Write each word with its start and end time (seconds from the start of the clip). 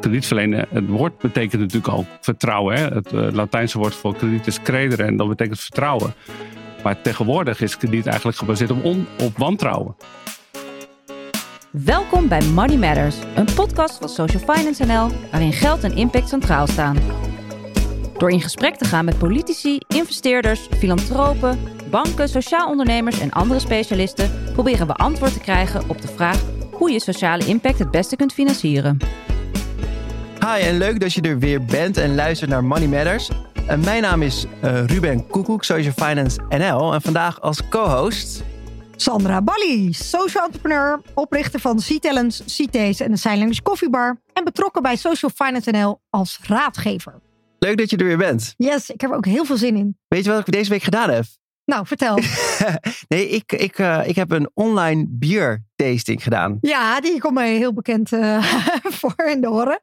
kredietverlenen, 0.00 0.66
het 0.70 0.88
woord 0.88 1.18
betekent 1.18 1.60
natuurlijk 1.60 1.92
al 1.92 2.06
vertrouwen. 2.20 2.76
Hè? 2.76 2.86
Het 2.86 3.12
uh, 3.12 3.32
Latijnse 3.32 3.78
woord 3.78 3.94
voor 3.94 4.16
krediet 4.16 4.46
is 4.46 4.62
credere 4.62 5.02
en 5.02 5.16
dat 5.16 5.28
betekent 5.28 5.60
vertrouwen. 5.60 6.14
Maar 6.82 7.02
tegenwoordig 7.02 7.60
is 7.60 7.76
krediet 7.76 8.06
eigenlijk 8.06 8.38
gebaseerd 8.38 8.70
op, 8.70 8.84
on, 8.84 9.06
op 9.22 9.36
wantrouwen. 9.36 9.96
Welkom 11.70 12.28
bij 12.28 12.42
Money 12.42 12.76
Matters, 12.76 13.16
een 13.34 13.54
podcast 13.54 13.98
van 13.98 14.08
Social 14.08 14.54
Finance 14.54 14.84
NL, 14.84 15.10
waarin 15.30 15.52
geld 15.52 15.84
en 15.84 15.96
impact 15.96 16.28
centraal 16.28 16.66
staan. 16.66 16.96
Door 18.18 18.30
in 18.30 18.40
gesprek 18.40 18.76
te 18.76 18.84
gaan 18.84 19.04
met 19.04 19.18
politici, 19.18 19.78
investeerders, 19.88 20.60
filantropen, 20.60 21.58
banken, 21.90 22.28
sociaal 22.28 22.68
ondernemers 22.68 23.20
en 23.20 23.30
andere 23.30 23.60
specialisten, 23.60 24.30
proberen 24.52 24.86
we 24.86 24.94
antwoord 24.94 25.32
te 25.32 25.40
krijgen 25.40 25.88
op 25.88 26.00
de 26.00 26.08
vraag 26.08 26.42
hoe 26.72 26.90
je 26.90 27.00
sociale 27.00 27.46
impact 27.46 27.78
het 27.78 27.90
beste 27.90 28.16
kunt 28.16 28.32
financieren. 28.32 28.98
Hi 30.40 30.60
en 30.60 30.78
leuk 30.78 31.00
dat 31.00 31.12
je 31.12 31.20
er 31.20 31.38
weer 31.38 31.64
bent 31.64 31.96
en 31.96 32.14
luistert 32.14 32.50
naar 32.50 32.64
Money 32.64 32.88
Matters. 32.88 33.30
Uh, 33.30 33.76
mijn 33.76 34.02
naam 34.02 34.22
is 34.22 34.46
uh, 34.64 34.84
Ruben 34.84 35.26
Koekoek, 35.26 35.64
Social 35.64 35.92
Finance 35.92 36.40
NL. 36.48 36.92
En 36.94 37.00
vandaag 37.02 37.40
als 37.40 37.68
co-host... 37.68 38.42
Sandra 38.96 39.42
Balli, 39.42 39.92
social 39.92 40.44
entrepreneur, 40.44 41.00
oprichter 41.14 41.60
van 41.60 41.76
C-Talents, 41.76 42.42
C-Taste 42.44 43.04
en 43.04 43.10
de 43.10 43.16
Silence 43.16 43.62
Koffiebar. 43.62 44.20
En 44.32 44.44
betrokken 44.44 44.82
bij 44.82 44.96
Social 44.96 45.30
Finance 45.34 45.70
NL 45.70 46.00
als 46.10 46.38
raadgever. 46.42 47.20
Leuk 47.58 47.78
dat 47.78 47.90
je 47.90 47.96
er 47.96 48.04
weer 48.04 48.16
bent. 48.16 48.54
Yes, 48.56 48.90
ik 48.90 49.00
heb 49.00 49.10
er 49.10 49.16
ook 49.16 49.26
heel 49.26 49.44
veel 49.44 49.56
zin 49.56 49.76
in. 49.76 49.96
Weet 50.08 50.24
je 50.24 50.30
wat 50.30 50.46
ik 50.46 50.52
deze 50.52 50.70
week 50.70 50.82
gedaan 50.82 51.10
heb? 51.10 51.24
Nou, 51.70 51.86
vertel. 51.86 52.18
nee, 53.08 53.28
ik, 53.28 53.52
ik, 53.52 53.78
uh, 53.78 54.08
ik 54.08 54.16
heb 54.16 54.30
een 54.30 54.50
online 54.54 55.06
biertasting 55.08 56.22
gedaan. 56.22 56.58
Ja, 56.60 57.00
die 57.00 57.20
komt 57.20 57.34
mij 57.34 57.56
heel 57.56 57.72
bekend 57.72 58.12
uh, 58.12 58.44
voor 58.98 59.24
in 59.26 59.40
de 59.40 59.46
horen. 59.46 59.80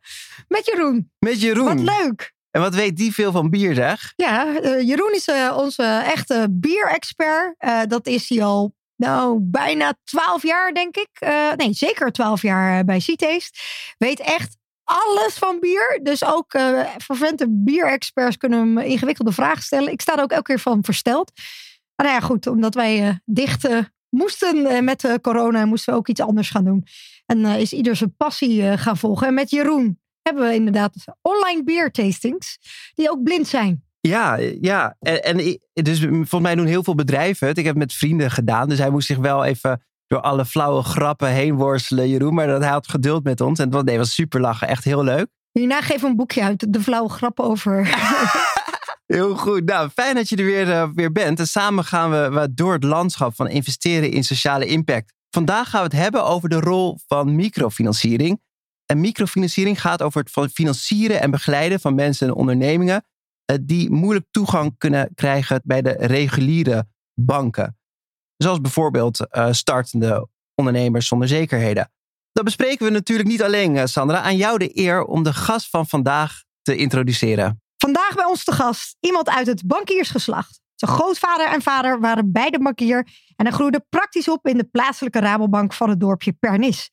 Met 0.47 0.65
Jeroen. 0.65 1.11
Met 1.19 1.41
Jeroen. 1.41 1.85
Wat 1.85 1.99
leuk. 1.99 2.33
En 2.51 2.61
wat 2.61 2.75
weet 2.75 2.97
die 2.97 3.13
veel 3.13 3.31
van 3.31 3.49
bier, 3.49 3.73
zeg? 3.73 4.13
Ja, 4.15 4.45
uh, 4.47 4.81
Jeroen 4.81 5.13
is 5.13 5.29
onze 5.55 5.83
echte 6.05 6.47
bierexpert. 6.51 7.55
dat 7.87 8.07
is 8.07 8.29
hij 8.29 8.43
al, 8.43 8.73
nou, 8.95 9.39
bijna 9.41 9.93
twaalf 10.03 10.43
jaar, 10.43 10.73
denk 10.73 10.95
ik. 10.95 11.09
nee, 11.55 11.73
zeker 11.73 12.11
twaalf 12.11 12.41
jaar 12.41 12.85
bij 12.85 12.99
C-Taste. 12.99 13.59
Weet 13.97 14.19
echt 14.19 14.57
alles 14.83 15.33
van 15.33 15.59
bier. 15.59 15.99
Dus 16.03 16.25
ook 16.25 16.53
uh, 16.53 16.79
vervente 16.97 17.45
bierexperts 17.49 18.37
kunnen 18.37 18.59
hem 18.59 18.77
ingewikkelde 18.77 19.31
vragen 19.31 19.63
stellen. 19.63 19.91
Ik 19.91 20.01
sta 20.01 20.15
er 20.15 20.23
ook 20.23 20.31
elke 20.31 20.43
keer 20.43 20.59
van 20.59 20.83
versteld. 20.83 21.31
Maar 21.97 22.05
nou 22.05 22.19
ja, 22.19 22.25
goed, 22.25 22.47
omdat 22.47 22.73
wij 22.73 23.07
uh, 23.07 23.13
dicht 23.25 23.65
uh, 23.65 23.77
moesten 24.09 24.83
met 24.83 25.17
corona, 25.21 25.65
moesten 25.65 25.93
we 25.93 25.99
ook 25.99 26.07
iets 26.07 26.21
anders 26.21 26.49
gaan 26.49 26.63
doen. 26.63 26.85
En 27.25 27.45
is 27.45 27.73
ieder 27.73 27.95
zijn 27.95 28.15
passie 28.17 28.77
gaan 28.77 28.97
volgen. 28.97 29.27
En 29.27 29.33
met 29.33 29.49
Jeroen 29.49 29.99
hebben 30.21 30.47
we 30.47 30.53
inderdaad 30.53 30.93
online 31.21 31.63
biertastings, 31.63 32.57
die 32.93 33.09
ook 33.09 33.23
blind 33.23 33.47
zijn. 33.47 33.83
Ja, 33.99 34.35
ja. 34.61 34.95
En, 34.99 35.21
en 35.23 35.59
dus 35.73 35.99
volgens 35.99 36.41
mij 36.41 36.55
doen 36.55 36.65
heel 36.65 36.83
veel 36.83 36.95
bedrijven 36.95 37.47
het. 37.47 37.57
Ik 37.57 37.65
heb 37.65 37.73
het 37.73 37.83
met 37.83 37.93
vrienden 37.93 38.31
gedaan, 38.31 38.69
dus 38.69 38.77
hij 38.77 38.89
moest 38.89 39.07
zich 39.07 39.17
wel 39.17 39.45
even 39.45 39.81
door 40.07 40.21
alle 40.21 40.45
flauwe 40.45 40.83
grappen 40.83 41.29
heen 41.29 41.55
worstelen, 41.55 42.09
Jeroen. 42.09 42.33
Maar 42.33 42.47
dat 42.47 42.61
hij 42.61 42.71
had 42.71 42.87
geduld 42.87 43.23
met 43.23 43.41
ons. 43.41 43.59
En 43.59 43.65
het 43.65 43.73
was, 43.73 43.83
nee, 43.83 43.97
was 43.97 44.13
super 44.13 44.41
lachen. 44.41 44.67
Echt 44.67 44.83
heel 44.83 45.03
leuk. 45.03 45.27
Hierna 45.51 45.81
geef 45.81 46.01
een 46.01 46.15
boekje 46.15 46.43
uit. 46.43 46.73
De 46.73 46.81
flauwe 46.81 47.09
grappen 47.09 47.45
over. 47.45 47.75
heel 49.07 49.35
goed. 49.35 49.65
Nou, 49.65 49.89
fijn 49.89 50.15
dat 50.15 50.29
je 50.29 50.35
er 50.35 50.45
weer, 50.45 50.67
uh, 50.67 50.89
weer 50.93 51.11
bent. 51.11 51.39
En 51.39 51.47
samen 51.47 51.83
gaan 51.83 52.09
we 52.09 52.53
door 52.53 52.73
het 52.73 52.83
landschap 52.83 53.35
van 53.35 53.47
investeren 53.47 54.11
in 54.11 54.23
sociale 54.23 54.65
impact. 54.65 55.13
Vandaag 55.29 55.69
gaan 55.69 55.79
we 55.79 55.95
het 55.95 56.03
hebben 56.03 56.25
over 56.25 56.49
de 56.49 56.59
rol 56.59 56.97
van 57.07 57.35
microfinanciering. 57.35 58.41
En 58.85 58.99
microfinanciering 58.99 59.81
gaat 59.81 60.01
over 60.01 60.25
het 60.31 60.51
financieren 60.53 61.21
en 61.21 61.31
begeleiden 61.31 61.79
van 61.79 61.95
mensen 61.95 62.27
en 62.27 62.33
ondernemingen. 62.33 63.05
Uh, 63.51 63.57
die 63.61 63.91
moeilijk 63.91 64.25
toegang 64.31 64.77
kunnen 64.77 65.11
krijgen 65.15 65.61
bij 65.63 65.81
de 65.81 65.91
reguliere 65.91 66.87
banken. 67.13 67.77
Zoals 68.37 68.61
bijvoorbeeld 68.61 69.27
uh, 69.31 69.51
startende 69.51 70.27
ondernemers 70.55 71.07
zonder 71.07 71.27
zekerheden. 71.27 71.91
Dat 72.31 72.43
bespreken 72.43 72.85
we 72.85 72.91
natuurlijk 72.91 73.29
niet 73.29 73.43
alleen, 73.43 73.87
Sandra. 73.87 74.21
Aan 74.21 74.37
jou 74.37 74.57
de 74.57 74.79
eer 74.79 75.03
om 75.03 75.23
de 75.23 75.33
gast 75.33 75.69
van 75.69 75.87
vandaag 75.87 76.43
te 76.61 76.75
introduceren. 76.75 77.61
Vandaag 77.77 78.15
bij 78.15 78.25
ons 78.25 78.43
te 78.43 78.51
gast 78.51 78.97
iemand 78.99 79.29
uit 79.29 79.47
het 79.47 79.67
bankiersgeslacht. 79.67 80.59
Zijn 80.75 80.91
grootvader 80.91 81.47
en 81.47 81.61
vader 81.61 81.99
waren 81.99 82.31
beide 82.31 82.59
bankier 82.59 83.07
en 83.35 83.45
hij 83.45 83.51
groeide 83.51 83.85
praktisch 83.89 84.27
op 84.27 84.47
in 84.47 84.57
de 84.57 84.63
plaatselijke 84.63 85.19
Rabobank 85.19 85.73
van 85.73 85.89
het 85.89 85.99
dorpje 85.99 86.33
Pernis. 86.33 86.91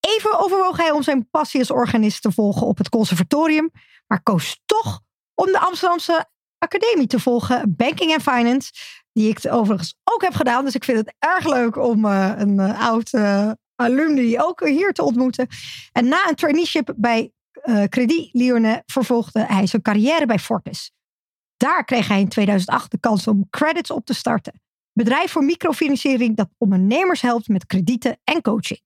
Even 0.00 0.38
overwoog 0.38 0.76
hij 0.76 0.90
om 0.90 1.02
zijn 1.02 1.28
passie 1.30 1.60
als 1.60 1.70
organist 1.70 2.22
te 2.22 2.32
volgen 2.32 2.66
op 2.66 2.78
het 2.78 2.88
conservatorium, 2.88 3.70
maar 4.06 4.22
koos 4.22 4.60
toch 4.66 5.00
om 5.34 5.46
de 5.46 5.58
Amsterdamse 5.58 6.28
academie 6.58 7.06
te 7.06 7.20
volgen, 7.20 7.74
Banking 7.76 8.12
and 8.12 8.22
Finance, 8.22 8.72
die 9.12 9.28
ik 9.28 9.52
overigens 9.52 9.96
ook 10.04 10.22
heb 10.22 10.34
gedaan. 10.34 10.64
Dus 10.64 10.74
ik 10.74 10.84
vind 10.84 10.98
het 10.98 11.14
erg 11.18 11.46
leuk 11.46 11.76
om 11.76 12.04
uh, 12.04 12.32
een 12.36 12.58
uh, 12.58 12.88
oud 12.88 13.12
uh, 13.12 13.50
alumni 13.74 14.40
ook 14.40 14.66
hier 14.66 14.92
te 14.92 15.02
ontmoeten. 15.02 15.48
En 15.92 16.08
na 16.08 16.28
een 16.28 16.34
traineeship 16.34 16.92
bij 16.96 17.32
Credit 17.88 18.28
Lyonnais 18.32 18.80
vervolgde 18.86 19.44
hij 19.44 19.66
zijn 19.66 19.82
carrière 19.82 20.26
bij 20.26 20.38
Fortis. 20.38 20.92
Daar 21.56 21.84
kreeg 21.84 22.08
hij 22.08 22.20
in 22.20 22.28
2008 22.28 22.90
de 22.90 22.98
kans 22.98 23.26
om 23.26 23.46
credits 23.50 23.90
op 23.90 24.04
te 24.04 24.14
starten. 24.14 24.60
Bedrijf 24.92 25.30
voor 25.30 25.44
microfinanciering 25.44 26.36
dat 26.36 26.48
ondernemers 26.58 27.20
helpt 27.20 27.48
met 27.48 27.66
kredieten 27.66 28.20
en 28.24 28.42
coaching. 28.42 28.80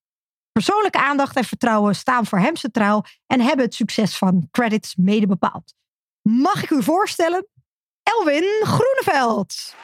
Persoonlijke 0.52 0.98
aandacht 0.98 1.36
en 1.36 1.44
vertrouwen 1.44 1.94
staan 1.94 2.26
voor 2.26 2.38
hem 2.38 2.56
centraal 2.56 3.04
en 3.26 3.40
hebben 3.40 3.64
het 3.64 3.74
succes 3.74 4.18
van 4.18 4.48
credits 4.50 4.96
mede 4.96 5.26
bepaald. 5.26 5.74
Mag 6.22 6.62
ik 6.62 6.70
u 6.70 6.82
voorstellen? 6.82 7.46
Elwin 8.02 8.62
Groeneveld. 8.62 9.74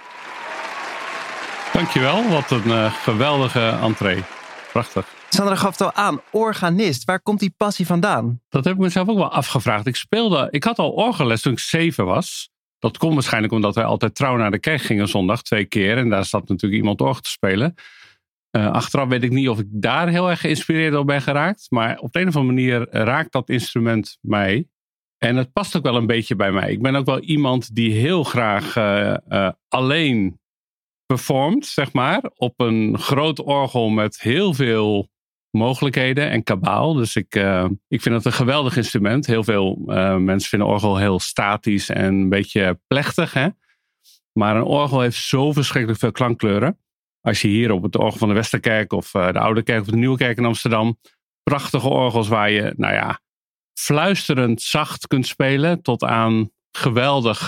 Dankjewel, 1.72 2.28
wat 2.28 2.50
een 2.50 2.68
uh, 2.68 2.92
geweldige 2.92 3.78
entree. 3.82 4.24
Prachtig. 4.72 5.19
Sandra 5.34 5.56
gaf 5.56 5.70
het 5.70 5.80
al 5.80 5.92
aan, 5.92 6.20
organist. 6.30 7.04
Waar 7.04 7.20
komt 7.20 7.40
die 7.40 7.54
passie 7.56 7.86
vandaan? 7.86 8.40
Dat 8.48 8.64
heb 8.64 8.74
ik 8.74 8.80
mezelf 8.80 9.08
ook 9.08 9.16
wel 9.16 9.32
afgevraagd. 9.32 9.86
Ik 9.86 9.96
speelde, 9.96 10.48
ik 10.50 10.64
had 10.64 10.78
al 10.78 10.90
orgelles 10.90 11.40
toen 11.40 11.52
ik 11.52 11.58
zeven 11.58 12.04
was. 12.04 12.50
Dat 12.78 12.98
komt 12.98 13.14
waarschijnlijk 13.14 13.52
omdat 13.52 13.74
wij 13.74 13.84
altijd 13.84 14.14
trouw 14.14 14.36
naar 14.36 14.50
de 14.50 14.58
kerk 14.58 14.80
gingen 14.80 15.08
zondag, 15.08 15.42
twee 15.42 15.64
keer. 15.64 15.98
En 15.98 16.08
daar 16.08 16.24
zat 16.24 16.48
natuurlijk 16.48 16.80
iemand 16.80 17.00
orgel 17.00 17.22
te 17.22 17.30
spelen. 17.30 17.74
Uh, 18.56 18.70
achteraf 18.70 19.08
weet 19.08 19.22
ik 19.22 19.30
niet 19.30 19.48
of 19.48 19.58
ik 19.58 19.66
daar 19.70 20.08
heel 20.08 20.30
erg 20.30 20.40
geïnspireerd 20.40 20.92
door 20.92 21.04
ben 21.04 21.22
geraakt. 21.22 21.66
Maar 21.70 21.98
op 21.98 22.12
de 22.12 22.20
een 22.20 22.28
of 22.28 22.36
andere 22.36 22.54
manier 22.54 22.88
raakt 22.90 23.32
dat 23.32 23.48
instrument 23.48 24.18
mij. 24.20 24.68
En 25.18 25.36
het 25.36 25.52
past 25.52 25.76
ook 25.76 25.82
wel 25.82 25.96
een 25.96 26.06
beetje 26.06 26.36
bij 26.36 26.52
mij. 26.52 26.72
Ik 26.72 26.82
ben 26.82 26.94
ook 26.94 27.06
wel 27.06 27.20
iemand 27.20 27.74
die 27.74 27.92
heel 27.92 28.24
graag 28.24 28.76
uh, 28.76 29.14
uh, 29.28 29.50
alleen 29.68 30.40
performt, 31.06 31.66
zeg 31.66 31.92
maar, 31.92 32.30
op 32.34 32.60
een 32.60 32.98
groot 32.98 33.40
orgel 33.40 33.88
met 33.88 34.20
heel 34.20 34.54
veel 34.54 35.08
mogelijkheden 35.50 36.30
en 36.30 36.42
kabaal. 36.42 36.94
Dus 36.94 37.16
ik, 37.16 37.34
uh, 37.34 37.64
ik 37.88 38.02
vind 38.02 38.14
het 38.14 38.24
een 38.24 38.32
geweldig 38.32 38.76
instrument. 38.76 39.26
Heel 39.26 39.44
veel 39.44 39.82
uh, 39.86 40.16
mensen 40.16 40.48
vinden 40.48 40.68
orgel 40.68 40.96
heel 40.96 41.20
statisch 41.20 41.88
en 41.88 42.04
een 42.04 42.28
beetje 42.28 42.80
plechtig. 42.86 43.32
Hè? 43.32 43.48
Maar 44.32 44.56
een 44.56 44.62
orgel 44.62 45.00
heeft 45.00 45.16
zo 45.16 45.52
verschrikkelijk 45.52 46.00
veel 46.00 46.12
klankkleuren. 46.12 46.78
Als 47.20 47.42
je 47.42 47.48
hier 47.48 47.70
op 47.72 47.82
het 47.82 47.96
orgel 47.96 48.18
van 48.18 48.28
de 48.28 48.34
Westerkerk 48.34 48.92
of 48.92 49.14
uh, 49.14 49.32
de 49.32 49.38
Oude 49.38 49.62
Kerk 49.62 49.80
of 49.80 49.86
de 49.86 49.96
Nieuwe 49.96 50.16
Kerk 50.16 50.38
in 50.38 50.44
Amsterdam. 50.44 50.98
Prachtige 51.42 51.88
orgels 51.88 52.28
waar 52.28 52.50
je, 52.50 52.72
nou 52.76 52.94
ja, 52.94 53.20
fluisterend 53.78 54.62
zacht 54.62 55.06
kunt 55.06 55.26
spelen 55.26 55.82
tot 55.82 56.04
aan 56.04 56.50
geweldig 56.72 57.46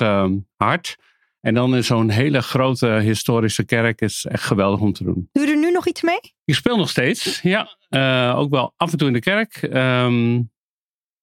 hard. 0.57 0.97
En 1.43 1.55
dan 1.55 1.75
in 1.75 1.85
zo'n 1.85 2.11
hele 2.11 2.43
grote 2.43 2.87
historische 2.87 3.65
kerk 3.65 4.01
is 4.01 4.25
echt 4.25 4.43
geweldig 4.43 4.81
om 4.81 4.93
te 4.93 5.05
doen. 5.05 5.29
Doe 5.33 5.47
je 5.47 5.53
er 5.53 5.59
nu 5.59 5.71
nog 5.71 5.87
iets 5.87 6.03
mee? 6.03 6.19
Ik 6.45 6.55
speel 6.55 6.77
nog 6.77 6.89
steeds, 6.89 7.41
ja. 7.41 7.77
Uh, 7.91 8.39
ook 8.39 8.51
wel 8.51 8.73
af 8.77 8.93
en 8.93 8.99
toe 8.99 9.07
in 9.07 9.13
de 9.13 9.21
kerk. 9.21 9.63
Um, 9.63 10.51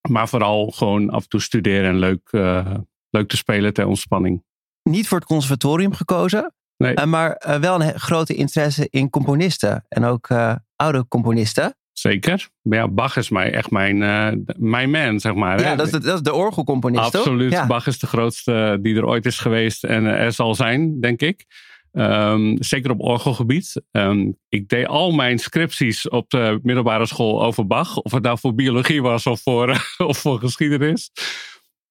maar 0.10 0.30
vooral 0.30 0.70
gewoon 0.70 1.10
af 1.10 1.24
en 1.24 1.30
toe 1.30 1.42
studeren 1.42 1.90
en 1.90 2.00
leuk, 2.00 2.30
uh, 2.32 2.76
leuk 3.10 3.30
te 3.30 3.38
spelen 3.38 3.74
ter 3.74 3.88
ontspanning. 3.88 4.44
Niet 4.84 5.08
voor 5.08 5.18
het 5.18 5.28
conservatorium 5.28 5.94
gekozen, 5.94 6.54
nee. 6.78 6.96
uh, 6.96 7.04
maar 7.04 7.58
wel 7.60 7.82
een 7.82 8.00
grote 8.00 8.36
interesse 8.36 8.88
in 8.90 9.10
componisten. 9.10 9.86
En 9.88 10.04
ook 10.04 10.28
oude 10.76 11.08
componisten. 11.08 11.78
Zeker. 12.00 12.50
Ja, 12.62 12.88
Bach 12.88 13.18
is 13.18 13.30
mij 13.30 13.54
echt 13.54 13.72
mijn, 13.72 14.02
uh, 14.02 14.28
mijn 14.58 14.90
man, 14.90 15.20
zeg 15.20 15.34
maar. 15.34 15.60
Ja, 15.60 15.70
hè? 15.70 15.76
dat 15.76 15.86
is 15.86 15.92
de, 15.92 16.00
dat 16.00 16.16
is 16.16 16.22
de 16.22 16.34
orgelcomponist, 16.34 17.16
Absoluut. 17.16 17.52
Ja. 17.52 17.68
Bach 17.68 17.88
is 17.88 18.00
de 18.00 18.08
grootste 18.08 18.78
die 18.82 18.96
er 18.96 19.06
ooit 19.06 19.26
is 19.26 19.40
geweest 19.40 19.84
en 19.84 20.06
er 20.06 20.32
zal 20.32 20.56
zijn, 20.56 21.02
denk 21.02 21.22
ik. 21.22 21.46
Um, 21.92 22.64
zeker 22.64 22.92
op 22.92 23.00
orgelgebied. 23.00 23.82
Um, 23.92 24.38
ik 24.50 24.70
deed 24.70 24.88
al 24.88 25.12
mijn 25.12 25.40
scripties 25.40 26.10
op 26.10 26.30
de 26.30 26.60
middelbare 26.64 27.06
school 27.06 27.44
over 27.44 27.68
Bach. 27.68 27.98
Of 27.98 28.12
het 28.12 28.24
nou 28.24 28.40
voor 28.40 28.56
biologie 28.56 29.02
was 29.02 29.28
of 29.28 29.42
voor, 29.42 29.70
of 29.98 30.18
voor 30.18 30.40
geschiedenis. 30.40 31.12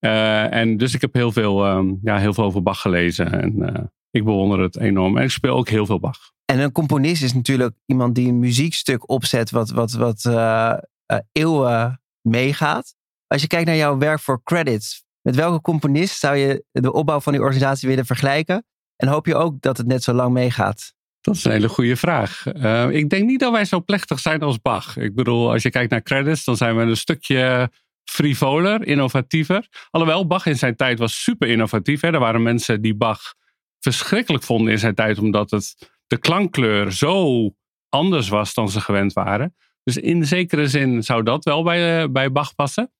Uh, 0.01 0.55
en 0.55 0.77
dus 0.77 0.95
ik 0.95 1.01
heb 1.01 1.15
heel 1.15 1.33
veel, 1.33 1.67
um, 1.67 1.99
ja, 2.03 2.19
heel 2.19 2.35
veel 2.35 2.45
over 2.45 2.63
Bach 2.63 2.81
gelezen. 2.81 3.33
En 3.43 3.91
ik 4.11 4.25
bewonder 4.25 4.61
het 4.61 4.79
enorm. 4.79 5.17
En 5.17 5.23
ik 5.23 5.31
speel 5.31 5.57
ook 5.57 5.69
heel 5.69 5.87
veel 5.87 6.01
Bach. 6.01 6.19
En 6.45 6.61
een 6.61 6.73
componist 6.73 7.23
is 7.23 7.35
natuurlijk 7.35 7.75
iemand 7.87 8.15
die 8.15 8.29
een 8.29 8.39
muziekstuk 8.39 9.11
opzet 9.11 9.51
wat, 9.51 9.71
wat, 9.71 9.93
wat 9.93 10.25
uh, 10.25 10.75
uh, 11.13 11.19
eeuwen 11.33 12.01
meegaat. 12.21 12.95
als 13.27 13.43
je 13.43 13.47
kijkt 13.47 13.67
naar 13.67 13.77
jouw 13.77 13.99
werk 13.99 14.21
voor 14.21 14.43
credits, 14.43 15.05
met 15.23 15.35
welke 15.35 15.61
componist 15.61 16.19
zou 16.19 16.37
je 16.37 16.65
de 16.73 16.93
opbouw 16.93 17.21
van 17.21 17.33
die 17.33 17.43
organisatie 17.43 17.89
willen 17.89 18.07
vergelijken? 18.07 18.67
En 18.97 19.09
hoop 19.09 19.27
je 19.27 19.35
ook 19.35 19.61
dat 19.61 19.77
het 19.77 19.87
net 19.87 20.03
zo 20.03 20.13
lang 20.13 20.33
meegaat? 20.33 20.95
Dat 21.21 21.35
is 21.35 21.45
een 21.45 21.53
hele 21.53 21.69
goede 21.69 21.97
vraag. 21.97 22.45
Uh, 22.55 22.91
ik 22.91 23.11
denk 23.11 23.27
niet 23.27 23.41
dat 23.41 23.53
wij 23.53 23.65
zo 23.65 23.83
plechtig 23.83 24.19
zijn 24.19 24.41
als 24.41 24.61
Bach. 24.61 24.97
Ik 24.97 25.15
bedoel, 25.15 25.53
als 25.53 25.63
je 25.63 25.71
kijkt 25.71 25.91
naar 25.91 26.03
credits, 26.03 26.45
dan 26.45 26.57
zijn 26.57 26.77
we 26.77 26.83
een 26.83 26.97
stukje 26.97 27.71
frivoler, 28.05 28.87
innovatiever. 28.87 29.69
Alhoewel, 29.91 30.27
Bach 30.27 30.47
in 30.47 30.59
zijn 30.59 30.77
tijd 30.77 30.99
was 30.99 31.23
super 31.23 31.49
innovatief. 31.49 32.01
Hè. 32.01 32.13
Er 32.13 32.19
waren 32.19 32.43
mensen 32.43 32.83
die 32.83 32.95
Bach 32.95 33.35
verschrikkelijk 33.81 34.45
vonden 34.45 34.73
in 34.73 34.79
zijn 34.79 34.95
tijd, 34.95 35.19
omdat 35.19 35.51
het, 35.51 35.91
de 36.07 36.19
klankkleur 36.19 36.93
zo 36.93 37.51
anders 37.89 38.29
was 38.29 38.55
dan 38.55 38.69
ze 38.69 38.81
gewend 38.81 39.13
waren. 39.13 39.55
Dus 39.83 39.97
in 39.97 40.27
zekere 40.27 40.69
zin 40.69 41.03
zou 41.03 41.23
dat 41.23 41.45
wel 41.45 41.63
bij, 41.63 42.03
uh, 42.03 42.09
bij 42.11 42.33
Bach 42.33 42.55
passen. 42.55 42.93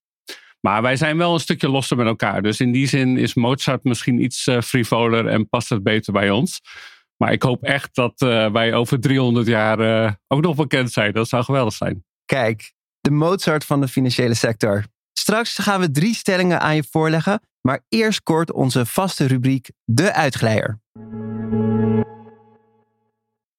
Maar 0.59 0.81
wij 0.81 0.95
zijn 0.95 1.17
wel 1.17 1.33
een 1.33 1.39
stukje 1.39 1.69
losser 1.69 1.97
met 1.97 2.05
elkaar. 2.05 2.41
Dus 2.41 2.59
in 2.59 2.71
die 2.71 2.87
zin 2.87 3.17
is 3.17 3.33
Mozart 3.33 3.83
misschien 3.83 4.23
iets 4.23 4.47
uh, 4.47 4.61
frivoler 4.61 5.27
en 5.27 5.49
past 5.49 5.69
het 5.69 5.83
beter 5.83 6.13
bij 6.13 6.29
ons. 6.29 6.61
Maar 7.17 7.31
ik 7.31 7.43
hoop 7.43 7.63
echt 7.63 7.95
dat 7.95 8.21
uh, 8.21 8.51
wij 8.51 8.73
over 8.73 8.99
300 8.99 9.47
jaar 9.47 10.17
ook 10.27 10.41
nog 10.41 10.55
bekend 10.55 10.91
zijn. 10.91 11.13
Dat 11.13 11.27
zou 11.27 11.43
geweldig 11.43 11.73
zijn. 11.73 12.03
Kijk, 12.25 12.73
de 12.99 13.11
Mozart 13.11 13.65
van 13.65 13.81
de 13.81 13.87
financiële 13.87 14.33
sector. 14.33 14.83
Straks 15.13 15.57
gaan 15.57 15.79
we 15.79 15.91
drie 15.91 16.15
stellingen 16.15 16.59
aan 16.59 16.75
je 16.75 16.83
voorleggen. 16.91 17.41
Maar 17.61 17.85
eerst 17.89 18.23
kort 18.23 18.51
onze 18.51 18.85
vaste 18.85 19.25
rubriek 19.25 19.71
De 19.83 20.13
Uitglijder. 20.13 20.79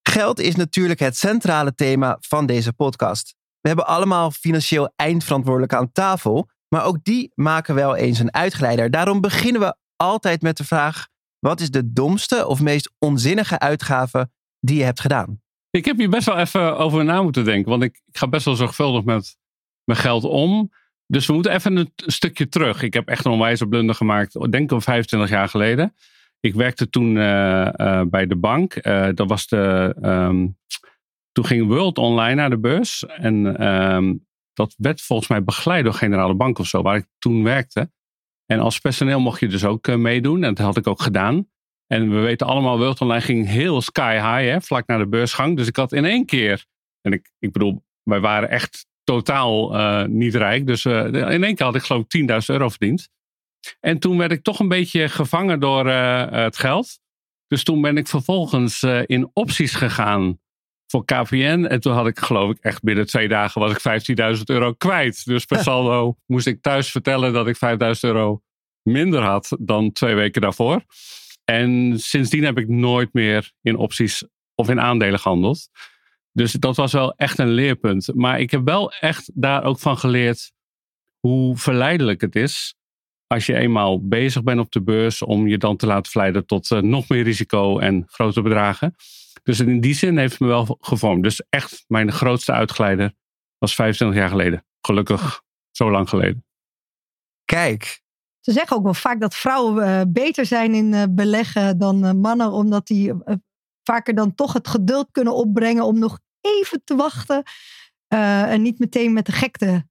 Geld 0.02 0.41
is 0.41 0.56
natuurlijk 0.56 1.00
het 1.00 1.17
centrale 1.17 1.75
thema 1.75 2.17
van 2.20 2.47
deze 2.47 2.73
podcast. 2.73 3.35
We 3.61 3.69
hebben 3.69 3.87
allemaal 3.87 4.31
financieel 4.31 4.93
eindverantwoordelijke 4.97 5.76
aan 5.76 5.93
tafel, 5.93 6.49
maar 6.69 6.85
ook 6.85 7.05
die 7.05 7.32
maken 7.35 7.75
wel 7.75 7.97
eens 7.97 8.19
een 8.19 8.35
uitglijder. 8.35 8.91
Daarom 8.91 9.20
beginnen 9.20 9.61
we 9.61 9.75
altijd 9.97 10.43
met 10.43 10.56
de 10.56 10.64
vraag: 10.64 11.08
wat 11.38 11.61
is 11.61 11.70
de 11.70 11.93
domste 11.93 12.47
of 12.47 12.61
meest 12.61 12.93
onzinnige 12.99 13.58
uitgave 13.58 14.31
die 14.61 14.76
je 14.76 14.85
hebt 14.85 15.00
gedaan? 15.00 15.41
Ik 15.70 15.85
heb 15.85 15.97
hier 15.97 16.11
best 16.11 16.26
wel 16.26 16.38
even 16.38 16.79
over 16.79 17.05
na 17.05 17.23
moeten 17.23 17.44
denken, 17.44 17.70
want 17.70 17.82
ik 17.82 18.02
ga 18.12 18.29
best 18.29 18.44
wel 18.44 18.55
zorgvuldig 18.55 19.05
met 19.05 19.37
mijn 19.85 19.99
geld 19.99 20.25
om. 20.25 20.70
Dus 21.11 21.27
we 21.27 21.33
moeten 21.33 21.53
even 21.53 21.77
een 21.77 21.93
stukje 21.97 22.49
terug. 22.49 22.83
Ik 22.83 22.95
heb 22.95 23.09
echt 23.09 23.25
een 23.25 23.33
onwijze 23.33 23.67
blunder 23.67 23.95
gemaakt, 23.95 24.51
denk 24.51 24.73
ik 24.73 24.83
25 24.83 25.31
jaar 25.31 25.49
geleden. 25.49 25.95
Ik 26.41 26.55
werkte 26.55 26.89
toen 26.89 27.17
uh, 27.17 27.69
uh, 27.77 28.03
bij 28.07 28.27
de 28.27 28.37
bank. 28.37 28.87
Uh, 28.87 29.09
dat 29.15 29.29
was 29.29 29.47
de, 29.47 29.97
um, 30.03 30.57
toen 31.33 31.45
ging 31.45 31.67
World 31.67 31.99
Online 31.99 32.35
naar 32.35 32.51
de 32.51 32.59
beurs. 32.59 33.07
En 33.07 33.67
um, 33.67 34.27
dat 34.53 34.75
werd 34.77 35.01
volgens 35.01 35.29
mij 35.29 35.45
begeleid 35.45 35.85
door 35.85 35.95
Generale 35.95 36.35
Bank 36.35 36.59
of 36.59 36.67
zo, 36.67 36.83
waar 36.83 36.97
ik 36.97 37.07
toen 37.19 37.43
werkte. 37.43 37.91
En 38.47 38.61
als 38.61 38.79
personeel 38.79 39.21
mocht 39.21 39.41
je 39.41 39.49
dus 39.49 39.65
ook 39.65 39.97
meedoen. 39.97 40.45
En 40.45 40.55
dat 40.55 40.67
had 40.67 40.77
ik 40.77 40.87
ook 40.87 41.03
gedaan. 41.03 41.49
En 41.87 42.11
we 42.11 42.19
weten 42.19 42.47
allemaal, 42.47 42.79
World 42.79 43.01
Online 43.01 43.21
ging 43.21 43.47
heel 43.47 43.81
sky 43.81 44.15
high, 44.15 44.53
hè, 44.53 44.61
vlak 44.61 44.87
naar 44.87 44.99
de 44.99 45.09
beursgang. 45.09 45.57
Dus 45.57 45.67
ik 45.67 45.77
had 45.77 45.93
in 45.93 46.05
één 46.05 46.27
keer, 46.27 46.65
en 47.01 47.12
ik, 47.12 47.31
ik 47.39 47.53
bedoel, 47.53 47.85
wij 48.03 48.21
waren 48.21 48.51
echt 48.51 48.89
totaal 49.11 49.73
niet 50.07 50.35
rijk. 50.35 50.67
Dus 50.67 50.85
in 50.85 51.45
één 51.45 51.55
keer 51.55 51.67
had 51.67 51.75
ik 51.75 51.83
geloof 51.83 52.05
ik 52.09 52.31
10.000 52.31 52.37
euro 52.47 52.69
verdiend. 52.69 53.09
En 53.81 53.99
toen 53.99 54.19
werd 54.19 54.33
ik 54.33 54.43
toch 54.43 54.61
een 54.61 54.69
beetje 54.69 55.09
gevangen 55.09 55.61
door 55.61 55.87
uh, 55.87 56.31
het 56.31 56.57
geld. 56.57 56.99
Dus 57.47 57.62
toen 57.62 57.81
ben 57.81 57.97
ik 57.97 58.09
vervolgens 58.09 58.83
in 59.07 59.31
opties 59.33 59.75
gegaan 59.75 60.39
voor 60.87 61.05
KPN. 61.05 61.67
En 61.69 61.81
toen 61.81 61.93
had 61.93 62.07
ik 62.07 62.19
geloof 62.19 62.51
ik 62.51 62.59
echt 62.59 62.83
binnen 62.83 63.07
twee 63.07 63.29
dagen 63.29 63.61
was 63.61 63.73
ik 63.73 64.37
15.000 64.37 64.43
euro 64.45 64.73
kwijt. 64.73 65.25
Dus 65.25 65.45
per 65.45 65.59
saldo 65.69 66.17
moest 66.27 66.47
ik 66.47 66.62
thuis 66.62 66.91
vertellen 66.91 67.33
dat 67.33 67.47
ik 67.47 67.57
5.000 67.57 68.01
euro 68.01 68.43
minder 68.83 69.23
had 69.23 69.57
dan 69.61 69.93
twee 69.93 70.15
weken 70.15 70.41
daarvoor. 70.41 70.85
En 71.45 71.95
sindsdien 71.99 72.45
heb 72.45 72.59
ik 72.59 72.69
nooit 72.69 73.12
meer 73.12 73.53
in 73.62 73.77
opties 73.77 74.25
of 74.55 74.69
in 74.69 74.81
aandelen 74.81 75.19
gehandeld. 75.19 75.69
Dus 76.40 76.52
dat 76.52 76.76
was 76.76 76.92
wel 76.92 77.14
echt 77.14 77.38
een 77.38 77.50
leerpunt. 77.50 78.14
Maar 78.14 78.40
ik 78.40 78.50
heb 78.50 78.64
wel 78.64 78.92
echt 78.92 79.31
daar 79.34 79.64
ook 79.64 79.78
van 79.78 79.98
geleerd 79.98 80.52
hoe 81.19 81.56
verleidelijk 81.56 82.20
het 82.20 82.37
is 82.37 82.75
als 83.26 83.46
je 83.46 83.54
eenmaal 83.54 84.08
bezig 84.08 84.42
bent 84.42 84.60
op 84.60 84.72
de 84.72 84.82
beurs, 84.82 85.22
om 85.22 85.48
je 85.48 85.58
dan 85.58 85.76
te 85.76 85.87
laten 85.87 86.10
verleiden 86.10 86.46
tot 86.46 86.70
uh, 86.70 86.81
nog 86.81 87.08
meer 87.08 87.22
risico 87.22 87.78
en 87.78 88.04
grote 88.06 88.42
bedragen. 88.42 88.94
Dus 89.42 89.60
in 89.60 89.81
die 89.81 89.94
zin 89.94 90.19
heeft 90.19 90.32
het 90.32 90.40
me 90.40 90.46
wel 90.46 90.78
gevormd. 90.81 91.22
Dus 91.22 91.42
echt, 91.48 91.84
mijn 91.87 92.12
grootste 92.12 92.52
uitglijder 92.52 93.14
was 93.58 93.75
25 93.75 94.19
jaar 94.19 94.28
geleden. 94.28 94.64
Gelukkig 94.81 95.42
zo 95.70 95.90
lang 95.90 96.08
geleden. 96.08 96.44
Kijk. 97.44 98.00
Ze 98.40 98.52
zeggen 98.52 98.76
ook 98.76 98.82
wel 98.82 98.94
vaak 98.94 99.20
dat 99.20 99.34
vrouwen 99.34 99.88
uh, 99.88 100.00
beter 100.08 100.46
zijn 100.46 100.75
in 100.75 100.92
uh, 100.92 101.02
beleggen 101.10 101.78
dan 101.78 102.20
mannen, 102.20 102.52
omdat 102.52 102.87
die 102.87 103.12
vaker 103.82 104.14
dan 104.14 104.34
toch 104.34 104.52
het 104.52 104.69
geduld 104.69 105.08
kunnen 105.10 105.34
opbrengen 105.34 105.84
om 105.84 105.98
nog 105.98 106.19
even 106.40 106.81
te 106.84 106.94
wachten 106.94 107.42
en 108.08 108.62
niet 108.62 108.78
meteen 108.78 109.12
met 109.12 109.26
de 109.26 109.32
gekte 109.32 109.88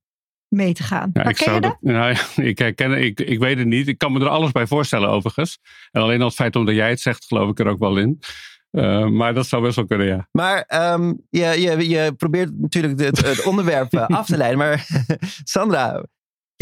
mee 0.49 0.73
te 0.73 0.83
gaan. 0.83 1.09
Ja, 1.13 1.23
ik, 1.23 1.37
zou 1.37 1.59
dat? 1.59 1.77
Nou, 1.81 2.15
ik, 2.49 2.57
herken, 2.57 2.91
ik, 2.91 3.19
ik 3.19 3.39
weet 3.39 3.57
het 3.57 3.67
niet. 3.67 3.87
Ik 3.87 3.97
kan 3.97 4.11
me 4.11 4.19
er 4.19 4.27
alles 4.27 4.51
bij 4.51 4.67
voorstellen 4.67 5.09
overigens. 5.09 5.59
En 5.91 6.01
alleen 6.01 6.19
al 6.19 6.27
het 6.27 6.35
feit 6.35 6.55
omdat 6.55 6.75
jij 6.75 6.89
het 6.89 7.01
zegt, 7.01 7.25
geloof 7.25 7.49
ik 7.49 7.59
er 7.59 7.67
ook 7.67 7.79
wel 7.79 7.97
in. 7.97 8.19
Uh, 8.71 9.07
maar 9.07 9.33
dat 9.33 9.47
zou 9.47 9.63
best 9.63 9.75
wel 9.75 9.85
kunnen, 9.85 10.07
ja. 10.07 10.27
Maar 10.31 10.91
um, 10.93 11.21
je, 11.29 11.45
je, 11.45 11.89
je 11.89 12.13
probeert 12.17 12.59
natuurlijk 12.59 12.99
het, 12.99 13.25
het 13.25 13.45
onderwerp 13.45 13.93
eh, 13.93 14.07
af 14.07 14.25
te 14.25 14.37
leiden. 14.37 14.57
Maar 14.59 14.87
Sandra, 15.43 16.05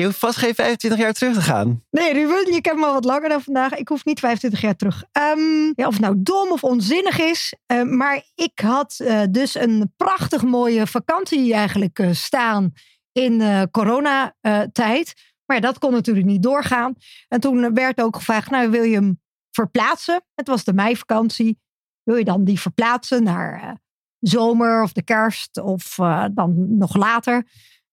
je 0.02 0.06
hoeft 0.06 0.20
vast 0.20 0.38
geen 0.38 0.56
25 0.56 1.00
jaar 1.00 1.14
terug 1.14 1.34
te 1.34 1.42
gaan. 1.42 1.84
Nee, 1.90 2.14
Ruben, 2.14 2.54
je 2.54 2.62
kent 2.62 2.80
me 2.80 2.86
al 2.86 2.94
wat 2.94 3.06
langer 3.06 3.30
dan 3.30 3.42
vandaag. 3.42 3.74
Ik 3.74 3.88
hoef 3.88 4.06
niet 4.06 4.20
25 4.20 4.62
jaar 4.62 4.76
terug. 4.76 5.04
Um, 5.36 5.74
ja, 5.76 5.88
of 5.88 5.94
het 5.94 6.02
nou 6.02 6.16
dom 6.18 6.52
of 6.52 6.64
onzinnig 6.64 7.20
is. 7.20 7.56
Uh, 7.72 7.84
maar 7.84 8.24
ik 8.36 8.60
had 8.60 9.00
uh, 9.02 9.22
dus 9.30 9.56
een 9.56 9.94
prachtig 9.96 10.44
mooie 10.44 10.88
vakantie 10.88 11.54
eigenlijk 11.54 12.08
staan 12.12 12.72
in 13.12 13.68
coronatijd. 13.72 15.14
maar 15.46 15.62
dat 15.62 15.78
kon 15.78 15.92
natuurlijk 15.92 16.26
niet 16.26 16.44
doorgaan. 16.44 16.96
En 17.28 17.40
toen 17.40 17.74
werd 17.74 18.02
ook 18.02 18.16
gevraagd, 18.16 18.50
nou 18.50 18.70
wil 18.70 18.84
je 18.84 18.96
hem 18.96 19.22
verplaatsen? 19.52 20.24
Het 20.36 20.48
was 20.48 20.64
de 20.64 20.74
meivakantie. 20.74 21.60
Wil 22.04 22.16
je 22.16 22.24
dan 22.24 22.44
die 22.44 22.60
verplaatsen 22.60 23.24
naar 23.24 23.78
zomer 24.20 24.84
of 24.84 24.92
de 24.92 25.04
kerst 25.04 25.58
of 25.58 25.96
dan 26.34 26.78
nog 26.78 26.96
later? 26.96 27.46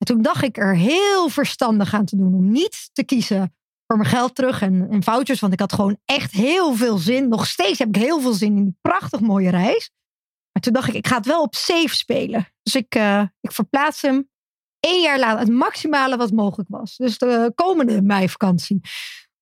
En 0.05 0.15
toen 0.15 0.23
dacht 0.23 0.43
ik 0.43 0.57
er 0.57 0.77
heel 0.77 1.29
verstandig 1.29 1.95
aan 1.95 2.05
te 2.05 2.17
doen 2.17 2.35
om 2.35 2.51
niet 2.51 2.91
te 2.93 3.05
kiezen 3.05 3.55
voor 3.87 3.97
mijn 3.97 4.09
geld 4.09 4.35
terug 4.35 4.63
en, 4.63 5.03
foutjes. 5.03 5.41
Want 5.41 5.53
ik 5.53 5.61
had 5.61 5.73
gewoon 5.73 5.99
echt 6.05 6.33
heel 6.33 6.75
veel 6.75 6.99
zin. 6.99 7.29
Nog 7.29 7.47
steeds 7.47 7.79
heb 7.79 7.89
ik 7.89 7.97
heel 7.97 8.21
veel 8.21 8.33
zin 8.33 8.57
in 8.57 8.65
die 8.65 8.77
prachtig 8.81 9.21
mooie 9.21 9.51
reis. 9.51 9.91
Maar 10.53 10.63
toen 10.63 10.73
dacht 10.73 10.89
ik, 10.89 10.95
ik 10.95 11.07
ga 11.07 11.17
het 11.17 11.27
wel 11.27 11.43
op 11.43 11.55
safe 11.55 11.95
spelen. 11.95 12.49
Dus 12.63 12.75
ik, 12.75 12.95
ik 13.41 13.53
verplaats 13.53 14.03
hem 14.03 14.29
één 14.81 15.03
jaar 15.03 15.19
later 15.19 15.39
het 15.39 15.49
maximale 15.49 16.17
wat 16.17 16.33
mogelijk 16.33 16.69
was. 16.69 16.97
Dus 16.97 17.19
de 17.19 17.53
komende 17.55 18.03
meivakantie. 18.03 18.81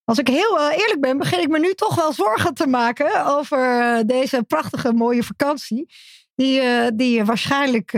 Als 0.04 0.19
ik 0.19 0.28
heel 0.28 0.59
uh, 0.59 0.78
eerlijk 0.78 1.00
ben, 1.00 1.19
begin 1.19 1.40
ik 1.40 1.49
me 1.49 1.59
nu 1.59 1.75
toch 1.75 1.95
wel 1.95 2.12
zorgen 2.12 2.54
te 2.54 2.66
maken 2.66 3.26
over 3.26 3.59
uh, 3.99 4.00
deze 4.07 4.42
prachtige 4.42 4.92
mooie 4.92 5.23
vakantie. 5.23 5.87
Die, 6.42 6.62
uh, 6.62 6.87
die 6.94 7.25
waarschijnlijk 7.25 7.92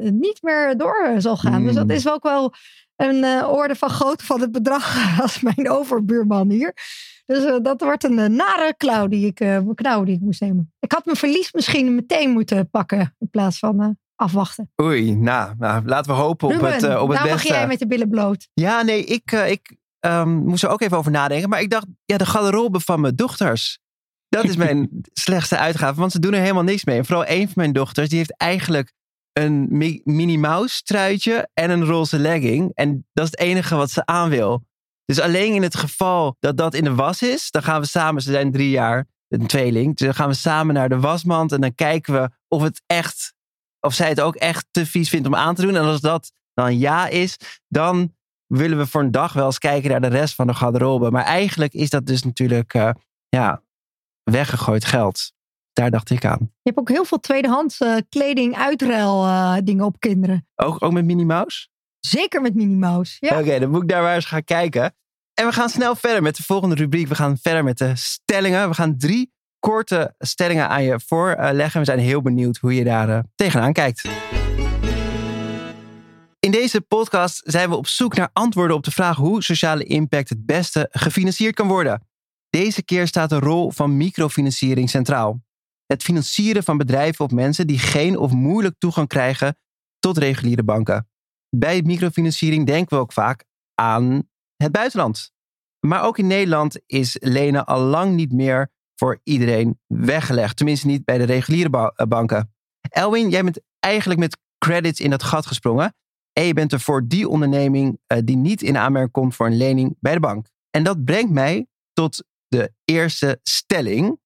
niet 0.00 0.38
meer 0.42 0.76
door 0.76 1.14
zal 1.18 1.36
gaan. 1.36 1.60
Mm. 1.60 1.66
Dus 1.66 1.74
dat 1.74 1.86
hmm. 1.86 1.96
is 1.96 2.08
ook 2.08 2.22
wel 2.22 2.54
een 2.96 3.44
orde 3.44 3.74
van 3.74 3.90
grootte 3.90 4.24
van 4.24 4.40
het 4.40 4.52
bedrag 4.52 4.96
als 5.22 5.40
mijn 5.40 5.70
overbuurman 5.70 6.50
hier. 6.50 6.74
Dus 7.26 7.60
dat 7.62 7.80
wordt 7.80 8.04
een 8.04 8.36
nare 8.36 8.74
klauw 8.76 9.06
die, 9.08 9.26
ik, 9.26 9.62
knauw 9.74 10.04
die 10.04 10.14
ik 10.14 10.20
moest 10.20 10.40
nemen. 10.40 10.72
Ik 10.78 10.92
had 10.92 11.04
mijn 11.04 11.16
verlies 11.16 11.52
misschien 11.52 11.94
meteen 11.94 12.30
moeten 12.30 12.70
pakken 12.70 13.14
in 13.18 13.30
plaats 13.30 13.58
van 13.58 13.98
afwachten. 14.20 14.70
Oei, 14.82 15.16
nou, 15.16 15.54
nou 15.58 15.82
laten 15.86 16.14
we 16.14 16.20
hopen 16.20 16.48
op 16.48 16.60
het, 16.60 16.82
uh, 16.82 17.02
op 17.02 17.08
het 17.08 17.18
nou 17.18 17.30
beste. 17.30 17.48
mag 17.48 17.58
jij 17.58 17.66
met 17.66 17.78
de 17.78 17.86
billen 17.86 18.08
bloot. 18.08 18.48
Ja, 18.52 18.82
nee, 18.82 19.04
ik, 19.04 19.32
uh, 19.32 19.50
ik 19.50 19.76
um, 20.00 20.28
moest 20.28 20.62
er 20.62 20.68
ook 20.68 20.80
even 20.80 20.96
over 20.96 21.10
nadenken. 21.10 21.48
Maar 21.48 21.60
ik 21.60 21.70
dacht, 21.70 21.86
ja, 22.04 22.16
de 22.16 22.26
garderobe 22.26 22.80
van 22.80 23.00
mijn 23.00 23.16
dochters. 23.16 23.78
Dat 24.30 24.44
is 24.44 24.56
mijn 24.56 24.88
slechtste 25.12 25.56
uitgave, 25.56 26.00
want 26.00 26.12
ze 26.12 26.18
doen 26.18 26.32
er 26.32 26.40
helemaal 26.40 26.62
niks 26.62 26.84
mee. 26.84 26.98
En 26.98 27.04
vooral 27.04 27.24
een 27.28 27.44
van 27.44 27.52
mijn 27.54 27.72
dochters, 27.72 28.08
die 28.08 28.18
heeft 28.18 28.36
eigenlijk 28.36 28.92
een 29.32 29.66
Minnie 30.04 30.38
Mouse 30.38 30.82
truitje 30.82 31.48
en 31.54 31.70
een 31.70 31.84
roze 31.84 32.18
legging. 32.18 32.70
En 32.74 33.06
dat 33.12 33.24
is 33.24 33.30
het 33.30 33.40
enige 33.40 33.76
wat 33.76 33.90
ze 33.90 34.06
aan 34.06 34.28
wil. 34.28 34.64
Dus 35.04 35.20
alleen 35.20 35.54
in 35.54 35.62
het 35.62 35.76
geval 35.76 36.36
dat 36.38 36.56
dat 36.56 36.74
in 36.74 36.84
de 36.84 36.94
was 36.94 37.22
is, 37.22 37.50
dan 37.50 37.62
gaan 37.62 37.80
we 37.80 37.86
samen, 37.86 38.22
ze 38.22 38.30
zijn 38.30 38.52
drie 38.52 38.70
jaar, 38.70 39.06
een 39.28 39.46
tweeling. 39.46 39.96
Dus 39.96 40.06
dan 40.06 40.14
gaan 40.14 40.28
we 40.28 40.34
samen 40.34 40.74
naar 40.74 40.88
de 40.88 41.00
wasmand 41.00 41.52
en 41.52 41.60
dan 41.60 41.74
kijken 41.74 42.14
we 42.14 42.30
of 42.48 42.62
het 42.62 42.82
echt 42.86 43.34
of 43.80 43.94
zij 43.94 44.08
het 44.08 44.20
ook 44.20 44.34
echt 44.34 44.66
te 44.70 44.86
vies 44.86 45.08
vindt 45.08 45.26
om 45.26 45.34
aan 45.34 45.54
te 45.54 45.62
doen. 45.62 45.76
En 45.76 45.82
als 45.82 46.00
dat 46.00 46.32
dan 46.54 46.78
ja 46.78 47.08
is, 47.08 47.36
dan 47.68 48.14
willen 48.46 48.78
we 48.78 48.86
voor 48.86 49.00
een 49.00 49.10
dag 49.10 49.32
wel 49.32 49.46
eens 49.46 49.58
kijken 49.58 49.90
naar 49.90 50.00
de 50.00 50.06
rest 50.06 50.34
van 50.34 50.46
de 50.46 50.54
garderobe. 50.54 51.10
Maar 51.10 51.24
eigenlijk 51.24 51.72
is 51.72 51.90
dat 51.90 52.06
dus 52.06 52.22
natuurlijk 52.22 52.74
uh, 52.74 52.90
ja, 53.28 53.62
weggegooid 54.22 54.84
geld. 54.84 55.32
Daar 55.72 55.90
dacht 55.90 56.10
ik 56.10 56.24
aan. 56.24 56.38
Je 56.40 56.48
hebt 56.62 56.78
ook 56.78 56.88
heel 56.88 57.04
veel 57.04 57.20
tweedehands 57.20 57.80
uh, 57.80 57.96
kleding, 58.08 58.56
uitruil 58.56 59.24
uh, 59.24 59.56
dingen 59.64 59.84
op 59.84 60.00
kinderen. 60.00 60.46
Ook, 60.56 60.82
ook 60.82 60.92
met 60.92 61.04
Minnie 61.04 61.26
Mouse? 61.26 61.68
Zeker 62.00 62.40
met 62.40 62.54
Minnie 62.54 62.76
Mouse. 62.76 63.16
Ja. 63.20 63.40
Oké, 63.40 63.58
dan 63.58 63.70
moet 63.70 63.82
ik 63.82 63.88
daar 63.88 64.02
maar 64.02 64.14
eens 64.14 64.24
gaan 64.24 64.44
kijken. 64.44 64.94
En 65.34 65.46
we 65.46 65.52
gaan 65.52 65.68
snel 65.68 65.96
verder 65.96 66.22
met 66.22 66.36
de 66.36 66.42
volgende 66.42 66.74
rubriek. 66.74 67.08
We 67.08 67.14
gaan 67.14 67.38
verder 67.42 67.64
met 67.64 67.78
de 67.78 67.96
stellingen. 67.96 68.68
We 68.68 68.74
gaan 68.74 68.98
drie 68.98 69.32
korte 69.58 70.14
stellingen 70.18 70.68
aan 70.68 70.82
je 70.82 71.00
voorleggen. 71.06 71.80
We 71.80 71.86
zijn 71.86 71.98
heel 71.98 72.22
benieuwd 72.22 72.56
hoe 72.56 72.74
je 72.74 72.84
daar 72.84 73.08
uh, 73.08 73.18
tegenaan 73.34 73.72
kijkt. 73.72 74.08
In 76.40 76.50
deze 76.50 76.80
podcast 76.80 77.40
zijn 77.44 77.68
we 77.68 77.76
op 77.76 77.86
zoek 77.86 78.14
naar 78.16 78.30
antwoorden 78.32 78.76
op 78.76 78.84
de 78.84 78.90
vraag 78.90 79.16
hoe 79.16 79.42
sociale 79.42 79.84
impact 79.84 80.28
het 80.28 80.46
beste 80.46 80.88
gefinancierd 80.90 81.54
kan 81.54 81.68
worden. 81.68 82.08
Deze 82.50 82.82
keer 82.84 83.06
staat 83.06 83.30
de 83.30 83.38
rol 83.38 83.70
van 83.70 83.96
microfinanciering 83.96 84.90
centraal. 84.90 85.42
Het 85.86 86.02
financieren 86.02 86.62
van 86.62 86.78
bedrijven 86.78 87.24
of 87.24 87.30
mensen 87.30 87.66
die 87.66 87.78
geen 87.78 88.18
of 88.18 88.32
moeilijk 88.32 88.74
toegang 88.78 89.08
krijgen 89.08 89.58
tot 89.98 90.18
reguliere 90.18 90.62
banken. 90.62 91.08
Bij 91.56 91.82
microfinanciering 91.82 92.66
denken 92.66 92.96
we 92.96 93.02
ook 93.02 93.12
vaak 93.12 93.44
aan 93.74 94.28
het 94.56 94.72
buitenland. 94.72 95.32
Maar 95.86 96.02
ook 96.02 96.18
in 96.18 96.26
Nederland 96.26 96.80
is 96.86 97.16
lenen 97.20 97.66
al 97.66 97.80
lang 97.80 98.14
niet 98.14 98.32
meer 98.32 98.70
voor 98.94 99.20
iedereen 99.22 99.80
weggelegd. 99.86 100.56
Tenminste 100.56 100.86
niet 100.86 101.04
bij 101.04 101.18
de 101.18 101.24
reguliere 101.24 101.92
eh, 101.94 102.06
banken. 102.06 102.54
Elwin, 102.80 103.30
jij 103.30 103.42
bent 103.42 103.60
eigenlijk 103.78 104.20
met 104.20 104.38
credits 104.58 105.00
in 105.00 105.10
dat 105.10 105.22
gat 105.22 105.46
gesprongen. 105.46 105.94
En 106.32 106.44
je 106.44 106.52
bent 106.52 106.72
er 106.72 106.80
voor 106.80 107.06
die 107.06 107.28
onderneming 107.28 107.98
uh, 108.06 108.18
die 108.24 108.36
niet 108.36 108.62
in 108.62 108.76
aanmerking 108.76 109.12
komt 109.12 109.34
voor 109.34 109.46
een 109.46 109.56
lening 109.56 109.96
bij 110.00 110.14
de 110.14 110.20
bank. 110.20 110.48
En 110.70 110.82
dat 110.82 111.04
brengt 111.04 111.30
mij 111.30 111.66
tot 111.92 112.24
de 112.50 112.72
eerste 112.84 113.40
stelling. 113.42 114.18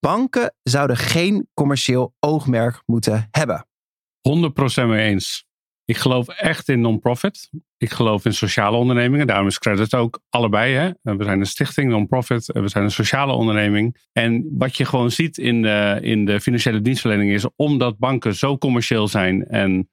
Banken 0.00 0.54
zouden 0.62 0.96
geen 0.96 1.48
commercieel 1.54 2.14
oogmerk 2.20 2.82
moeten 2.86 3.28
hebben. 3.30 3.66
100% 4.82 4.86
mee 4.86 5.08
eens. 5.08 5.46
Ik 5.84 5.96
geloof 5.96 6.28
echt 6.28 6.68
in 6.68 6.80
non-profit. 6.80 7.50
Ik 7.76 7.90
geloof 7.90 8.24
in 8.24 8.34
sociale 8.34 8.76
ondernemingen. 8.76 9.26
Daarom 9.26 9.46
is 9.46 9.58
Credit 9.58 9.94
ook 9.94 10.20
allebei. 10.28 10.74
Hè? 10.74 11.16
We 11.16 11.24
zijn 11.24 11.40
een 11.40 11.46
stichting, 11.46 11.90
non-profit. 11.90 12.46
We 12.46 12.68
zijn 12.68 12.84
een 12.84 12.90
sociale 12.90 13.32
onderneming. 13.32 13.96
En 14.12 14.48
wat 14.50 14.76
je 14.76 14.84
gewoon 14.84 15.10
ziet 15.10 15.38
in 15.38 15.62
de, 15.62 15.98
in 16.02 16.24
de 16.24 16.40
financiële 16.40 16.80
dienstverlening 16.80 17.30
is... 17.32 17.46
omdat 17.56 17.98
banken 17.98 18.34
zo 18.34 18.58
commercieel 18.58 19.08
zijn 19.08 19.46
en 19.46 19.90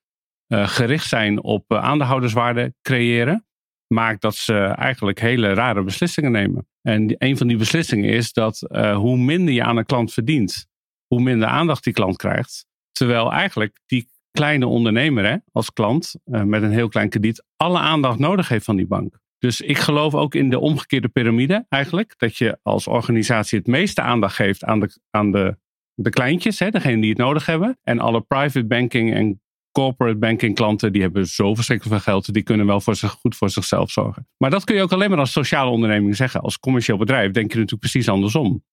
uh, 0.48 0.68
gericht 0.68 1.08
zijn 1.08 1.44
op 1.44 1.72
uh, 1.72 1.84
aandeelhouderswaarde 1.84 2.74
creëren... 2.82 3.45
maakt 3.88 4.22
dat 4.22 4.36
ze 4.36 4.58
eigenlijk 4.58 5.20
hele 5.20 5.54
rare 5.54 5.84
beslissingen 5.84 6.32
nemen. 6.32 6.68
En 6.82 7.16
een 7.18 7.38
van 7.38 7.48
die 7.48 7.58
beslissingen 7.58 8.10
is 8.10 8.34
dat 8.34 8.68
uh, 8.72 8.96
hoe 8.96 9.18
minder 9.18 9.54
je 9.54 9.64
aan 9.64 9.78
een 9.78 9.86
klant 9.86 10.14
verdient... 10.14 10.68
hoe 11.08 11.22
minder 11.22 11.48
aandacht 11.48 11.84
die 11.84 11.94
klant 11.94 12.18
krijgt. 12.18 12.66
Terwijl 12.92 13.32
eigenlijk 13.32 13.80
die 13.86 14.10
kleine 14.32 14.68
ondernemer 14.68 15.26
hè, 15.26 15.36
als 15.52 15.74
klant 15.74 16.16
uh, 16.26 16.42
met 16.42 16.64
een 16.64 16.72
heel 16.72 16.88
klein 16.88 17.10
krediet 17.10 17.46
alle 17.56 17.80
aandacht 17.80 18.20
nodig 18.20 18.48
heeft 18.48 18.66
van 18.66 18.76
die 18.76 18.88
bank. 18.88 19.20
Dus 19.38 19.62
ik 19.62 19.78
geloof 19.78 20.16
ook 20.16 20.36
in 20.36 20.50
de 20.50 20.60
omgekeerde 20.60 21.08
piramide 21.08 21.66
eigenlijk. 21.70 22.14
Dat 22.18 22.38
je 22.38 22.60
als 22.62 22.88
organisatie 22.88 23.58
het 23.58 23.68
meeste 23.68 24.02
aandacht 24.02 24.36
geeft 24.36 24.64
aan 24.64 24.80
de, 24.80 25.00
aan 25.10 25.32
de, 25.32 25.58
de 25.94 26.10
kleintjes, 26.10 26.60
hè, 26.60 26.70
degene 26.70 27.02
die 27.02 27.10
het 27.10 27.18
nodig 27.18 27.46
hebben. 27.46 27.78
En 27.84 28.00
alle 28.00 28.22
private 28.22 28.66
banking 28.66 29.14
en 29.14 29.42
corporate 29.76 30.18
banking 30.18 30.56
klanten, 30.56 30.92
die 30.92 31.02
hebben 31.02 31.28
zo 31.28 31.56
verschrikkelijk 31.56 32.02
veel 32.02 32.14
geld. 32.14 32.34
Die 32.34 32.44
kunnen 32.44 32.66
wel 32.66 32.82
voor 32.82 32.96
goed 32.96 33.36
voor 33.36 33.50
zichzelf 33.50 33.92
zorgen. 33.92 34.28
Maar 34.38 34.50
dat 34.50 34.64
kun 34.64 34.76
je 34.76 34.82
ook 34.82 34.92
alleen 34.92 35.10
maar 35.10 35.20
als 35.20 35.32
sociale 35.32 35.70
onderneming 35.70 36.16
zeggen. 36.16 36.42
Als 36.42 36.60
commercieel 36.60 36.98
bedrijf 36.98 37.32
denk 37.32 37.52
je 37.52 37.58
natuurlijk 37.58 37.82
precies 37.82 38.10
andersom. 38.10 38.64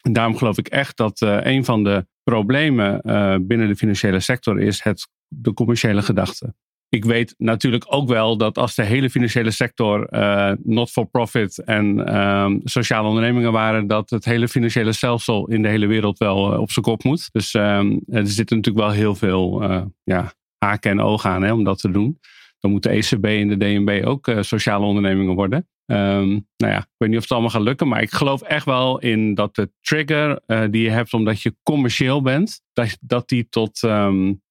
En 0.00 0.12
daarom 0.12 0.36
geloof 0.36 0.58
ik 0.58 0.68
echt 0.68 0.96
dat 0.96 1.20
uh, 1.20 1.38
een 1.42 1.64
van 1.64 1.84
de 1.84 2.06
problemen 2.22 3.00
uh, 3.02 3.36
binnen 3.40 3.68
de 3.68 3.76
financiële 3.76 4.20
sector 4.20 4.60
is 4.60 4.82
het, 4.82 5.08
de 5.28 5.52
commerciële 5.52 6.02
gedachte. 6.02 6.54
Ik 6.94 7.04
weet 7.04 7.34
natuurlijk 7.38 7.84
ook 7.88 8.08
wel 8.08 8.36
dat 8.36 8.58
als 8.58 8.74
de 8.74 8.82
hele 8.82 9.10
financiële 9.10 9.50
sector 9.50 10.06
uh, 10.10 10.52
not-for-profit 10.62 11.58
en 11.58 11.98
uh, 11.98 12.50
sociale 12.64 13.08
ondernemingen 13.08 13.52
waren, 13.52 13.86
dat 13.86 14.10
het 14.10 14.24
hele 14.24 14.48
financiële 14.48 14.92
stelsel 14.92 15.48
in 15.48 15.62
de 15.62 15.68
hele 15.68 15.86
wereld 15.86 16.18
wel 16.18 16.52
uh, 16.52 16.60
op 16.60 16.70
zijn 16.70 16.84
kop 16.84 17.04
moet. 17.04 17.28
Dus 17.32 17.54
ehm, 17.54 17.98
er 18.06 18.26
zitten 18.26 18.56
natuurlijk 18.56 18.84
wel 18.84 18.94
heel 18.94 19.14
veel 19.14 19.62
ja, 20.02 20.32
haken 20.58 20.90
en 20.90 21.00
ogen 21.00 21.30
aan 21.30 21.42
hè, 21.42 21.52
om 21.52 21.64
dat 21.64 21.78
te 21.78 21.90
doen. 21.90 22.18
Dan 22.60 22.70
moet 22.70 22.82
de 22.82 22.88
ECB 22.88 23.24
en 23.24 23.48
de 23.48 23.56
DNB 23.56 24.06
ook 24.06 24.32
sociale 24.40 24.86
ondernemingen 24.86 25.34
worden. 25.34 25.68
Um, 25.86 26.46
nou 26.56 26.72
ja, 26.72 26.78
ik 26.78 26.94
weet 26.96 27.08
niet 27.08 27.18
of 27.18 27.22
het 27.22 27.32
allemaal 27.32 27.50
gaat 27.50 27.62
lukken, 27.62 27.88
maar 27.88 28.02
ik 28.02 28.12
geloof 28.12 28.42
echt 28.42 28.64
wel 28.64 28.98
in 28.98 29.34
dat 29.34 29.54
de 29.54 29.70
trigger 29.80 30.40
uh, 30.46 30.64
die 30.70 30.82
je 30.82 30.90
hebt 30.90 31.12
omdat 31.12 31.42
je 31.42 31.56
commercieel 31.62 32.22
bent, 32.22 32.60
dat, 32.72 32.98
dat 33.00 33.28
die 33.28 33.48
tot, 33.48 33.80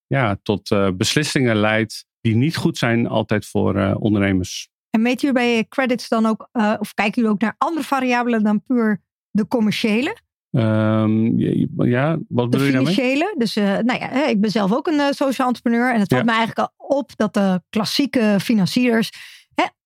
ja, 0.08 0.40
tot 0.44 0.72
uh, 0.72 0.90
beslissingen 0.98 1.56
leidt 1.56 2.10
die 2.22 2.36
niet 2.36 2.56
goed 2.56 2.78
zijn 2.78 3.08
altijd 3.08 3.46
voor 3.46 3.76
uh, 3.76 3.96
ondernemers. 4.00 4.70
En 4.90 5.02
meten 5.02 5.28
jullie 5.28 5.54
bij 5.54 5.66
credits 5.70 6.10
dan 6.10 6.26
ook, 6.26 6.50
of 6.80 6.94
kijken 6.94 7.22
jullie 7.22 7.30
ook 7.30 7.42
naar 7.42 7.56
andere 7.58 7.86
variabelen 7.86 8.44
dan 8.44 8.64
puur 8.64 9.02
de 9.30 9.48
commerciële? 9.48 10.18
Um, 10.52 11.40
ja, 11.86 12.20
wat 12.28 12.50
bedoel 12.50 12.66
je 12.66 12.72
daarmee? 12.72 12.94
financiële. 12.94 13.36
Dus 13.38 13.58
uh, 13.58 13.64
nou 13.64 14.00
ja, 14.00 14.28
ik 14.28 14.42
ben 14.42 14.52
zelf 14.52 14.74
ook 14.74 14.88
een 14.88 15.14
social 15.14 15.48
entrepreneur. 15.48 15.94
En 15.94 16.00
het 16.00 16.14
valt 16.14 16.26
ja. 16.26 16.32
me 16.32 16.38
eigenlijk 16.38 16.72
al 16.78 16.98
op 16.98 17.12
dat 17.16 17.34
de 17.34 17.62
klassieke 17.70 18.38
financiers 18.42 19.10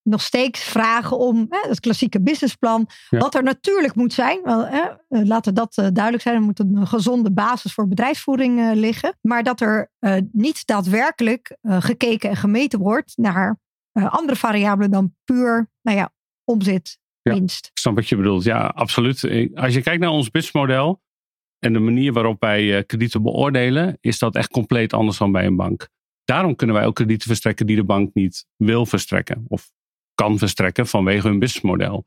nog 0.06 0.22
steeds 0.22 0.64
vragen 0.64 1.18
om 1.18 1.46
hè, 1.50 1.70
het 1.70 1.80
klassieke 1.80 2.22
businessplan. 2.22 2.88
Ja. 3.10 3.18
Wat 3.20 3.36
er 3.36 3.44
natuurlijk 3.44 3.96
moet 3.96 4.14
zijn. 4.14 4.40
Wel, 4.44 4.68
hè, 4.68 4.90
laten 5.08 5.54
dat 5.54 5.78
uh, 5.78 5.88
duidelijk 5.94 6.24
zijn. 6.24 6.36
Er 6.36 6.42
moet 6.42 6.60
een 6.60 6.88
gezonde 6.88 7.32
basis 7.32 7.74
voor 7.74 7.88
bedrijfsvoering 7.88 8.74
liggen. 8.74 9.18
Maar 9.22 9.44
dat 9.44 9.62
er 9.62 9.92
niet 10.32 10.66
daadwerkelijk 10.66 11.58
gekeken 11.62 12.30
en 12.30 12.36
gemeten 12.36 12.80
wordt 12.80 13.14
naar 13.18 13.60
andere 13.94 14.38
variabelen 14.38 14.92
dan 14.92 15.16
puur 15.24 15.72
nou 15.82 15.98
ja, 15.98 16.14
omzet, 16.44 17.00
ja, 17.22 17.34
winst. 17.34 17.66
Ik 17.66 17.78
snap 17.78 17.96
wat 17.96 18.10
je 18.10 18.16
bedoelt. 18.16 18.44
Ja, 18.44 18.66
absoluut. 18.66 19.50
Als 19.56 19.74
je 19.74 19.82
kijkt 19.82 20.00
naar 20.00 20.10
ons 20.10 20.32
businessmodel 20.32 21.02
en 21.60 21.74
de 21.74 21.80
manier 21.80 22.14
waarop 22.14 22.42
wij 22.42 22.84
kredieten 22.84 23.24
beoordelen, 23.24 23.98
is 24.02 24.20
dat 24.20 24.36
echt 24.36 24.50
compleet 24.50 24.94
anders 24.94 25.18
dan 25.18 25.32
bij 25.32 25.46
een 25.46 25.56
bank. 25.56 25.88
Daarom 26.24 26.56
kunnen 26.56 26.76
wij 26.76 26.86
ook 26.86 26.96
kredieten 26.96 27.28
verstrekken 27.28 27.66
die 27.66 27.76
de 27.76 27.84
bank 27.84 28.14
niet 28.14 28.46
wil 28.56 28.86
verstrekken 28.86 29.46
of 29.48 29.72
kan 30.15 30.38
verstrekken 30.38 30.88
vanwege 30.88 31.27
hun 31.27 31.39
businessmodel. 31.39 32.05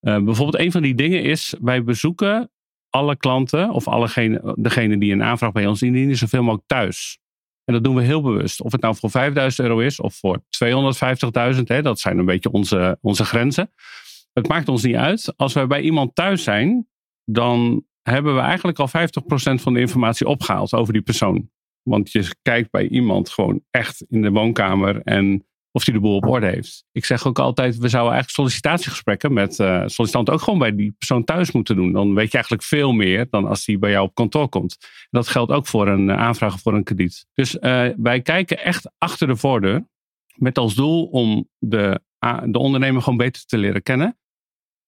Uh, 0.00 0.18
bijvoorbeeld 0.18 0.58
een 0.58 0.72
van 0.72 0.82
die 0.82 0.94
dingen 0.94 1.22
is, 1.22 1.54
wij 1.60 1.84
bezoeken 1.84 2.50
alle 2.90 3.16
klanten 3.16 3.70
of 3.70 3.88
allegene, 3.88 4.54
degene 4.58 4.98
die 4.98 5.12
een 5.12 5.22
aanvraag 5.22 5.52
bij 5.52 5.66
ons 5.66 5.82
indienen, 5.82 6.16
zoveel 6.16 6.42
mogelijk 6.42 6.66
thuis. 6.66 7.18
En 7.64 7.74
dat 7.74 7.84
doen 7.84 7.94
we 7.94 8.02
heel 8.02 8.22
bewust. 8.22 8.60
Of 8.60 8.72
het 8.72 8.80
nou 8.80 8.96
voor 8.96 9.10
5000 9.10 9.68
euro 9.68 9.80
is 9.80 10.00
of 10.00 10.14
voor 10.14 10.38
250.000, 10.38 11.82
dat 11.82 12.00
zijn 12.00 12.18
een 12.18 12.24
beetje 12.24 12.50
onze, 12.50 12.98
onze 13.00 13.24
grenzen. 13.24 13.72
Het 14.32 14.48
maakt 14.48 14.68
ons 14.68 14.82
niet 14.82 14.96
uit. 14.96 15.32
Als 15.36 15.52
wij 15.52 15.66
bij 15.66 15.80
iemand 15.80 16.14
thuis 16.14 16.42
zijn, 16.42 16.88
dan 17.24 17.84
hebben 18.02 18.34
we 18.34 18.40
eigenlijk 18.40 18.78
al 18.78 18.88
50% 18.88 18.90
van 19.62 19.74
de 19.74 19.80
informatie 19.80 20.26
opgehaald 20.26 20.72
over 20.72 20.92
die 20.92 21.02
persoon. 21.02 21.50
Want 21.82 22.12
je 22.12 22.34
kijkt 22.42 22.70
bij 22.70 22.88
iemand 22.88 23.30
gewoon 23.30 23.62
echt 23.70 24.04
in 24.08 24.22
de 24.22 24.30
woonkamer 24.30 25.00
en 25.02 25.46
of 25.72 25.84
hij 25.84 25.94
de 25.94 26.00
boel 26.00 26.16
op 26.16 26.26
orde 26.26 26.46
heeft. 26.46 26.84
Ik 26.92 27.04
zeg 27.04 27.26
ook 27.26 27.38
altijd, 27.38 27.76
we 27.76 27.88
zouden 27.88 28.12
eigenlijk 28.12 28.30
sollicitatiegesprekken 28.30 29.32
met 29.32 29.58
uh, 29.58 29.82
sollicitanten 29.86 30.34
ook 30.34 30.40
gewoon 30.40 30.58
bij 30.58 30.74
die 30.74 30.94
persoon 30.98 31.24
thuis 31.24 31.52
moeten 31.52 31.76
doen. 31.76 31.92
Dan 31.92 32.14
weet 32.14 32.26
je 32.26 32.32
eigenlijk 32.32 32.64
veel 32.64 32.92
meer 32.92 33.26
dan 33.30 33.46
als 33.46 33.64
die 33.64 33.78
bij 33.78 33.90
jou 33.90 34.06
op 34.06 34.14
kantoor 34.14 34.48
komt. 34.48 34.76
Dat 35.10 35.28
geldt 35.28 35.52
ook 35.52 35.66
voor 35.66 35.88
een 35.88 36.08
uh, 36.08 36.16
aanvraag 36.16 36.60
voor 36.60 36.74
een 36.74 36.84
krediet. 36.84 37.26
Dus 37.34 37.54
uh, 37.54 37.86
wij 37.96 38.20
kijken 38.22 38.64
echt 38.64 38.90
achter 38.98 39.26
de 39.26 39.36
voordeur 39.36 39.86
met 40.34 40.58
als 40.58 40.74
doel 40.74 41.04
om 41.04 41.48
de, 41.58 42.00
de 42.44 42.58
ondernemer 42.58 43.02
gewoon 43.02 43.18
beter 43.18 43.44
te 43.44 43.58
leren 43.58 43.82
kennen. 43.82 44.16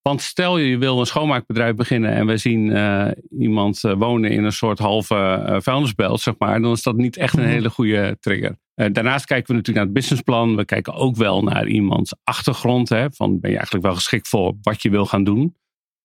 Want 0.03 0.21
stel 0.21 0.59
je, 0.59 0.79
wil 0.79 1.01
een 1.01 1.07
schoonmaakbedrijf 1.07 1.75
beginnen 1.75 2.13
en 2.13 2.27
we 2.27 2.37
zien 2.37 2.67
uh, 2.67 3.11
iemand 3.39 3.81
wonen 3.81 4.31
in 4.31 4.45
een 4.45 4.53
soort 4.53 4.79
halve 4.79 5.45
uh, 5.49 5.57
vuilnisbelt, 5.61 6.21
zeg 6.21 6.35
maar, 6.39 6.61
dan 6.61 6.73
is 6.73 6.83
dat 6.83 6.97
niet 6.97 7.17
echt 7.17 7.37
een 7.37 7.45
hele 7.45 7.71
goede 7.71 8.17
trigger. 8.21 8.57
Daarnaast 8.75 9.27
kijken 9.27 9.47
we 9.47 9.53
natuurlijk 9.53 9.87
naar 9.87 9.95
het 9.95 9.95
businessplan. 9.95 10.57
We 10.57 10.65
kijken 10.65 10.95
ook 10.95 11.17
wel 11.17 11.43
naar 11.43 11.67
iemands 11.67 12.15
achtergrond. 12.25 12.89
Hè, 12.89 13.13
van 13.13 13.41
ben 13.41 13.51
je 13.51 13.57
eigenlijk 13.57 13.87
wel 13.87 13.95
geschikt 13.95 14.29
voor 14.29 14.55
wat 14.63 14.83
je 14.83 14.91
wil 14.91 15.07
gaan 15.07 15.25
doen? 15.25 15.57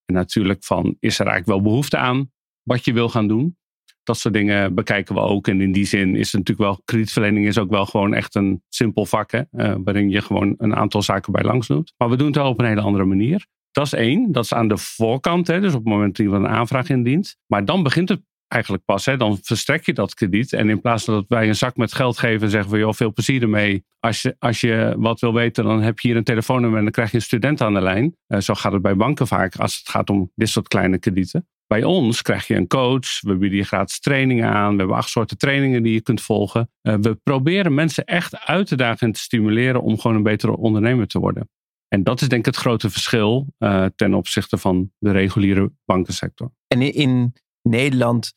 En 0.06 0.14
natuurlijk 0.14 0.64
van, 0.64 0.96
is 1.00 1.20
er 1.20 1.28
eigenlijk 1.28 1.62
wel 1.62 1.72
behoefte 1.72 1.98
aan 1.98 2.32
wat 2.64 2.86
je 2.86 2.94
wil 2.94 3.10
gaan 3.10 3.28
doen? 3.28 3.58
Dat 4.04 4.18
soort 4.18 4.34
dingen 4.34 4.76
bekijken 4.76 5.16
we 5.16 5.22
ook. 5.22 5.48
En 5.48 5.62
in 5.62 5.72
die 5.72 5.86
zin 5.86 6.16
is 6.16 6.32
het 6.32 6.42
natuurlijk 6.42 6.70
wel, 6.70 6.82
kredietverlening 6.86 7.48
is 7.48 7.58
ook 7.58 7.70
wel 7.70 7.86
gewoon 7.86 8.14
echt 8.14 8.36
een 8.36 8.64
simpel 8.70 9.06
vak. 9.06 9.32
Hè, 9.32 9.44
waarin 9.84 10.10
je 10.10 10.22
gewoon 10.22 10.56
een 10.58 10.76
aantal 10.76 11.02
zaken 11.02 11.32
bij 11.32 11.44
langs 11.44 11.68
doet. 11.68 11.94
Maar 11.98 12.10
we 12.10 12.16
doen 12.16 12.28
het 12.28 12.36
wel 12.36 12.50
op 12.50 12.60
een 12.60 12.66
hele 12.66 12.82
andere 12.82 13.06
manier. 13.06 13.48
Dat 13.72 13.86
is 13.86 13.94
één. 13.94 14.32
Dat 14.32 14.44
is 14.44 14.54
aan 14.54 14.68
de 14.68 14.78
voorkant, 14.78 15.48
hè, 15.48 15.60
dus 15.60 15.74
op 15.74 15.84
het 15.84 15.94
moment 15.94 16.18
dat 16.18 16.26
iemand 16.26 16.44
een 16.44 16.52
aanvraag 16.52 16.90
indient. 16.90 17.36
Maar 17.48 17.66
dan 17.66 17.84
begint 17.84 18.10
het 18.10 18.22
eigenlijk 18.50 18.86
pas. 18.86 19.06
Hè? 19.06 19.18
Dan 19.18 19.38
verstrek 19.42 19.86
je 19.86 19.94
dat 19.94 20.14
krediet. 20.14 20.54
En 20.54 20.70
in 20.70 20.82
plaats 20.82 21.04
van 21.04 21.14
dat 21.14 21.26
wij 21.28 21.48
een 21.48 21.56
zak 21.56 21.78
met 21.78 21.94
geld 21.94 22.18
geven, 22.18 22.50
zeggen 22.50 22.72
we, 22.72 22.78
joh, 22.78 22.94
veel 22.94 23.14
plezier 23.14 23.42
ermee. 23.42 23.84
Als 24.00 24.22
je, 24.22 24.36
als 24.40 24.62
je 24.62 24.96
wat 24.98 25.20
wil 25.20 25.34
weten, 25.34 25.64
dan 25.64 25.82
heb 25.82 26.00
je 26.00 26.08
hier 26.08 26.18
een 26.18 26.24
telefoonnummer 26.24 26.78
en 26.78 26.84
dan 26.84 26.94
krijg 26.94 27.12
je 27.12 27.18
een 27.18 27.24
student 27.24 27.62
aan 27.62 27.74
de 27.74 27.82
lijn. 27.82 28.16
Uh, 28.28 28.40
zo 28.40 28.54
gaat 28.54 28.72
het 28.72 28.82
bij 28.82 28.96
banken 28.96 29.28
vaak 29.28 29.56
als 29.56 29.78
het 29.78 29.90
gaat 29.90 30.10
om 30.10 30.32
dit 30.36 30.50
soort 30.50 30.68
kleine 30.68 31.00
kredieten. 31.00 31.48
Bij 31.68 31.84
ons 31.84 32.22
krijg 32.22 32.48
je 32.48 32.56
een 32.56 32.68
coach, 32.68 33.22
we 33.22 33.38
bieden 33.38 33.58
je 33.58 33.64
gratis 33.64 34.00
trainingen 34.00 34.50
aan, 34.50 34.72
we 34.72 34.78
hebben 34.78 34.98
acht 34.98 35.10
soorten 35.10 35.38
trainingen 35.38 35.84
die 35.84 35.94
je 35.94 36.02
kunt 36.02 36.22
volgen. 36.22 36.70
Uh, 36.82 36.96
we 37.02 37.16
proberen 37.16 37.74
mensen 37.74 38.06
echt 38.06 38.46
uit 38.46 38.68
te 38.68 38.76
dagen 38.76 39.08
en 39.08 39.14
te 39.14 39.20
stimuleren 39.20 39.82
om 39.82 40.00
gewoon 40.00 40.18
een 40.18 40.24
betere 40.24 40.58
ondernemer 40.58 41.08
te 41.08 41.20
worden. 41.20 41.50
En 41.88 42.04
dat 42.04 42.22
is 42.22 42.28
denk 42.28 42.40
ik 42.40 42.54
het 42.54 42.64
grote 42.64 42.90
verschil 42.90 43.48
uh, 43.60 43.86
ten 43.96 44.14
opzichte 44.14 44.58
van 44.58 44.92
de 44.98 45.12
reguliere 45.12 45.72
bankensector. 45.86 46.52
En 46.68 46.82
in 46.82 47.34
Nederland 47.62 48.34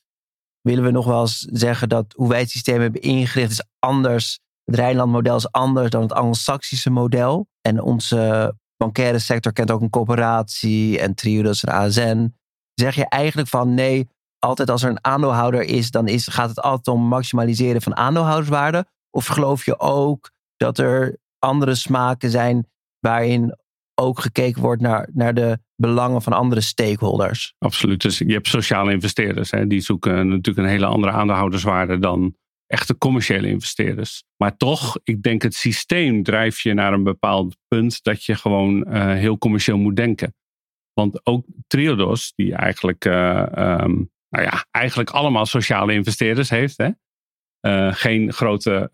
willen 0.62 0.84
we 0.84 0.90
nog 0.90 1.06
wel 1.06 1.20
eens 1.20 1.38
zeggen 1.38 1.88
dat 1.88 2.12
hoe 2.16 2.28
wij 2.28 2.40
het 2.40 2.50
systeem 2.50 2.80
hebben 2.80 3.00
ingericht 3.00 3.50
is 3.50 3.64
anders. 3.78 4.40
Het 4.64 4.74
Rijnland-model 4.74 5.36
is 5.36 5.52
anders 5.52 5.90
dan 5.90 6.02
het 6.02 6.12
Anglo-Saxische 6.12 6.90
model. 6.90 7.46
En 7.60 7.82
onze 7.82 8.54
bankaire 8.76 9.18
sector 9.18 9.52
kent 9.52 9.70
ook 9.70 9.80
een 9.80 9.90
coöperatie 9.90 10.98
en 10.98 11.14
Triodos 11.14 11.64
en 11.64 11.72
ASN. 11.72 12.34
Zeg 12.74 12.94
je 12.94 13.08
eigenlijk 13.08 13.48
van 13.48 13.74
nee, 13.74 14.08
altijd 14.38 14.70
als 14.70 14.82
er 14.82 14.90
een 14.90 15.04
aandeelhouder 15.04 15.62
is, 15.62 15.90
dan 15.90 16.08
is, 16.08 16.26
gaat 16.26 16.48
het 16.48 16.60
altijd 16.60 16.96
om 16.96 17.02
maximaliseren 17.02 17.82
van 17.82 17.96
aandeelhouderswaarde? 17.96 18.86
Of 19.10 19.26
geloof 19.26 19.64
je 19.64 19.78
ook 19.78 20.30
dat 20.56 20.78
er 20.78 21.18
andere 21.38 21.74
smaken 21.74 22.30
zijn 22.30 22.66
waarin 22.98 23.56
ook 23.94 24.20
gekeken 24.20 24.62
wordt 24.62 24.82
naar, 24.82 25.08
naar 25.12 25.34
de 25.34 25.58
belangen 25.82 26.22
van 26.22 26.32
andere 26.32 26.60
stakeholders. 26.60 27.54
Absoluut. 27.58 28.02
Dus 28.02 28.18
je 28.18 28.32
hebt 28.32 28.48
sociale 28.48 28.92
investeerders. 28.92 29.50
Hè, 29.50 29.66
die 29.66 29.80
zoeken 29.80 30.28
natuurlijk 30.28 30.66
een 30.66 30.72
hele 30.72 30.86
andere 30.86 31.12
aandeelhouderswaarde 31.12 31.98
dan 31.98 32.36
echte 32.66 32.98
commerciële 32.98 33.48
investeerders. 33.48 34.24
Maar 34.36 34.56
toch, 34.56 34.98
ik 35.04 35.22
denk 35.22 35.42
het 35.42 35.54
systeem 35.54 36.22
drijft 36.22 36.60
je 36.60 36.74
naar 36.74 36.92
een 36.92 37.02
bepaald 37.02 37.56
punt 37.68 38.02
dat 38.02 38.24
je 38.24 38.34
gewoon 38.34 38.84
uh, 38.88 39.12
heel 39.12 39.38
commercieel 39.38 39.78
moet 39.78 39.96
denken. 39.96 40.34
Want 40.92 41.26
ook 41.26 41.46
Triodos, 41.66 42.32
die 42.36 42.54
eigenlijk, 42.54 43.04
uh, 43.04 43.46
um, 43.82 44.10
nou 44.28 44.44
ja, 44.44 44.66
eigenlijk 44.70 45.10
allemaal 45.10 45.46
sociale 45.46 45.92
investeerders 45.92 46.50
heeft, 46.50 46.76
hè? 46.76 46.90
Uh, 47.66 47.94
geen 47.94 48.32
grote, 48.32 48.88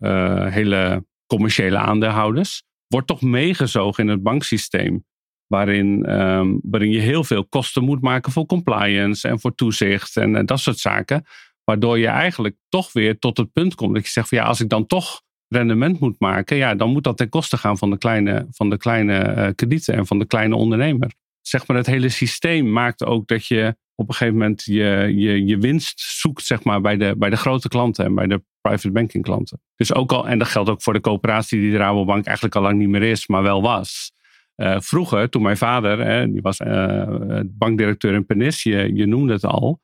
hele 0.49 1.05
commerciële 1.27 1.77
aandeelhouders, 1.77 2.63
wordt 2.87 3.07
toch 3.07 3.21
meegezogen 3.21 4.03
in 4.03 4.09
het 4.09 4.23
banksysteem. 4.23 5.05
Waarin, 5.49 6.19
um, 6.19 6.59
waarin 6.63 6.91
je 6.91 6.99
heel 6.99 7.23
veel 7.23 7.45
kosten 7.45 7.83
moet 7.83 8.01
maken 8.01 8.31
voor 8.31 8.45
compliance 8.45 9.27
en 9.27 9.39
voor 9.39 9.55
toezicht 9.55 10.17
en, 10.17 10.35
en 10.35 10.45
dat 10.45 10.59
soort 10.59 10.79
zaken. 10.79 11.23
Waardoor 11.63 11.99
je 11.99 12.07
eigenlijk 12.07 12.55
toch 12.69 12.93
weer 12.93 13.19
tot 13.19 13.37
het 13.37 13.51
punt 13.53 13.75
komt 13.75 13.93
dat 13.93 14.05
je 14.05 14.11
zegt 14.11 14.29
van 14.29 14.37
ja, 14.37 14.43
als 14.43 14.61
ik 14.61 14.69
dan 14.69 14.85
toch 14.85 15.21
rendement 15.47 15.99
moet 15.99 16.19
maken, 16.19 16.57
ja, 16.57 16.75
dan 16.75 16.91
moet 16.91 17.03
dat 17.03 17.17
ten 17.17 17.29
koste 17.29 17.57
gaan 17.57 17.77
van 17.77 17.89
de 17.89 17.97
kleine, 17.97 18.47
van 18.51 18.69
de 18.69 18.77
kleine 18.77 19.35
uh, 19.37 19.47
kredieten 19.55 19.93
en 19.93 20.05
van 20.05 20.19
de 20.19 20.25
kleine 20.25 20.55
ondernemer. 20.55 21.11
Zeg 21.41 21.67
maar, 21.67 21.77
het 21.77 21.85
hele 21.85 22.09
systeem 22.09 22.71
maakt 22.71 23.05
ook 23.05 23.27
dat 23.27 23.45
je 23.45 23.75
op 23.95 24.07
een 24.07 24.13
gegeven 24.13 24.39
moment 24.39 24.63
je, 24.63 25.13
je, 25.15 25.45
je 25.45 25.57
winst 25.57 25.99
zoekt 25.99 26.45
zeg 26.45 26.63
maar, 26.63 26.81
bij, 26.81 26.97
de, 26.97 27.15
bij 27.17 27.29
de 27.29 27.37
grote 27.37 27.67
klanten 27.67 28.05
en 28.05 28.15
bij 28.15 28.27
de 28.27 28.43
private 28.61 28.91
banking 28.91 29.23
klanten. 29.23 29.61
Dus 29.75 29.93
ook 29.93 30.11
al, 30.11 30.27
en 30.27 30.39
dat 30.39 30.47
geldt 30.47 30.69
ook 30.69 30.81
voor 30.81 30.93
de 30.93 31.01
coöperatie 31.01 31.59
die 31.59 31.71
de 31.71 31.77
Rabobank 31.77 32.25
eigenlijk 32.25 32.55
al 32.55 32.61
lang 32.61 32.77
niet 32.77 32.89
meer 32.89 33.03
is, 33.03 33.27
maar 33.27 33.43
wel 33.43 33.61
was. 33.61 34.11
Uh, 34.59 34.79
vroeger, 34.79 35.29
toen 35.29 35.41
mijn 35.41 35.57
vader, 35.57 35.99
hè, 36.05 36.31
die 36.31 36.41
was 36.41 36.59
uh, 36.59 37.39
bankdirecteur 37.45 38.13
in 38.13 38.25
Penis, 38.25 38.63
je, 38.63 39.05
noemde 39.05 39.33
het 39.33 39.45
al. 39.45 39.79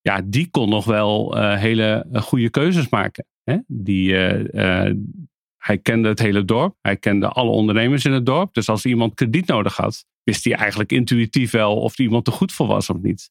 Ja, 0.00 0.22
die 0.24 0.50
kon 0.50 0.68
nog 0.68 0.84
wel 0.84 1.36
uh, 1.36 1.56
hele 1.56 2.06
goede 2.12 2.50
keuzes 2.50 2.88
maken. 2.88 3.26
Hè? 3.44 3.56
Die, 3.66 4.14
hij 5.56 5.78
kende 5.82 6.08
het 6.08 6.18
hele 6.18 6.44
dorp. 6.44 6.76
Hij 6.80 6.96
kende 6.96 7.28
alle 7.28 7.50
ondernemers 7.50 8.04
in 8.04 8.12
het 8.12 8.26
dorp. 8.26 8.54
Dus 8.54 8.68
als 8.68 8.84
iemand 8.84 9.14
krediet 9.14 9.46
nodig 9.46 9.76
had, 9.76 10.04
wist 10.22 10.44
hij 10.44 10.54
eigenlijk 10.54 10.92
intuïtief 10.92 11.50
wel 11.50 11.76
of 11.76 11.98
iemand 11.98 12.26
er 12.26 12.32
goed 12.32 12.52
voor 12.52 12.66
was 12.66 12.90
of 12.90 12.96
niet. 13.00 13.30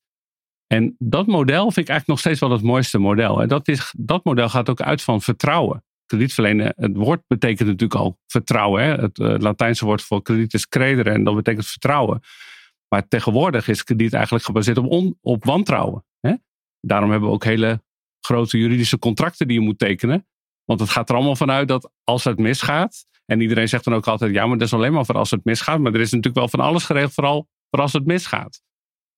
En 0.68 0.96
dat 1.00 1.28
model 1.28 1.64
vind 1.64 1.78
ik 1.78 1.90
eigenlijk 1.90 2.08
nog 2.08 2.20
steeds 2.20 2.40
wel 2.40 2.52
het 2.52 2.62
mooiste 2.62 2.98
model. 2.98 3.42
En 3.42 3.48
dat, 3.48 3.68
is, 3.68 3.94
dat 3.98 4.24
model 4.24 4.50
gaat 4.50 4.70
ook 4.70 4.82
uit 4.82 5.02
van 5.02 5.22
vertrouwen. 5.22 5.84
Kredietverlenen, 6.06 6.74
het 6.76 6.96
woord 6.96 7.22
betekent 7.28 7.68
natuurlijk 7.68 8.00
al 8.00 8.20
vertrouwen. 8.28 8.84
Hè? 8.84 8.96
Het 8.96 9.20
uh, 9.20 9.36
Latijnse 9.38 9.86
woord 9.86 10.02
voor 10.02 10.22
krediet 10.22 10.54
is 10.54 10.68
credere 10.68 11.10
en 11.10 11.24
dat 11.24 11.36
betekent 11.36 11.68
vertrouwen. 11.68 12.22
Maar 12.88 13.08
tegenwoordig 13.08 13.68
is 13.68 13.84
krediet 13.84 14.13
eigenlijk 14.13 14.46
gebaseerd 14.46 14.78
op, 15.22 15.46
wantrouwen. 15.46 16.06
Hè? 16.20 16.34
Daarom 16.80 17.10
hebben 17.10 17.30
we 17.30 17.36
ook 17.36 17.44
hele 17.44 17.84
grote 18.20 18.58
juridische 18.58 19.00
contracten 19.00 19.48
die 19.48 19.60
je 19.60 19.65
moet 19.65 19.80
tekenen. 19.80 20.28
Want 20.63 20.80
het 20.80 20.89
gaat 20.89 21.10
er 21.10 21.15
allemaal 21.15 21.36
vanuit 21.36 21.68
dat 21.68 21.91
als 22.04 22.24
het 22.24 22.39
misgaat. 22.39 23.06
En 23.26 23.41
iedereen 23.41 23.70
zegt 23.70 23.84
dan 23.84 23.94
ook 23.94 24.08
altijd: 24.08 24.34
ja, 24.34 24.46
maar 24.46 24.58
dat 24.58 24.68
is 24.68 24.74
alleen 24.74 24.94
maar 24.94 25.06
voor 25.06 25.18
als 25.18 25.32
het 25.32 25.44
misgaat. 25.44 25.80
Maar 25.80 25.94
er 25.94 26.00
is 26.00 26.12
natuurlijk 26.12 26.36
wel 26.36 26.48
van 26.48 26.60
alles 26.60 26.84
geregeld, 26.84 27.13
vooral 27.13 27.48
voor 27.70 27.82
als 27.82 27.94
het 27.94 28.06
misgaat 28.06 28.63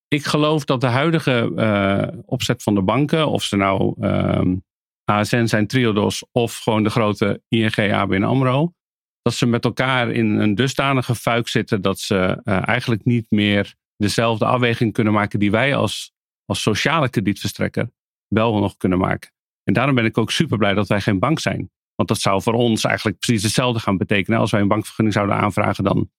ik 0.08 0.26
geloof 0.26 0.66
dat 0.66 0.82
de 0.82 0.88
huidige 0.88 1.52
uh, 1.56 2.22
opzet 2.26 2.64
van 2.64 2.76
de 2.76 2.82
banken, 2.82 3.28
of 3.28 3.44
ze 3.44 3.56
nou 3.56 3.96
um, 4.02 4.64
ASN 5.12 5.46
zijn, 5.46 5.68
Triodos 5.68 6.26
of 6.32 6.58
gewoon 6.58 6.84
de 6.84 6.90
grote 6.90 7.42
ING, 7.48 7.94
ABN 7.94 8.24
AMRO, 8.24 8.74
dat 9.22 9.34
ze 9.34 9.46
met 9.46 9.66
elkaar 9.66 10.12
in 10.12 10.40
een 10.40 10.56
dusdanige 10.56 11.16
fuik 11.16 11.48
zitten 11.48 11.82
dat 11.82 12.00
ze 12.00 12.42
uh, 12.44 12.68
eigenlijk 12.68 13.06
niet 13.06 13.26
meer 13.30 13.76
dezelfde 13.98 14.46
afweging 14.46 14.94
kunnen 14.94 15.14
maken 15.14 15.40
die 15.40 15.52
wij 15.52 15.76
als, 15.76 16.12
als 16.46 16.62
sociale 16.62 17.10
kredietverstrekker 17.10 17.92
wel 18.28 18.60
nog 18.60 18.78
kunnen 18.78 19.00
maken. 19.00 19.32
En 19.64 19.74
daarom 19.74 19.96
ben 19.96 20.06
ik 20.06 20.18
ook 20.18 20.32
super 20.32 20.58
blij 20.58 20.74
dat 20.74 20.88
wij 20.88 21.02
geen 21.02 21.20
bank 21.20 21.40
zijn. 21.40 21.72
Want 21.96 22.10
dat 22.10 22.20
zou 22.20 22.42
voor 22.42 22.54
ons 22.54 22.84
eigenlijk 22.84 23.20
precies 23.20 23.44
hetzelfde 23.44 23.80
gaan 23.80 23.98
betekenen. 23.98 24.40
Als 24.40 24.52
wij 24.52 24.62
een 24.62 24.68
bankvergunning 24.68 25.16
zouden 25.16 25.36
aanvragen, 25.36 25.84
dan 25.84 26.10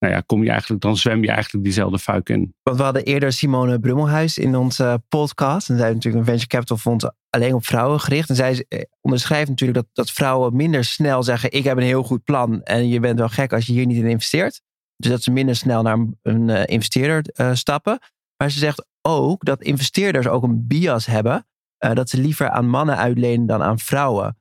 nou 0.00 0.12
ja, 0.12 0.20
kom 0.20 0.42
je 0.42 0.50
eigenlijk, 0.50 0.82
dan 0.82 0.96
zwem 0.96 1.22
je 1.22 1.30
eigenlijk 1.30 1.64
diezelfde 1.64 1.98
fuik 1.98 2.28
in. 2.28 2.54
Want 2.62 2.76
we 2.76 2.82
hadden 2.82 3.04
eerder 3.04 3.32
Simone 3.32 3.80
Brummelhuis 3.80 4.38
in 4.38 4.56
onze 4.56 5.02
podcast. 5.08 5.68
En 5.68 5.76
zij 5.76 5.84
heeft 5.84 5.96
natuurlijk 5.96 6.26
een 6.26 6.30
venture 6.30 6.48
capital 6.48 6.76
fonds 6.76 7.10
alleen 7.30 7.54
op 7.54 7.66
vrouwen 7.66 8.00
gericht. 8.00 8.28
En 8.28 8.36
zij 8.36 8.64
eh, 8.68 8.80
onderschrijft 9.00 9.48
natuurlijk 9.48 9.78
dat, 9.78 9.88
dat 9.92 10.10
vrouwen 10.10 10.56
minder 10.56 10.84
snel 10.84 11.22
zeggen: 11.22 11.52
Ik 11.52 11.64
heb 11.64 11.76
een 11.76 11.82
heel 11.82 12.02
goed 12.02 12.24
plan. 12.24 12.62
En 12.62 12.88
je 12.88 13.00
bent 13.00 13.18
wel 13.18 13.28
gek 13.28 13.52
als 13.52 13.66
je 13.66 13.72
hier 13.72 13.86
niet 13.86 13.96
in 13.96 14.06
investeert. 14.06 14.62
Dus 14.96 15.10
dat 15.10 15.22
ze 15.22 15.30
minder 15.30 15.56
snel 15.56 15.82
naar 15.82 16.06
een 16.22 16.48
uh, 16.48 16.66
investeerder 16.66 17.24
uh, 17.40 17.54
stappen. 17.54 17.98
Maar 18.36 18.50
ze 18.50 18.58
zegt 18.58 18.86
ook 19.02 19.44
dat 19.44 19.62
investeerders 19.62 20.26
ook 20.26 20.42
een 20.42 20.66
bias 20.66 21.06
hebben. 21.06 21.46
Uh, 21.84 21.92
dat 21.92 22.08
ze 22.08 22.20
liever 22.20 22.50
aan 22.50 22.68
mannen 22.68 22.96
uitlenen 22.96 23.46
dan 23.46 23.62
aan 23.62 23.78
vrouwen. 23.78 24.38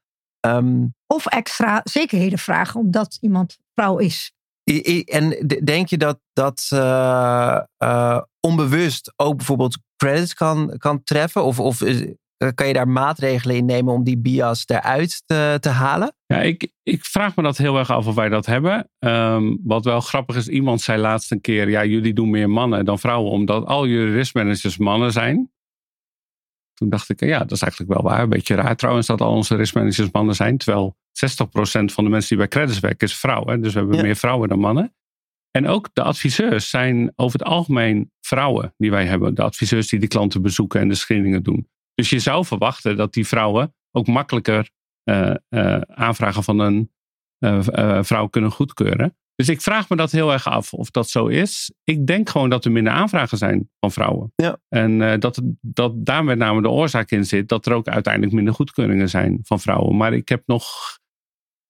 Um, 0.47 0.95
of 1.07 1.25
extra 1.25 1.81
zekerheden 1.83 2.39
vragen 2.39 2.79
omdat 2.79 3.17
iemand 3.21 3.57
vrouw 3.73 3.97
is. 3.97 4.33
En 5.05 5.47
denk 5.63 5.87
je 5.87 5.97
dat 5.97 6.19
dat 6.33 6.69
uh, 6.73 7.59
uh, 7.83 8.21
onbewust 8.39 9.13
ook 9.15 9.37
bijvoorbeeld 9.37 9.77
credits 9.95 10.33
kan, 10.33 10.75
kan 10.77 11.03
treffen? 11.03 11.43
Of, 11.43 11.59
of 11.59 11.81
uh, 11.81 12.13
kan 12.55 12.67
je 12.67 12.73
daar 12.73 12.87
maatregelen 12.87 13.55
in 13.55 13.65
nemen 13.65 13.93
om 13.93 14.03
die 14.03 14.17
bias 14.17 14.63
eruit 14.65 15.23
te, 15.25 15.57
te 15.59 15.69
halen? 15.69 16.15
Ja, 16.25 16.41
ik, 16.41 16.71
ik 16.83 17.05
vraag 17.05 17.35
me 17.35 17.43
dat 17.43 17.57
heel 17.57 17.77
erg 17.77 17.89
af 17.89 18.07
of 18.07 18.15
wij 18.15 18.29
dat 18.29 18.45
hebben. 18.45 18.89
Um, 18.99 19.59
wat 19.63 19.85
wel 19.85 20.01
grappig 20.01 20.35
is, 20.35 20.47
iemand 20.47 20.81
zei 20.81 21.01
laatst 21.01 21.31
een 21.31 21.41
keer: 21.41 21.69
ja, 21.69 21.85
jullie 21.85 22.13
doen 22.13 22.29
meer 22.29 22.49
mannen 22.49 22.85
dan 22.85 22.99
vrouwen, 22.99 23.31
omdat 23.31 23.65
al 23.65 23.87
jullie 23.87 24.13
riskmanagers 24.13 24.77
mannen 24.77 25.11
zijn. 25.11 25.51
Toen 26.73 26.89
dacht 26.89 27.09
ik, 27.09 27.19
ja, 27.19 27.39
dat 27.39 27.51
is 27.51 27.61
eigenlijk 27.61 27.93
wel 27.93 28.11
waar. 28.11 28.21
Een 28.21 28.29
beetje 28.29 28.55
raar 28.55 28.75
trouwens 28.75 29.07
dat 29.07 29.21
al 29.21 29.31
onze 29.31 29.55
riskmanagers 29.55 30.11
mannen 30.11 30.35
zijn. 30.35 30.57
Terwijl 30.57 30.95
60% 30.95 31.08
van 31.91 32.03
de 32.03 32.09
mensen 32.09 32.27
die 32.27 32.37
bij 32.37 32.47
credits 32.47 32.79
werken 32.79 33.07
is 33.07 33.15
vrouw. 33.15 33.45
Hè? 33.45 33.59
Dus 33.59 33.73
we 33.73 33.79
hebben 33.79 33.97
ja. 33.97 34.03
meer 34.03 34.15
vrouwen 34.15 34.49
dan 34.49 34.59
mannen. 34.59 34.93
En 35.51 35.67
ook 35.67 35.89
de 35.93 36.01
adviseurs 36.01 36.69
zijn 36.69 37.13
over 37.15 37.39
het 37.39 37.47
algemeen 37.47 38.11
vrouwen 38.21 38.73
die 38.77 38.91
wij 38.91 39.05
hebben. 39.05 39.35
De 39.35 39.41
adviseurs 39.41 39.87
die 39.87 39.99
de 39.99 40.07
klanten 40.07 40.41
bezoeken 40.41 40.79
en 40.79 40.87
de 40.87 40.95
screeningen 40.95 41.43
doen. 41.43 41.67
Dus 41.93 42.09
je 42.09 42.19
zou 42.19 42.45
verwachten 42.45 42.97
dat 42.97 43.13
die 43.13 43.27
vrouwen 43.27 43.73
ook 43.91 44.07
makkelijker 44.07 44.69
uh, 45.09 45.33
uh, 45.49 45.81
aanvragen 45.81 46.43
van 46.43 46.59
een 46.59 46.91
uh, 47.39 48.03
vrouw 48.03 48.27
kunnen 48.27 48.51
goedkeuren. 48.51 49.17
Dus 49.35 49.49
ik 49.49 49.61
vraag 49.61 49.89
me 49.89 49.95
dat 49.95 50.11
heel 50.11 50.31
erg 50.31 50.47
af 50.47 50.73
of 50.73 50.91
dat 50.91 51.09
zo 51.09 51.27
is. 51.27 51.73
Ik 51.83 52.07
denk 52.07 52.29
gewoon 52.29 52.49
dat 52.49 52.65
er 52.65 52.71
minder 52.71 52.93
aanvragen 52.93 53.37
zijn 53.37 53.69
van 53.79 53.91
vrouwen. 53.91 54.33
Ja. 54.35 54.57
En 54.69 55.19
dat, 55.19 55.41
dat 55.61 56.05
daar 56.05 56.23
met 56.23 56.37
name 56.37 56.61
de 56.61 56.69
oorzaak 56.69 57.11
in 57.11 57.25
zit 57.25 57.47
dat 57.49 57.65
er 57.65 57.73
ook 57.73 57.87
uiteindelijk 57.87 58.33
minder 58.33 58.53
goedkeuringen 58.53 59.09
zijn 59.09 59.39
van 59.43 59.59
vrouwen. 59.59 59.97
Maar 59.97 60.13
ik 60.13 60.29
heb 60.29 60.43
nog 60.45 60.98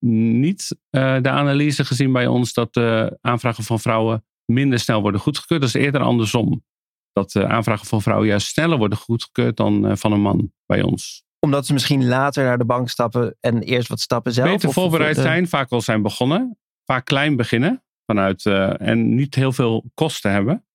niet 0.06 0.78
uh, 0.92 1.22
de 1.22 1.30
analyse 1.30 1.86
gezien 1.86 2.12
bij 2.12 2.28
ons 2.28 2.54
dat 2.54 2.74
de 2.74 3.18
aanvragen 3.22 3.64
van 3.64 3.80
vrouwen 3.80 4.26
minder 4.46 4.80
snel 4.80 5.02
worden 5.02 5.22
goedgekeurd. 5.22 5.62
Dat 5.62 5.70
is 5.70 5.82
eerder 5.82 6.02
andersom. 6.02 6.64
Dat 7.12 7.32
de 7.32 7.48
aanvragen 7.48 7.86
van 7.86 8.02
vrouwen 8.02 8.28
juist 8.28 8.48
sneller 8.48 8.78
worden 8.78 8.98
goedgekeurd 8.98 9.58
dan 9.58 9.86
uh, 9.86 9.96
van 9.96 10.12
een 10.12 10.22
man 10.22 10.52
bij 10.66 10.82
ons 10.82 11.28
omdat 11.42 11.66
ze 11.66 11.74
misschien 11.74 12.08
later 12.08 12.44
naar 12.44 12.58
de 12.58 12.66
bank 12.66 12.90
stappen 12.90 13.38
en 13.40 13.62
eerst 13.62 13.88
wat 13.88 14.00
stappen 14.00 14.34
zelf? 14.34 14.50
Beter 14.50 14.74
voorbereid 14.74 15.18
of, 15.18 15.24
zijn, 15.24 15.48
vaak 15.48 15.70
al 15.70 15.82
zijn 15.82 16.02
begonnen 16.02 16.58
vaak 16.90 17.06
klein 17.06 17.36
beginnen 17.36 17.84
vanuit, 18.06 18.46
uh, 18.46 18.82
en 18.82 19.16
niet 19.16 19.36
heel 19.36 19.52
veel 19.52 19.86
kosten 19.94 20.32
hebben. 20.32 20.66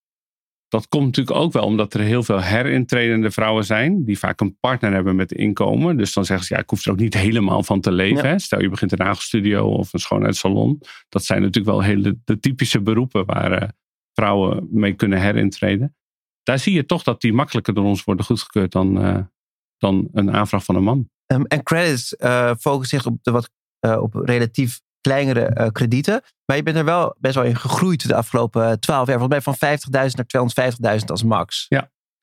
Dat 0.75 0.89
komt 0.89 1.05
natuurlijk 1.05 1.37
ook 1.37 1.53
wel 1.53 1.65
omdat 1.65 1.95
er 1.95 2.01
heel 2.01 2.23
veel 2.23 2.43
herintredende 2.43 3.31
vrouwen 3.31 3.65
zijn. 3.65 4.05
Die 4.05 4.19
vaak 4.19 4.41
een 4.41 4.57
partner 4.61 4.93
hebben 4.93 5.17
met 5.17 5.33
inkomen. 5.33 5.97
Dus 5.97 6.13
dan 6.13 6.25
zeggen 6.25 6.47
ze, 6.47 6.55
ja, 6.55 6.61
ik 6.61 6.71
hoef 6.71 6.85
er 6.85 6.91
ook 6.91 6.99
niet 6.99 7.15
helemaal 7.15 7.63
van 7.63 7.81
te 7.81 7.93
leven. 7.93 8.25
Ja. 8.25 8.29
Hè? 8.29 8.39
Stel 8.39 8.61
je 8.61 8.69
begint 8.69 8.93
een 8.93 8.99
nagelstudio 8.99 9.67
of 9.67 9.93
een 9.93 10.01
schoonheidssalon. 10.01 10.81
Dat 11.09 11.25
zijn 11.25 11.41
natuurlijk 11.41 11.77
wel 11.77 11.83
hele, 11.83 12.19
de 12.25 12.41
typische 12.41 12.81
beroepen 12.81 13.27
waar 13.27 13.53
eh, 13.53 13.69
vrouwen 14.13 14.69
mee 14.71 14.93
kunnen 14.93 15.21
herintreden. 15.21 15.97
Daar 16.43 16.59
zie 16.59 16.75
je 16.75 16.87
toch 16.87 17.03
dat 17.03 17.21
die 17.21 17.33
makkelijker 17.33 17.75
door 17.75 17.85
ons 17.85 18.05
worden 18.05 18.25
goedgekeurd 18.25 18.73
dan, 18.73 19.01
eh, 19.01 19.19
dan 19.79 20.09
een 20.13 20.33
aanvraag 20.33 20.65
van 20.65 20.77
een 20.77 20.83
man. 20.83 21.11
Ehm, 21.27 21.43
en 21.43 21.63
credits 21.63 22.17
eh 22.17 22.55
focussen 22.59 22.99
zich 22.99 23.13
op, 23.13 23.19
de 23.23 23.31
wat, 23.31 23.51
op 24.01 24.15
relatief 24.15 24.81
kleinere 25.05 25.41
eh, 25.41 25.69
kredieten. 25.73 26.23
Maar 26.45 26.57
je 26.57 26.63
bent 26.63 26.77
er 26.77 26.85
wel 26.85 27.17
best 27.19 27.35
wel 27.35 27.45
in 27.45 27.57
gegroeid 27.57 28.09
de 28.09 28.15
afgelopen 28.15 28.81
twaalf 28.81 29.07
jaar. 29.07 29.19
Volgens 29.19 29.45
mij 29.45 29.55
van 29.55 30.09
50.000 30.11 30.15
naar 30.15 30.99
250.000 31.01 31.05
als 31.07 31.23
max. 31.23 31.67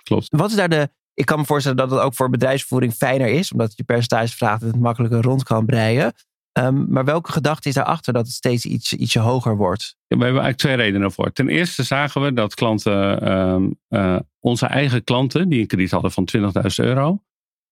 Klopt. 0.03 0.27
Wat 0.29 0.49
is 0.49 0.55
daar 0.55 0.69
de... 0.69 0.89
Ik 1.13 1.25
kan 1.25 1.39
me 1.39 1.45
voorstellen 1.45 1.77
dat 1.77 1.91
het 1.91 1.99
ook 1.99 2.13
voor 2.13 2.29
bedrijfsvoering 2.29 2.93
fijner 2.93 3.27
is. 3.27 3.51
Omdat 3.51 3.73
je 3.75 3.83
percentage 3.83 4.35
vraagt 4.35 4.61
en 4.61 4.67
het 4.67 4.79
makkelijker 4.79 5.21
rond 5.21 5.43
kan 5.43 5.65
breien. 5.65 6.13
Ehm, 6.51 6.91
maar 6.91 7.05
welke 7.05 7.31
gedachte 7.31 7.69
is 7.69 7.75
daarachter 7.75 8.13
dat 8.13 8.25
het 8.25 8.33
steeds 8.33 8.65
iets, 8.65 8.93
ietsje 8.93 9.19
hoger 9.19 9.57
wordt? 9.57 9.95
Ja, 10.07 10.17
we 10.17 10.23
hebben 10.23 10.41
eigenlijk 10.41 10.57
twee 10.57 10.75
redenen 10.75 11.11
voor. 11.11 11.31
Ten 11.31 11.49
eerste 11.49 11.83
zagen 11.83 12.21
we 12.21 12.33
dat 12.33 12.53
klanten, 12.53 13.21
ehm, 13.21 13.69
eh, 13.87 14.19
onze 14.39 14.65
eigen 14.65 15.03
klanten, 15.03 15.49
die 15.49 15.59
een 15.59 15.67
krediet 15.67 15.91
hadden 15.91 16.11
van 16.11 16.25
20.000 16.25 16.87
euro, 16.87 17.21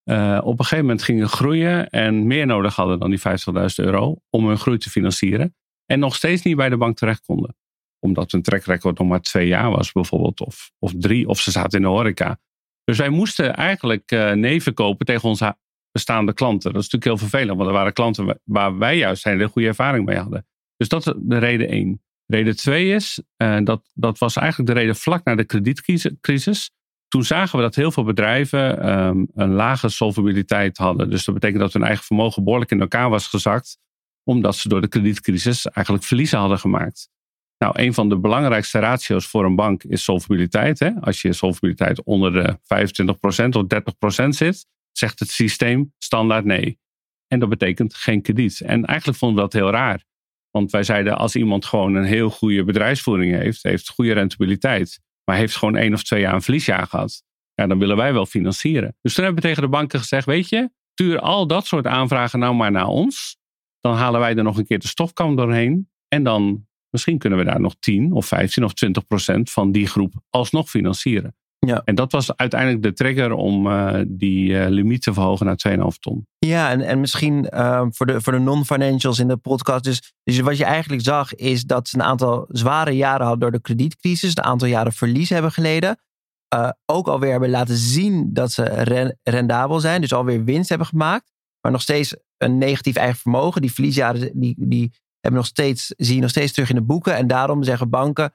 eh, 0.10 0.40
op 0.44 0.60
een 0.60 0.66
gegeven 0.66 0.86
moment 0.86 1.04
gingen 1.04 1.30
groeien 1.30 1.90
en 1.90 2.28
meer 2.28 2.46
nodig 2.46 2.76
hadden 2.76 3.00
dan 3.00 3.10
die 3.10 3.20
50.000 3.20 3.26
euro 3.76 4.22
om 4.30 4.48
hun 4.48 4.58
groei 4.58 4.78
te 4.78 4.90
financieren. 4.90 5.56
En 5.86 6.00
nog 6.00 6.16
steeds 6.16 6.42
niet 6.42 6.56
bij 6.56 6.70
de 6.70 6.78
bank 6.78 6.98
terecht 6.98 7.26
konden. 7.26 7.56
Omdat 8.00 8.32
hun 8.32 8.42
track 8.42 8.64
record 8.64 8.98
nog 8.98 9.08
maar 9.08 9.22
twee 9.22 9.48
jaar 9.48 9.72
was 9.72 9.92
bijvoorbeeld, 9.92 10.40
of, 10.42 10.72
of 10.80 10.94
drie, 10.98 11.28
of 11.28 11.40
ze 11.40 11.52
zaten 11.52 11.80
in 11.80 11.86
de 11.86 11.92
horeca. 11.92 12.40
Dus 12.84 12.98
wij 12.98 13.10
moesten 13.10 13.56
eigenlijk 13.56 14.12
eh 14.12 14.32
nee 14.32 14.62
verkopen 14.64 15.06
tegen 15.06 15.30
onze 15.30 15.58
bestaande 15.92 16.34
klanten. 16.34 16.74
Dat 16.74 16.82
is 16.84 16.90
natuurlijk 16.90 17.20
heel 17.22 17.30
vervelend, 17.30 17.58
want 17.58 17.70
er 17.70 17.76
waren 17.76 17.94
klanten 17.94 18.26
wa- 18.26 18.38
waar 18.44 18.78
wij 18.78 18.98
juist 18.98 19.26
een 19.26 19.32
hele 19.32 19.48
goede 19.48 19.68
ervaring 19.68 20.06
mee 20.06 20.18
hadden. 20.18 20.48
Dus 20.78 20.88
dat 20.88 21.08
is 21.08 21.14
de 21.18 21.38
reden 21.38 21.70
één. 21.70 22.02
Reden 22.26 22.56
twee 22.56 22.94
is, 22.94 23.22
eh, 23.36 23.60
dat, 23.64 23.92
dat 23.94 24.18
was 24.18 24.36
eigenlijk 24.36 24.74
de 24.74 24.80
reden 24.80 24.96
vlak 24.96 25.24
na 25.24 25.36
de 25.36 25.46
kredietcrisis. 25.46 26.72
Toen 27.10 27.24
zagen 27.24 27.58
we 27.58 27.64
dat 27.64 27.76
heel 27.76 27.92
veel 27.92 28.04
bedrijven 28.04 28.82
ehm, 28.82 29.26
een 29.34 29.52
lage 29.52 29.90
solvabiliteit 29.90 30.78
hadden. 30.78 31.10
Dus 31.10 31.26
dat 31.26 31.34
betekent 31.34 31.60
dat 31.60 31.74
hun 31.74 31.84
eigen 31.84 32.06
vermogen 32.06 32.44
behoorlijk 32.44 32.72
in 32.72 32.82
elkaar 32.82 33.10
was 33.10 33.28
gezakt. 33.28 33.78
Omdat 34.24 34.56
ze 34.56 34.70
door 34.70 34.82
de 34.82 34.88
kredietcrisis 34.88 35.66
eigenlijk 35.66 36.06
verliezen 36.06 36.40
hadden 36.40 36.60
gemaakt. 36.60 37.10
Nou, 37.58 37.74
een 37.82 37.94
van 37.94 38.10
de 38.10 38.20
belangrijkste 38.20 38.80
ratio's 38.80 39.28
voor 39.28 39.46
een 39.46 39.56
bank 39.56 39.84
is 39.84 40.04
solvabiliteit. 40.04 40.80
Hè? 40.80 40.92
Als 41.02 41.22
je 41.22 41.34
solvabiliteit 41.34 42.04
onder 42.04 42.32
de 42.32 42.58
25% 42.58 43.50
of 43.50 43.66
30% 44.26 44.28
zit, 44.30 44.66
zegt 44.92 45.20
het 45.20 45.30
systeem 45.30 45.94
standaard 45.98 46.46
nee. 46.46 46.80
En 47.28 47.40
dat 47.40 47.50
betekent 47.50 47.96
geen 47.96 48.22
krediet. 48.22 48.62
En 48.62 48.86
eigenlijk 48.86 49.18
vonden 49.18 49.44
we 49.44 49.50
dat 49.50 49.62
heel 49.62 49.72
raar. 49.72 50.04
Want 50.52 50.72
wij 50.72 50.84
zeiden, 50.84 51.18
als 51.18 51.36
iemand 51.36 51.66
gewoon 51.66 51.96
een 51.96 52.04
heel 52.04 52.30
goede 52.30 52.64
bedrijfsvoering 52.64 53.36
heeft, 53.36 53.64
heeft 53.64 53.90
goede 53.90 54.14
rentabiliteit, 54.14 55.00
maar 55.30 55.38
heeft 55.38 55.56
gewoon 55.56 55.76
één 55.76 55.94
of 55.94 56.04
twee 56.04 56.22
jaar 56.22 56.34
een 56.34 56.42
verliesjaar 56.42 56.88
gehad, 56.88 57.24
ja, 57.54 57.68
dan 57.68 57.80
willen 57.80 57.98
wij 57.98 58.14
wel 58.14 58.26
financieren. 58.26 58.96
Dus 59.02 59.14
toen 59.14 59.24
hebben 59.24 59.42
we 59.42 59.48
tegen 59.48 59.64
de 59.64 59.70
banken 59.70 60.00
gezegd, 60.00 60.26
weet 60.26 60.50
je, 60.50 60.70
stuur 60.94 61.20
al 61.20 61.48
dat 61.48 61.68
soort 61.68 61.88
aanvragen 61.88 62.40
nou 62.40 62.56
maar 62.56 62.72
naar 62.72 62.88
ons. 62.88 63.38
Dan 63.80 63.96
halen 63.96 64.20
wij 64.20 64.36
er 64.36 64.44
nog 64.44 64.58
een 64.58 64.66
keer 64.66 64.80
de 64.80 64.88
stofkam 64.88 65.36
doorheen. 65.36 65.90
En 66.08 66.24
dan 66.24 66.68
misschien 66.90 67.18
kunnen 67.18 67.40
we 67.40 67.46
daar 67.46 67.62
nog 67.62 67.76
10 67.80 68.12
of 68.12 68.26
15 68.26 68.64
of 68.64 68.74
20 68.74 69.08
procent 69.08 69.52
van 69.52 69.72
die 69.72 69.88
groep 69.88 70.14
alsnog 70.30 70.70
financieren. 70.70 71.36
Ja. 71.68 71.82
En 71.86 71.96
dat 71.96 72.12
was 72.12 72.36
uiteindelijk 72.36 72.84
de 72.84 72.94
trigger 72.94 73.34
om 73.34 73.68
eh, 73.68 74.02
die 74.08 74.60
eh, 74.60 74.70
limiet 74.70 75.02
te 75.02 75.14
verhogen 75.14 75.46
naar 75.46 75.60
2,5 75.68 76.00
ton. 76.00 76.28
Ja, 76.38 76.72
en, 76.72 76.82
en 76.82 77.00
misschien 77.00 77.50
ehm, 77.50 77.88
voor 77.92 78.06
de, 78.06 78.22
voor 78.22 78.34
de 78.34 78.40
non-financials 78.40 79.20
in 79.20 79.28
de 79.28 79.38
podcast. 79.38 79.84
Dus, 79.84 80.14
dus 80.24 80.40
wat 80.40 80.58
je 80.58 80.66
eigenlijk 80.66 81.02
zag 81.02 81.36
is 81.36 81.64
dat 81.64 81.88
ze 81.88 81.98
een 81.98 82.04
aantal 82.04 82.46
zware 82.50 82.92
jaren 82.92 83.22
hadden 83.22 83.40
door 83.40 83.52
de 83.52 83.62
kredietcrisis. 83.62 84.38
Een 84.38 84.44
aantal 84.44 84.68
jaren 84.68 84.94
verlies 84.94 85.30
hebben 85.30 85.52
geleden. 85.52 85.98
Eh, 86.48 86.70
ook 86.86 87.08
alweer 87.08 87.32
hebben 87.32 87.50
laten 87.50 87.78
zien 87.78 88.34
dat 88.34 88.52
ze 88.52 88.64
ren- 88.64 89.18
rendabel 89.24 89.80
zijn. 89.80 90.02
Dus 90.02 90.14
alweer 90.14 90.44
winst 90.44 90.70
hebben 90.70 90.88
gemaakt. 90.88 91.32
Maar 91.62 91.72
nog 91.72 91.82
steeds 91.82 92.16
een 92.38 92.58
negatief 92.58 92.96
eigen 92.96 93.20
vermogen. 93.20 93.62
Die 93.62 93.74
verliesjaren 93.74 94.40
die, 94.40 94.56
die 94.58 94.92
hebben 95.20 95.40
nog 95.40 95.50
steeds, 95.50 95.94
zie 95.98 96.16
je 96.16 96.22
nog 96.22 96.30
steeds 96.30 96.54
terug 96.54 96.70
in 96.70 96.76
de 96.76 96.82
boeken. 96.82 97.16
En 97.16 97.28
daarom 97.28 97.64
zeggen 97.64 97.90
banken, 97.90 98.34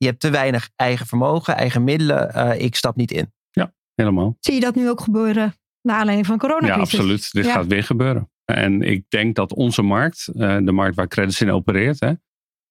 je 0.00 0.06
hebt 0.06 0.20
te 0.20 0.30
weinig 0.30 0.70
eigen 0.76 1.06
vermogen, 1.06 1.56
eigen 1.56 1.84
middelen. 1.84 2.34
eh, 2.34 2.60
ik 2.60 2.76
stap 2.76 2.96
niet 2.96 3.10
in. 3.10 3.32
Helemaal. 3.94 4.36
Zie 4.40 4.54
je 4.54 4.60
dat 4.60 4.74
nu 4.74 4.88
ook 4.88 5.00
gebeuren 5.00 5.54
naar 5.82 5.96
aanleiding 5.96 6.26
van 6.26 6.38
de 6.38 6.46
Ja, 6.46 6.50
coronacrisis? 6.52 6.98
absoluut. 6.98 7.32
Dit 7.32 7.44
Ja. 7.44 7.52
gaat 7.52 7.66
weer 7.66 7.84
gebeuren. 7.84 8.30
En 8.44 8.82
ik 8.82 9.04
denk 9.08 9.34
dat 9.34 9.52
onze 9.54 9.82
markt, 9.82 10.28
eh, 10.28 10.56
de 10.56 10.72
markt 10.72 10.96
waar 10.96 11.08
Credits 11.08 11.40
in 11.40 11.50
opereert, 11.50 12.00
hè, 12.00 12.12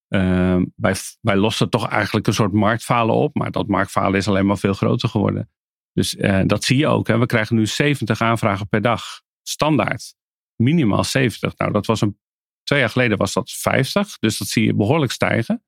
eh, 0.08 0.62
wij, 0.76 0.96
wij 1.22 1.36
lossen 1.36 1.70
toch 1.70 1.88
eigenlijk 1.88 2.28
een 2.28 2.34
soort 2.34 2.52
marktfalen 2.54 3.16
op. 3.16 3.36
Maar 3.36 3.52
dat 3.52 3.68
marktfalen 3.68 4.20
is 4.20 4.28
alleen 4.28 4.46
maar 4.46 4.58
veel 4.58 4.74
groter 4.74 5.10
geworden. 5.10 5.50
Dus 5.94 6.16
eh, 6.16 6.42
dat 6.46 6.64
zie 6.64 6.78
je 6.78 6.88
ook. 6.88 7.08
Hè. 7.08 7.18
We 7.18 7.26
krijgen 7.26 7.56
nu 7.56 7.66
70 7.66 8.22
aanvragen 8.22 8.68
per 8.68 8.82
dag. 8.82 9.22
Standaard. 9.44 10.16
Minimaal 10.56 11.04
70. 11.04 11.58
Nou, 11.58 11.72
dat 11.72 11.86
was 11.86 12.02
een, 12.02 12.20
twee 12.64 12.80
jaar 12.80 12.90
geleden 12.90 13.18
was 13.18 13.34
dat 13.34 13.52
50. 13.52 14.18
Dus 14.20 14.38
dat 14.38 14.48
zie 14.48 14.66
je 14.66 14.74
behoorlijk 14.74 15.12
stijgen. 15.12 15.64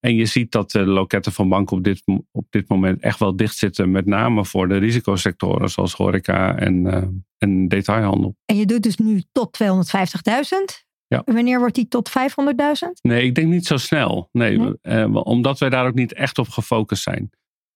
En 0.00 0.14
je 0.14 0.26
ziet 0.26 0.52
dat 0.52 0.70
de 0.70 0.86
loketten 0.86 1.32
van 1.32 1.48
banken 1.48 1.76
op 1.76 1.84
dit, 1.84 2.02
op 2.30 2.46
dit 2.50 2.68
moment 2.68 3.00
echt 3.00 3.18
wel 3.18 3.36
dicht 3.36 3.56
zitten. 3.56 3.90
Met 3.90 4.06
name 4.06 4.44
voor 4.44 4.68
de 4.68 4.76
risicosectoren 4.76 5.70
zoals 5.70 5.92
horeca 5.92 6.56
en, 6.56 6.86
eh, 6.86 7.02
en 7.38 7.68
detailhandel. 7.68 8.36
En 8.44 8.56
je 8.56 8.66
doet 8.66 8.82
dus 8.82 8.96
nu 8.96 9.22
tot 9.32 9.52
250.000. 9.52 10.86
Ja. 11.06 11.22
Wanneer 11.24 11.58
wordt 11.58 11.74
die 11.74 11.88
tot 11.88 12.08
500.000? 12.10 13.02
Nee, 13.02 13.24
ik 13.24 13.34
denk 13.34 13.48
niet 13.48 13.66
zo 13.66 13.76
snel. 13.76 14.28
Nee, 14.32 14.58
Nee? 14.58 14.74
eh, 14.80 15.14
omdat 15.14 15.58
wij 15.58 15.68
daar 15.70 15.86
ook 15.86 15.94
niet 15.94 16.12
echt 16.12 16.38
op 16.38 16.48
gefocust 16.48 17.02
zijn. 17.02 17.30
Als 17.30 17.30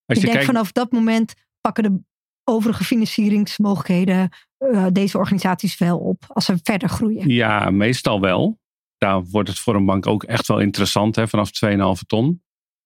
Ik 0.07 0.15
je 0.17 0.21
denk 0.21 0.33
kijkt, 0.33 0.47
vanaf 0.47 0.73
dat 0.73 0.93
moment 0.93 1.35
pakken 1.61 1.83
de 1.83 2.01
overige 2.45 2.85
financieringsmogelijkheden 2.85 4.29
eh, 4.59 4.87
deze 4.93 5.19
organisaties 5.19 5.79
wel 5.79 5.99
op 5.99 6.25
als 6.29 6.45
ze 6.45 6.55
verder 6.63 6.89
groeien. 6.89 7.29
ja, 7.29 7.71
meestal 7.71 8.21
wel. 8.21 8.61
Daar 9.03 9.25
wordt 9.25 9.49
het 9.49 9.59
voor 9.59 9.75
een 9.75 9.85
bank 9.85 10.07
ook 10.07 10.25
echt 10.25 10.47
wel 10.47 10.59
interessant 10.59 11.17
hè, 11.17 11.29
vanaf 11.29 11.51
2,5 11.99 12.07
ton. 12.07 12.43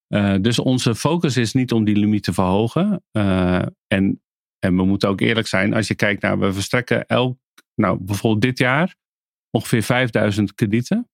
Eh, 0.07 0.35
dus 0.41 0.59
onze 0.59 0.95
focus 0.95 1.37
is 1.37 1.53
niet 1.53 1.73
om 1.73 1.85
die 1.85 1.97
limiet 1.97 2.23
te 2.23 2.33
verhogen. 2.33 3.05
Eh, 3.11 3.63
en, 3.87 4.23
en 4.59 4.77
we 4.77 4.85
moeten 4.85 5.09
ook 5.09 5.21
eerlijk 5.21 5.47
zijn, 5.47 5.75
als 5.75 5.89
je 5.89 5.95
kijkt 5.95 6.23
naar, 6.23 6.39
we 6.39 6.53
verstrekken 6.53 7.07
elk, 7.07 7.39
nou 7.75 7.99
bijvoorbeeld 8.01 8.43
dit 8.43 8.59
jaar 8.59 8.97
ongeveer 9.51 9.83
5000 9.83 10.55
kredieten. 10.55 11.09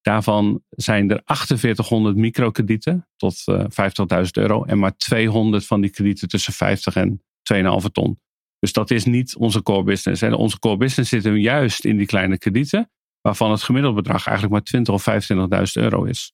Daarvan 0.00 0.62
zijn 0.68 1.10
er 1.10 1.22
4800 1.24 2.16
microkredieten 2.16 3.08
tot 3.16 3.42
eh 3.46 3.64
50.000 4.24 4.30
euro. 4.32 4.64
En 4.64 4.78
maar 4.78 4.96
200 4.96 5.66
van 5.66 5.80
die 5.80 5.90
kredieten 5.90 6.28
tussen 6.28 6.52
50 6.52 6.96
en 6.96 7.22
2,5 7.42 7.90
ton. 7.92 8.20
Dus 8.58 8.72
dat 8.72 8.90
is 8.90 9.04
niet 9.04 9.36
onze 9.36 9.62
core 9.62 9.82
business. 9.82 10.20
Hè. 10.20 10.34
Onze 10.34 10.58
core 10.58 10.76
business 10.76 11.10
zit 11.10 11.24
hem 11.24 11.36
juist 11.36 11.84
in 11.84 11.96
die 11.96 12.06
kleine 12.06 12.38
kredieten. 12.38 12.90
Waarvan 13.22 13.50
het 13.50 13.62
gemiddeld 13.62 13.94
bedrag 13.94 14.26
eigenlijk 14.26 14.52
maar 14.52 14.62
20 14.62 14.94
of 14.94 15.06
25.000 15.10 15.82
euro 15.82 16.04
is. 16.04 16.32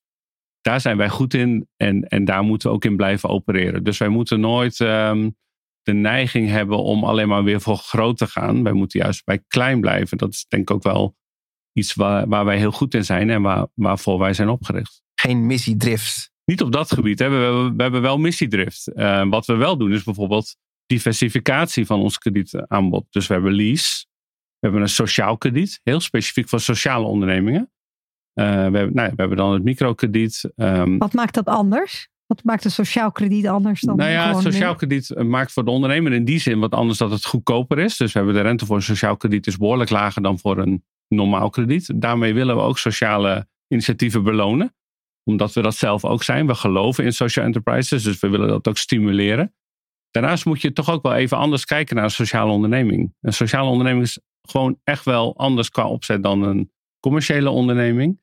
Daar 0.61 0.81
zijn 0.81 0.97
wij 0.97 1.09
goed 1.09 1.35
in 1.35 1.69
en, 1.77 2.03
en 2.03 2.25
daar 2.25 2.43
moeten 2.43 2.69
we 2.69 2.75
ook 2.75 2.85
in 2.85 2.97
blijven 2.97 3.29
opereren. 3.29 3.85
Dus 3.85 3.99
wij 3.99 4.09
moeten 4.09 4.41
nooit 4.41 4.81
ehm, 4.81 5.31
de 5.83 5.93
neiging 5.93 6.49
hebben 6.49 6.83
om 6.83 7.05
alleen 7.05 7.29
maar 7.29 7.45
weer 7.45 7.61
voor 7.61 7.77
groot 7.77 8.17
te 8.17 8.27
gaan. 8.27 8.63
Wij 8.63 8.73
moeten 8.73 9.01
juist 9.01 9.25
bij 9.25 9.45
klein 9.49 9.81
blijven. 9.81 10.19
Dat 10.19 10.33
is 10.33 10.47
denk 10.49 10.63
ik 10.63 10.77
ook 10.77 10.83
wel 10.83 11.17
iets 11.73 11.95
waar, 11.95 12.29
waar 12.29 12.45
wij 12.45 12.59
heel 12.59 12.73
goed 12.73 12.95
in 12.95 13.05
zijn 13.05 13.31
en 13.31 13.43
waar, 13.43 13.67
waarvoor 13.75 14.19
wij 14.19 14.33
zijn 14.33 14.49
opgericht. 14.49 15.03
Geen 15.15 15.47
missiedrift. 15.47 16.31
Niet 16.45 16.63
op 16.63 16.73
dat 16.73 16.93
gebied. 16.93 17.19
Hè. 17.19 17.29
We, 17.29 17.37
hebben, 17.37 17.77
we 17.77 17.83
hebben 17.83 18.03
wel 18.03 18.19
missiedrift. 18.19 18.87
Eh, 18.87 19.29
wat 19.29 19.47
we 19.47 19.55
wel 19.55 19.77
doen 19.77 19.93
is 19.93 20.03
bijvoorbeeld 20.03 20.57
diversificatie 20.87 21.87
van 21.87 22.01
ons 22.01 22.19
kredietaanbod. 22.19 23.07
Dus 23.11 23.27
we 23.27 23.33
hebben 23.33 23.53
lease. 23.53 24.07
We 24.61 24.67
hebben 24.67 24.83
een 24.83 24.89
sociaal 24.89 25.39
krediet. 25.39 25.81
Heel 25.83 26.01
specifiek 26.01 26.49
voor 26.49 26.61
sociale 26.61 27.07
ondernemingen. 27.07 27.71
Eh, 28.33 28.45
we, 28.45 28.51
hebben, 28.53 28.95
nou 28.95 29.09
ja, 29.09 29.15
we 29.15 29.21
hebben 29.21 29.37
dan 29.37 29.53
het 29.53 29.65
microkrediet. 29.65 30.51
Ehm, 30.57 30.99
Wat 30.99 31.13
maakt 31.13 31.35
dat 31.35 31.47
anders? 31.47 32.09
Wat 32.27 32.45
maakt 32.45 32.65
een 32.65 32.71
sociaal 32.71 33.13
krediet 33.13 33.47
anders 33.47 33.81
dan 33.81 33.97
nou 33.97 34.11
ja, 34.11 34.41
sociaal 34.41 34.75
krediet 34.75 35.11
eh, 35.11 35.25
maakt 35.25 35.53
voor 35.53 35.65
de 35.65 35.71
ondernemer 35.71 36.13
in 36.13 36.25
die 36.25 36.41
zin 36.41 36.59
wat 36.59 36.73
anders 36.73 36.99
dat 36.99 37.11
het 37.11 37.25
goedkoper 37.25 37.79
is. 37.79 37.97
Dus 37.97 38.13
we 38.13 38.19
hebben 38.19 38.37
de 38.37 38.43
rente 38.43 38.67
voor 38.67 38.77
een 38.77 38.83
sociaal 38.83 39.17
krediet 39.17 39.47
is 39.47 39.57
behoorlijk 39.57 39.91
lager 39.91 40.23
dan 40.23 40.39
voor 40.39 40.59
een 40.59 40.85
normaal 41.09 41.51
krediet. 41.51 41.93
Daarmee 42.01 42.35
willen 42.35 42.57
we 42.57 42.63
ook 42.63 42.79
sociale 42.79 43.49
initiatieven 43.69 44.23
belonen. 44.23 44.75
Omdat 45.25 45.53
we 45.53 45.63
dat 45.63 45.75
zelf 45.75 46.05
ook 46.05 46.23
zijn. 46.23 46.47
We 46.47 46.55
geloven 46.55 47.05
in 47.05 47.13
social 47.13 47.45
enterprises, 47.45 48.03
dus 48.03 48.21
we 48.21 48.29
willen 48.29 48.49
dat 48.49 48.69
ook 48.69 48.77
stimuleren. 48.77 49.55
Daarnaast 50.11 50.45
moet 50.45 50.63
je 50.63 50.73
toch 50.73 50.91
ook 50.91 51.03
wel 51.03 51.15
even 51.15 51.37
anders 51.37 51.65
kijken 51.65 51.97
naar 51.97 52.05
een 52.05 52.11
sociale 52.11 52.53
onderneming. 52.53 53.15
Een 53.21 53.33
sociale 53.33 53.69
onderneming 53.69 54.05
is 54.05 54.21
gewoon 54.51 54.81
echt 54.85 55.05
wel 55.05 55.37
anders 55.37 55.71
qua 55.71 55.89
opzet 55.89 56.23
dan 56.23 56.43
een 56.43 56.73
commerciële 57.01 57.51
onderneming. 57.51 58.21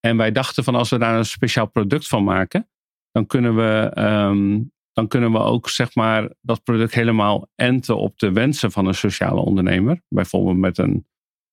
En 0.00 0.16
wij 0.16 0.32
dachten 0.32 0.64
van 0.64 0.74
als 0.74 0.90
we 0.90 0.98
daar 0.98 1.18
een 1.18 1.24
speciaal 1.24 1.66
product 1.66 2.06
van 2.06 2.24
maken, 2.24 2.68
dan 3.10 3.26
kunnen 3.26 3.56
we 3.56 3.90
ehm, 3.94 4.58
dan 4.92 5.08
kunnen 5.08 5.32
we 5.32 5.38
ook 5.38 5.68
zeg 5.68 5.94
maar 5.94 6.30
dat 6.40 6.62
product 6.62 6.94
helemaal 6.94 7.48
enten 7.54 7.96
op 7.96 8.18
de 8.18 8.32
wensen 8.32 8.72
van 8.72 8.86
een 8.86 8.94
sociale 8.94 9.40
ondernemer. 9.40 10.02
Bijvoorbeeld 10.08 10.56
met 10.56 10.78
een, 10.78 11.06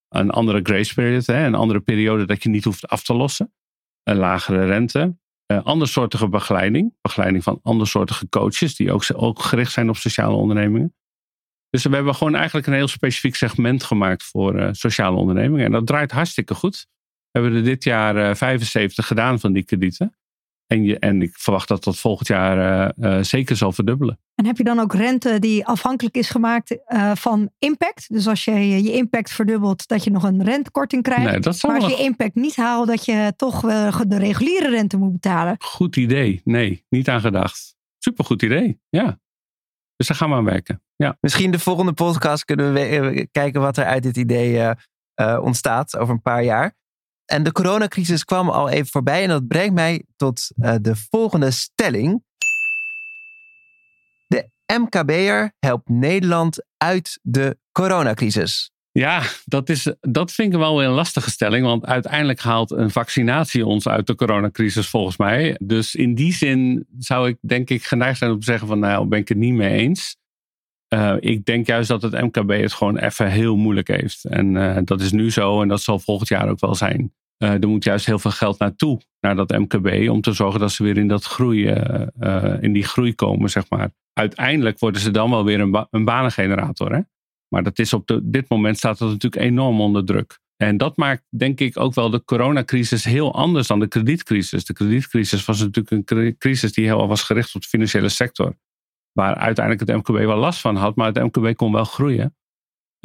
een 0.10 0.30
andere 0.30 0.60
grace 0.64 0.94
period, 0.94 1.26
hè, 1.26 1.46
een 1.46 1.56
andere 1.56 1.80
periode 1.80 2.26
dat 2.26 2.44
je 2.44 2.50
niet 2.50 2.64
hoeft 2.64 2.88
af 2.88 3.04
te 3.04 3.14
lossen. 3.14 3.54
Een 4.04 4.18
lagere 4.18 4.66
rente. 4.66 5.18
Uh, 5.52 5.64
andersoortige 5.64 6.30
begeleiding. 6.30 6.96
Begeleiding 7.02 7.44
van 7.44 7.60
andersoortige 7.62 8.30
coaches 8.30 8.76
die 8.76 8.92
ook, 8.92 9.04
ook 9.14 9.40
gericht 9.42 9.72
zijn 9.72 9.90
op 9.90 9.96
sociale 9.96 10.36
ondernemingen. 10.36 10.96
Dus 11.70 11.84
we 11.84 11.96
hebben 11.96 12.16
gewoon 12.16 12.36
eigenlijk 12.36 12.68
een 12.68 12.74
heel 12.74 12.88
specifiek 12.88 13.36
segment 13.36 13.84
gemaakt 13.84 14.24
voor 14.24 14.56
uh, 14.56 14.70
sociale 14.72 15.18
ondernemingen. 15.18 15.66
En 15.66 15.72
dat 15.72 15.88
draait 15.88 16.12
hartstikke 16.12 16.54
goed. 16.54 16.88
We 17.32 17.40
hebben 17.40 17.60
er 17.60 17.64
dit 17.64 17.84
jaar 17.84 18.16
uh, 18.16 18.36
75 18.36 19.08
gedaan 19.08 19.40
van 19.40 19.54
die 19.54 19.64
kredieten. 19.64 20.16
En, 20.68 20.84
je, 20.84 21.00
en 21.00 21.22
ik 21.22 21.38
verwacht 21.38 21.68
dat 21.68 21.84
dat 21.84 21.98
volgend 21.98 22.28
jaar 22.28 22.92
uh, 22.98 23.24
zeker 23.24 23.56
zal 23.56 23.72
verdubbelen. 23.72 24.20
En 24.36 24.46
heb 24.46 24.58
je 24.58 24.64
dan 24.64 24.80
ook 24.80 24.94
rente 24.94 25.40
die 25.40 25.66
afhankelijk 25.66 26.16
is 26.18 26.30
gemaakt 26.30 26.78
van 27.14 27.50
impact? 27.60 28.14
Dus 28.14 28.28
als 28.28 28.46
je 28.46 28.84
je 28.84 28.92
impact 28.92 29.32
verdubbelt, 29.32 29.88
dat 29.88 30.04
je 30.04 30.12
nog 30.12 30.24
een 30.24 30.44
rentekorting 30.44 31.04
krijgt. 31.04 31.32
Nee, 31.32 31.40
dat 31.40 31.64
maar 31.64 31.82
als 31.82 31.98
je 31.98 32.04
impact 32.04 32.36
niet 32.36 32.56
haalt, 32.56 32.88
dat 32.88 33.06
je 33.06 33.34
toch 33.36 33.62
de 34.08 34.18
reguliere 34.18 34.70
rente 34.70 34.98
moet 34.98 35.12
betalen. 35.12 35.56
Goed 35.60 35.96
idee. 35.96 36.42
Nee, 36.44 36.86
niet 36.90 37.10
aan 37.10 37.22
gedacht. 37.22 37.76
Supergoed 37.98 38.42
idee. 38.42 38.80
Ja. 38.90 39.20
Dus 39.98 40.08
daar 40.08 40.18
gaan 40.18 40.30
we 40.30 40.36
aan 40.36 40.44
werken. 40.44 40.82
Ja. 40.96 41.18
Misschien 41.22 41.52
de 41.52 41.60
volgende 41.60 41.94
podcast 41.94 42.46
kunnen 42.46 42.74
we 42.74 43.28
kijken 43.32 43.62
wat 43.62 43.78
er 43.78 43.86
uit 43.86 44.04
dit 44.04 44.18
idee 44.18 44.76
ontstaat 45.42 45.98
over 45.98 46.14
een 46.14 46.22
paar 46.22 46.44
jaar. 46.44 46.76
En 47.26 47.44
de 47.44 47.52
coronacrisis 47.52 48.24
kwam 48.24 48.50
al 48.50 48.70
even 48.70 48.88
voorbij 48.88 49.24
en 49.24 49.30
dat 49.30 49.48
brengt 49.48 49.74
mij 49.74 50.06
tot 50.16 50.52
de 50.56 50.96
volgende 51.10 51.52
stelling. 51.52 52.24
De 54.28 54.50
MKB'er 54.80 55.54
helpt 55.60 55.90
Nederland 55.90 56.66
uit 56.78 57.20
de 57.22 57.58
coronacrisis. 57.72 58.72
Ja, 58.98 59.22
dat, 59.46 59.70
is, 59.70 59.94
dat 60.02 60.32
vind 60.32 60.54
ik 60.54 60.60
wel 60.60 60.84
een 60.84 60.90
lastige 60.90 61.30
stelling. 61.30 61.66
Want 61.66 61.86
uiteindelijk 61.86 62.40
haalt 62.40 62.72
een 62.72 62.92
vaccinatie 62.92 63.66
ons 63.66 63.88
uit 63.88 64.08
de 64.08 64.16
coronacrisis 64.16 64.88
volgens 64.88 65.18
mij. 65.18 65.56
Dus 65.64 65.96
in 65.96 66.16
die 66.16 66.34
zin 66.34 66.88
zou 66.98 67.28
ik 67.28 67.38
denk 67.42 67.70
ik 67.70 67.84
geneigd 67.84 68.18
zijn 68.18 68.32
om 68.32 68.40
te 68.40 68.46
zeggen 68.46 68.68
van 68.68 68.80
nou 68.80 69.08
ben 69.08 69.20
ik 69.20 69.28
het 69.28 69.38
niet 69.38 69.54
mee 69.54 69.78
eens. 69.78 70.18
Uh, 70.94 71.16
ik 71.20 71.46
denk 71.46 71.68
juist 71.68 71.88
dat 71.88 72.02
het 72.02 72.22
MKB 72.22 72.50
het 72.50 72.74
gewoon 72.74 72.98
even 72.98 73.32
heel 73.32 73.56
moeilijk 73.56 73.88
heeft. 73.88 74.26
En 74.26 74.56
uh, 74.56 74.78
dat 74.84 75.02
is 75.02 75.12
nu 75.12 75.32
zo 75.32 75.62
en 75.62 75.68
dat 75.68 75.82
zal 75.82 76.00
volgend 76.00 76.30
jaar 76.30 76.50
ook 76.50 76.60
wel 76.60 76.76
zijn. 76.76 77.14
Uh, 77.44 77.50
er 77.50 77.68
moet 77.68 77.84
juist 77.84 78.06
heel 78.06 78.20
veel 78.20 78.32
geld 78.32 78.60
naartoe, 78.60 79.02
naar 79.20 79.36
dat 79.36 79.52
MKB, 79.52 80.10
om 80.10 80.22
te 80.22 80.34
zorgen 80.34 80.60
dat 80.60 80.72
ze 80.72 80.84
weer 80.84 80.98
in, 80.98 81.08
dat 81.08 81.24
groei, 81.24 81.68
in 82.60 82.74
die 82.74 82.84
groei 82.84 83.16
komen, 83.16 83.50
zeg 83.50 83.70
maar. 83.70 83.90
Uiteindelijk 84.14 84.80
worden 84.80 85.02
ze 85.02 85.12
dan 85.12 85.30
wel 85.30 85.44
weer 85.46 85.60
een, 85.60 85.88
een 85.90 86.06
banengenerator. 86.06 86.94
Hè? 86.94 87.00
Maar 87.48 87.64
dat 87.64 87.80
is 87.80 87.94
op 87.94 88.08
de, 88.08 88.20
dit 88.24 88.50
moment 88.50 88.78
staat 88.78 88.98
dat 88.98 89.10
natuurlijk 89.10 89.44
enorm 89.44 89.82
onder 89.82 90.06
druk. 90.06 90.40
En 90.58 90.78
dat 90.78 90.98
maakt 90.98 91.24
denk 91.30 91.60
ik 91.60 91.80
ook 91.80 91.94
wel 91.94 92.10
de 92.10 92.24
coronacrisis 92.24 93.04
heel 93.04 93.34
anders 93.34 93.68
dan 93.68 93.80
de 93.80 93.88
kredietcrisis. 93.88 94.66
De 94.66 94.74
kredietcrisis 94.74 95.46
was 95.46 95.60
natuurlijk 95.60 96.12
een 96.12 96.38
crisis 96.38 96.74
die 96.74 96.86
heel 96.86 97.08
was 97.08 97.24
gericht 97.24 97.56
op 97.56 97.62
de 97.62 97.68
financiële 97.68 98.10
sector 98.10 98.56
waar 99.18 99.36
uiteindelijk 99.36 99.90
het 99.90 99.98
MKB 99.98 100.26
wel 100.26 100.38
last 100.38 100.62
van 100.62 100.76
had, 100.76 100.96
maar 100.96 101.14
het 101.14 101.24
MKB 101.24 101.56
kon 101.56 101.72
wel 101.72 101.84
groeien. 101.84 102.36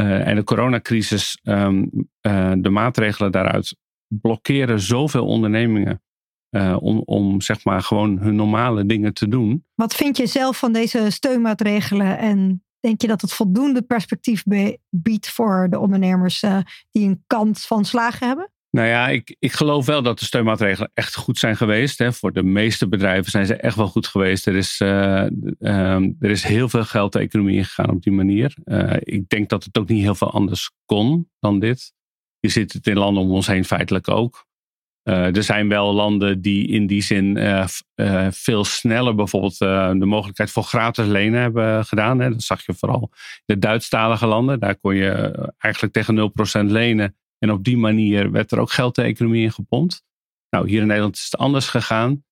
Uh, 0.00 0.26
en 0.26 0.36
de 0.36 0.44
coronacrisis, 0.44 1.38
um, 1.42 1.90
uh, 2.26 2.52
de 2.56 2.70
maatregelen 2.70 3.32
daaruit 3.32 3.76
blokkeren 4.08 4.80
zoveel 4.80 5.26
ondernemingen 5.26 6.02
uh, 6.50 6.76
om, 6.80 7.02
om 7.04 7.40
zeg 7.40 7.64
maar 7.64 7.82
gewoon 7.82 8.18
hun 8.18 8.34
normale 8.34 8.86
dingen 8.86 9.14
te 9.14 9.28
doen. 9.28 9.64
Wat 9.74 9.94
vind 9.94 10.16
je 10.16 10.26
zelf 10.26 10.58
van 10.58 10.72
deze 10.72 11.10
steunmaatregelen 11.10 12.18
en 12.18 12.64
denk 12.82 13.00
je 13.00 13.06
dat 13.06 13.20
het 13.20 13.32
voldoende 13.32 13.82
perspectief 13.82 14.44
biedt 14.90 15.28
voor 15.28 15.66
de 15.70 15.78
ondernemers 15.78 16.40
die 16.90 17.08
een 17.08 17.22
kans 17.26 17.66
van 17.66 17.84
slagen 17.84 18.26
hebben? 18.26 18.50
Nou 18.72 18.88
ja, 18.88 19.08
ik, 19.08 19.36
ik 19.38 19.52
geloof 19.52 19.86
wel 19.86 20.02
dat 20.02 20.18
de 20.18 20.24
steunmaatregelen 20.24 20.90
echt 20.94 21.14
goed 21.14 21.38
zijn 21.38 21.56
geweest. 21.56 21.98
Hè. 21.98 22.12
Voor 22.12 22.32
de 22.32 22.42
meeste 22.42 22.88
bedrijven 22.88 23.30
zijn 23.30 23.46
ze 23.46 23.54
echt 23.54 23.76
wel 23.76 23.88
goed 23.88 24.06
geweest. 24.06 24.46
Er 24.46 24.56
is, 24.56 24.80
uh, 24.80 25.26
um, 25.58 26.16
er 26.20 26.30
is 26.30 26.42
heel 26.42 26.68
veel 26.68 26.84
geld 26.84 27.12
de 27.12 27.18
economie 27.18 27.56
ingegaan 27.56 27.90
op 27.90 28.02
die 28.02 28.12
manier. 28.12 28.56
Uh, 28.64 28.96
ik 28.98 29.28
denk 29.28 29.48
dat 29.48 29.64
het 29.64 29.78
ook 29.78 29.88
niet 29.88 30.02
heel 30.02 30.14
veel 30.14 30.30
anders 30.30 30.70
kon 30.84 31.30
dan 31.40 31.58
dit. 31.58 31.92
Je 32.38 32.48
ziet 32.48 32.72
het 32.72 32.86
in 32.86 32.96
landen 32.96 33.22
om 33.22 33.30
ons 33.30 33.46
heen 33.46 33.64
feitelijk 33.64 34.08
ook. 34.08 34.46
Uh, 35.04 35.36
er 35.36 35.42
zijn 35.42 35.68
wel 35.68 35.92
landen 35.92 36.40
die 36.40 36.66
in 36.66 36.86
die 36.86 37.02
zin 37.02 37.38
veel 38.30 38.64
sneller 38.64 39.14
bijvoorbeeld 39.14 39.58
de 39.58 40.04
mogelijkheid 40.04 40.50
voor 40.50 40.62
gratis 40.62 41.06
lenen 41.06 41.40
hebben 41.40 41.84
gedaan. 41.84 42.20
Hè. 42.20 42.30
Dat 42.30 42.42
zag 42.42 42.66
je 42.66 42.74
vooral 42.74 43.10
in 43.12 43.54
de 43.54 43.58
Duitsstalige 43.58 44.26
landen. 44.26 44.60
Daar 44.60 44.76
kon 44.76 44.94
je 44.94 45.12
eigenlijk 45.58 45.94
tegen 45.94 46.32
0% 46.66 46.70
lenen. 46.70 47.16
En 47.38 47.50
op 47.50 47.64
die 47.64 47.76
manier 47.76 48.30
werd 48.30 48.52
er 48.52 48.58
ook 48.58 48.70
geld 48.70 48.94
de 48.94 49.02
economie 49.02 49.42
in 49.42 49.52
gepompt. 49.52 50.04
Nou, 50.50 50.68
hier 50.68 50.80
in 50.80 50.86
Nederland 50.86 51.16
is 51.16 51.24
het 51.30 51.40
anders 51.40 51.68
gegaan. 51.68 52.24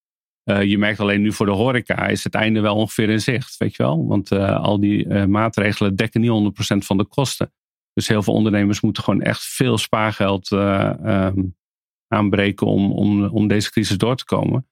Je 0.44 0.78
merkt 0.78 1.00
alleen 1.00 1.22
nu 1.22 1.32
voor 1.32 1.46
de 1.46 1.52
horeca 1.52 2.06
is 2.06 2.24
het 2.24 2.34
einde 2.34 2.60
wel 2.60 2.76
ongeveer 2.76 3.10
in 3.10 3.20
zicht, 3.20 3.56
weet 3.56 3.76
je 3.76 3.82
wel. 3.82 4.06
Want 4.06 4.32
al 4.32 4.80
die 4.80 5.26
maatregelen 5.26 5.96
dekken 5.96 6.20
niet 6.20 6.52
100% 6.74 6.76
van 6.76 6.96
de 6.96 7.04
kosten. 7.04 7.52
Dus 7.92 8.08
heel 8.08 8.22
veel 8.22 8.34
ondernemers 8.34 8.80
moeten 8.80 9.02
gewoon 9.02 9.22
echt 9.22 9.42
veel 9.42 9.78
spaargeld 9.78 10.50
um, 10.50 11.54
aanbreken 12.10 12.66
om, 12.66 12.92
om, 12.92 13.24
om 13.24 13.48
deze 13.48 13.70
crisis 13.70 13.98
door 13.98 14.16
te 14.16 14.24
komen. 14.24 14.68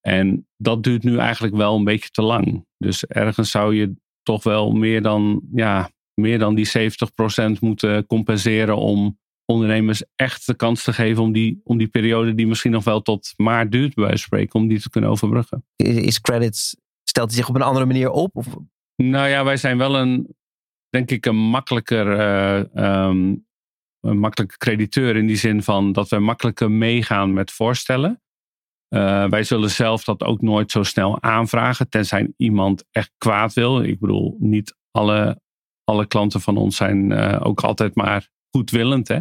En 0.00 0.48
dat 0.56 0.82
duurt 0.82 1.02
nu 1.02 1.18
eigenlijk 1.18 1.54
wel 1.54 1.76
een 1.76 1.84
beetje 1.84 2.10
te 2.10 2.22
lang. 2.22 2.66
Dus 2.78 3.06
ergens 3.06 3.50
zou 3.50 3.74
je 3.74 3.94
toch 4.22 4.42
wel 4.42 4.72
meer 4.72 5.02
dan, 5.02 5.42
ja, 5.52 5.90
meer 6.14 6.38
dan 6.38 6.54
die 6.54 6.68
70% 6.68 7.58
moeten 7.60 8.06
compenseren 8.06 8.76
om 8.76 9.20
ondernemers 9.44 10.02
echt 10.16 10.46
de 10.46 10.54
kans 10.54 10.84
te 10.84 10.92
geven 10.92 11.22
om 11.22 11.32
die, 11.32 11.60
om 11.64 11.78
die 11.78 11.88
periode 11.88 12.34
die 12.34 12.46
misschien 12.46 12.70
nog 12.70 12.84
wel 12.84 13.02
tot 13.02 13.32
maart 13.36 13.72
duurt 13.72 13.94
bij 13.94 14.16
spreken, 14.16 14.60
om 14.60 14.68
die 14.68 14.80
te 14.80 14.90
kunnen 14.90 15.10
overbruggen. 15.10 15.64
Is 15.76 16.20
credits, 16.20 16.76
stelt 17.04 17.28
hij 17.28 17.36
zich 17.36 17.48
op 17.48 17.54
een 17.54 17.62
andere 17.62 17.86
manier 17.86 18.10
op? 18.10 18.36
Of? 18.36 18.46
Nou 18.96 19.28
ja, 19.28 19.44
wij 19.44 19.56
zijn 19.56 19.78
wel 19.78 19.96
een, 19.96 20.36
denk 20.88 21.10
ik, 21.10 21.26
een 21.26 21.36
makkelijker, 21.36 22.06
uh, 22.74 23.06
um, 23.08 23.46
een 24.02 24.18
makkelijke 24.18 24.56
crediteur 24.56 25.16
in 25.16 25.26
die 25.26 25.36
zin 25.36 25.62
van 25.62 25.92
dat 25.92 26.08
we 26.08 26.18
makkelijker 26.18 26.70
meegaan 26.70 27.32
met 27.32 27.50
voorstellen. 27.50 28.22
Uh, 28.94 29.28
wij 29.28 29.44
zullen 29.44 29.70
zelf 29.70 30.04
dat 30.04 30.22
ook 30.22 30.40
nooit 30.40 30.70
zo 30.70 30.82
snel 30.82 31.22
aanvragen, 31.22 31.88
tenzij 31.88 32.32
iemand 32.36 32.84
echt 32.90 33.12
kwaad 33.18 33.52
wil. 33.52 33.82
Ik 33.82 34.00
bedoel, 34.00 34.36
niet 34.38 34.76
alle, 34.90 35.40
alle 35.84 36.06
klanten 36.06 36.40
van 36.40 36.56
ons 36.56 36.76
zijn 36.76 37.10
uh, 37.10 37.40
ook 37.42 37.60
altijd 37.60 37.94
maar 37.94 38.28
goedwillend. 38.50 39.08
Hè? 39.08 39.18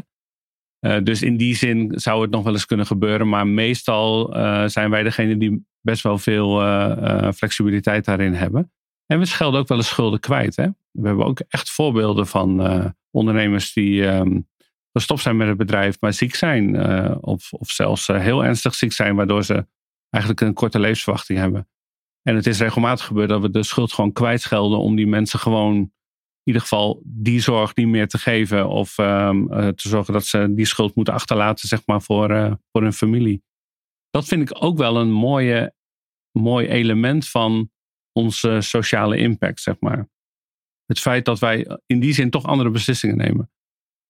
Uh, 0.79 1.03
dus 1.03 1.21
in 1.21 1.37
die 1.37 1.55
zin 1.55 1.91
zou 1.95 2.21
het 2.21 2.31
nog 2.31 2.43
wel 2.43 2.53
eens 2.53 2.65
kunnen 2.65 2.85
gebeuren. 2.85 3.29
Maar 3.29 3.47
meestal 3.47 4.33
zijn 4.69 4.89
wij 4.89 5.03
degene 5.03 5.37
die 5.37 5.65
best 5.81 6.03
wel 6.03 6.17
veel 6.17 6.59
flexibiliteit 7.33 8.05
daarin 8.05 8.33
hebben. 8.33 8.71
En 9.05 9.19
we 9.19 9.25
schelden 9.25 9.59
ook 9.59 9.67
wel 9.67 9.77
eens 9.77 9.87
schulden 9.87 10.19
kwijt. 10.19 10.55
Hè? 10.55 10.67
We 10.91 11.07
hebben 11.07 11.25
ook 11.25 11.39
echt 11.39 11.71
voorbeelden 11.71 12.27
van 12.27 12.93
ondernemers 13.11 13.73
die 13.73 14.07
um, 14.07 14.49
gestopt 14.91 15.21
zijn 15.21 15.37
met 15.37 15.47
het 15.47 15.57
bedrijf, 15.57 15.97
maar 15.99 16.13
ziek 16.13 16.35
zijn. 16.35 16.75
of, 17.23 17.53
of 17.53 17.69
zelfs 17.69 18.07
heel 18.07 18.43
ernstig 18.43 18.75
ziek 18.75 18.91
zijn, 18.91 19.15
waardoor 19.15 19.43
ze 19.43 19.67
eigenlijk 20.09 20.43
een 20.43 20.53
korte 20.53 20.79
levensverwachting 20.79 21.39
hebben. 21.39 21.69
En 22.21 22.35
het 22.35 22.47
is 22.47 22.59
regelmatig 22.59 23.05
gebeurd 23.05 23.29
dat 23.29 23.41
we 23.41 23.49
de 23.49 23.63
schuld 23.63 23.93
gewoon 23.93 24.11
kwijtschelden 24.11 24.79
om 24.79 24.95
die 24.95 25.07
mensen 25.07 25.39
gewoon 25.39 25.75
in 25.75 26.53
ieder 26.53 26.61
geval 26.61 27.01
die 27.05 27.39
zorg 27.39 27.75
niet 27.75 27.87
meer 27.87 28.07
te 28.07 28.17
geven. 28.17 28.69
Of 28.69 28.97
um, 28.97 29.47
te 29.49 29.89
zorgen 29.89 30.13
dat 30.13 30.25
ze 30.25 30.53
die 30.53 30.65
schuld 30.65 30.95
moeten 30.95 31.13
achterlaten, 31.13 31.67
zeg 31.67 31.81
maar, 31.85 32.01
voor, 32.01 32.59
voor 32.71 32.81
hun 32.81 32.93
familie. 32.93 33.43
Dat 34.09 34.25
vind 34.25 34.41
ik 34.41 34.63
ook 34.63 34.77
wel 34.77 34.97
een 34.97 35.11
mooie, 35.11 35.73
mooi 36.31 36.67
element 36.67 37.27
van 37.27 37.71
onze 38.11 38.61
sociale 38.61 39.17
impact, 39.17 39.61
zeg 39.61 39.79
maar. 39.79 40.09
Het 40.85 40.99
feit 40.99 41.25
dat 41.25 41.39
wij 41.39 41.77
in 41.85 41.99
die 41.99 42.13
zin 42.13 42.29
toch 42.29 42.45
andere 42.45 42.69
beslissingen 42.69 43.17
nemen. 43.17 43.51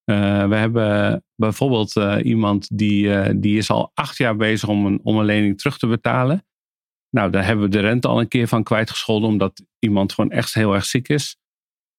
Uh, 0.06 0.48
we 0.48 0.56
hebben 0.56 1.24
bijvoorbeeld 1.36 1.96
uh, 1.96 2.18
iemand 2.24 2.78
die, 2.78 3.40
die 3.40 3.58
is 3.58 3.70
al 3.70 3.92
acht 3.94 4.18
jaar 4.18 4.36
bezig 4.36 4.70
om 4.70 4.86
een, 4.86 5.00
om 5.04 5.18
een 5.18 5.26
lening 5.26 5.58
terug 5.58 5.78
te 5.78 5.88
betalen. 5.88 6.46
Nou, 7.10 7.32
daar 7.32 7.46
hebben 7.46 7.66
we 7.66 7.72
de 7.72 7.80
rente 7.80 8.08
al 8.08 8.20
een 8.20 8.28
keer 8.28 8.48
van 8.48 8.64
kwijtgescholden, 8.64 9.30
omdat 9.30 9.64
iemand 9.80 10.14
gewoon 10.14 10.32
echt 10.32 10.54
heel 10.54 10.74
erg 10.74 10.86
ziek 10.86 11.08
is. 11.08 11.38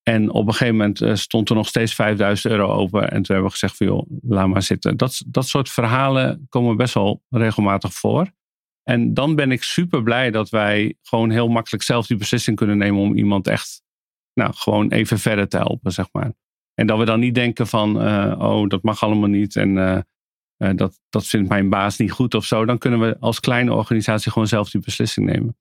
En 0.02 0.30
op 0.30 0.46
een 0.46 0.52
gegeven 0.52 0.76
moment 0.76 1.00
eh, 1.00 1.14
stond 1.14 1.48
er 1.48 1.54
nog 1.54 1.68
steeds 1.68 1.94
5000 1.94 2.52
euro 2.52 2.72
open. 2.72 3.02
En 3.02 3.22
toen 3.22 3.34
hebben 3.34 3.44
we 3.44 3.50
gezegd 3.50 3.76
van 3.76 3.86
joh, 3.86 4.10
laat 4.22 4.48
maar 4.48 4.62
zitten. 4.62 4.96
Dat, 4.96 5.22
dat 5.26 5.46
soort 5.46 5.70
verhalen 5.70 6.46
komen 6.48 6.76
best 6.76 6.94
wel 6.94 7.22
regelmatig 7.28 7.92
voor. 7.92 8.32
En 8.82 9.14
dan 9.14 9.34
ben 9.34 9.52
ik 9.52 9.62
super 9.62 10.02
blij 10.02 10.30
dat 10.30 10.48
wij 10.48 10.94
gewoon 11.02 11.30
heel 11.30 11.48
makkelijk 11.48 11.82
zelf 11.82 12.06
die 12.06 12.16
beslissing 12.16 12.56
kunnen 12.56 12.78
nemen 12.78 13.00
om 13.00 13.16
iemand 13.16 13.46
echt 13.46 13.82
nou, 14.34 14.52
gewoon 14.54 14.90
even 14.90 15.18
verder 15.18 15.48
te 15.48 15.56
helpen, 15.56 15.92
zeg 15.92 16.08
maar. 16.12 16.32
En 16.74 16.86
dat 16.86 16.98
we 16.98 17.04
dan 17.04 17.20
niet 17.20 17.34
denken 17.34 17.66
van, 17.66 18.06
uh, 18.06 18.34
oh, 18.38 18.68
dat 18.68 18.82
mag 18.82 19.02
allemaal 19.02 19.28
niet 19.28 19.56
en 19.56 19.76
uh, 19.76 19.98
uh, 20.58 20.70
dat, 20.74 21.00
dat 21.08 21.26
vindt 21.26 21.48
mijn 21.48 21.68
baas 21.68 21.98
niet 21.98 22.12
goed 22.12 22.34
of 22.34 22.44
zo. 22.44 22.64
Dan 22.64 22.78
kunnen 22.78 23.00
we 23.00 23.16
als 23.20 23.40
kleine 23.40 23.72
organisatie 23.72 24.32
gewoon 24.32 24.48
zelf 24.48 24.70
die 24.70 24.80
beslissing 24.80 25.26
nemen. 25.26 25.56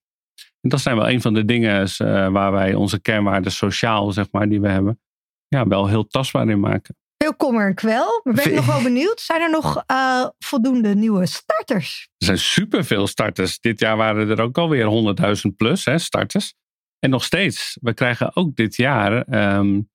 En 0.62 0.70
dat 0.70 0.82
zijn 0.82 0.96
wel 0.96 1.10
een 1.10 1.22
van 1.22 1.34
de 1.34 1.46
dingen 1.46 1.88
waar 2.34 2.52
wij 2.52 2.74
onze 2.74 3.02
kernwaarden 3.02 3.52
sociaal, 3.52 4.12
zeg 4.12 4.28
maar, 4.32 4.50
die 4.50 4.62
we 4.62 4.70
hebben, 4.70 5.00
ja, 5.48 5.68
wel 5.68 5.88
heel 5.88 6.08
tastbaar 6.08 6.50
in 6.50 6.60
maken. 6.60 6.96
Veel 7.18 7.36
kommer 7.36 7.68
en 7.68 7.76
kwel. 7.76 8.22
Maar 8.24 8.34
ben 8.34 8.46
ik 8.46 8.56
nog 8.62 8.66
wel 8.66 8.82
benieuwd. 8.82 9.20
Zijn 9.20 9.42
er 9.42 9.50
nog 9.50 9.84
uh, 9.92 10.28
voldoende 10.40 10.96
nieuwe 10.96 11.26
starters? 11.26 12.10
Er 12.18 12.26
zijn 12.26 12.38
superveel 12.38 13.08
starters. 13.08 13.60
Dit 13.60 13.80
jaar 13.80 13.98
waren 13.98 14.30
er 14.30 14.42
ook 14.42 14.58
alweer 14.58 15.16
100.000 15.46 15.56
plus 15.56 15.86
hè, 15.86 15.98
starters. 15.98 16.54
En 17.00 17.10
nog 17.10 17.24
steeds. 17.24 17.78
We 17.82 17.94
krijgen 17.94 18.36
ook 18.36 18.56
dit 18.56 18.76
jaar 18.76 19.34
um, 19.58 19.90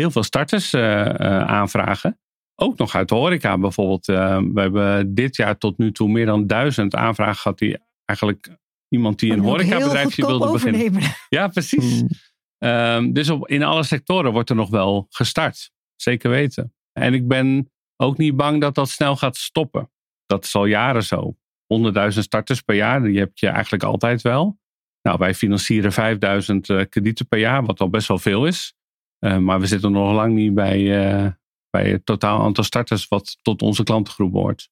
heel 0.00 0.10
veel 0.10 0.22
starters 0.22 0.72
uh, 0.72 1.04
aanvragen. 1.40 2.20
Ook 2.54 2.78
nog 2.78 2.94
uit 2.94 3.08
de 3.08 3.14
horeca 3.14 3.58
bijvoorbeeld. 3.58 4.06
we 4.06 4.50
hebben 4.54 5.14
dit 5.14 5.36
jaar 5.36 5.58
tot 5.58 5.78
nu 5.78 5.92
toe 5.92 6.08
meer 6.08 6.26
dan 6.26 6.46
duizend 6.46 6.94
aanvragen 6.94 7.36
gehad 7.36 7.58
die 7.58 7.78
eigenlijk 8.04 8.48
iemand 8.88 9.18
die 9.18 9.32
een 9.32 9.38
horecabedrijfje 9.38 10.26
wilde 10.26 10.52
beginnen. 10.52 11.02
Ja, 11.28 11.48
precies. 11.48 12.00
Hmm. 12.00 12.08
Um, 12.58 13.12
dus 13.12 13.30
op, 13.30 13.48
in 13.48 13.62
alle 13.62 13.82
sectoren 13.82 14.32
wordt 14.32 14.50
er 14.50 14.56
nog 14.56 14.70
wel 14.70 15.06
gestart. 15.10 15.70
Zeker 15.96 16.30
weten. 16.30 16.74
En 16.92 17.14
ik 17.14 17.28
ben 17.28 17.70
ook 17.96 18.16
niet 18.16 18.36
bang 18.36 18.60
dat 18.60 18.74
dat 18.74 18.88
snel 18.88 19.16
gaat 19.16 19.36
stoppen. 19.36 19.90
Dat 20.26 20.44
is 20.44 20.54
al 20.54 20.66
jaren 20.66 21.04
zo. 21.04 21.36
100.000 21.74 22.08
starters 22.08 22.60
per 22.60 22.74
jaar, 22.74 23.02
die 23.02 23.18
heb 23.18 23.38
je 23.38 23.48
eigenlijk 23.48 23.82
altijd 23.82 24.22
wel. 24.22 24.58
Nou, 25.02 25.18
wij 25.18 25.34
financieren 25.34 25.92
5000 25.92 26.68
uh, 26.68 26.82
kredieten 26.88 27.28
per 27.28 27.38
jaar, 27.38 27.64
wat 27.64 27.80
al 27.80 27.90
best 27.90 28.08
wel 28.08 28.18
veel 28.18 28.46
is. 28.46 28.74
Uh, 29.20 29.38
maar 29.38 29.60
we 29.60 29.66
zitten 29.66 29.92
nog 29.92 30.12
lang 30.12 30.34
niet 30.34 30.54
bij, 30.54 30.78
uh, 30.78 31.30
bij 31.70 31.90
het 31.90 32.06
totaal 32.06 32.42
aantal 32.42 32.64
starters 32.64 33.08
wat 33.08 33.36
tot 33.42 33.62
onze 33.62 33.82
klantengroep 33.82 34.32
behoort. 34.32 34.68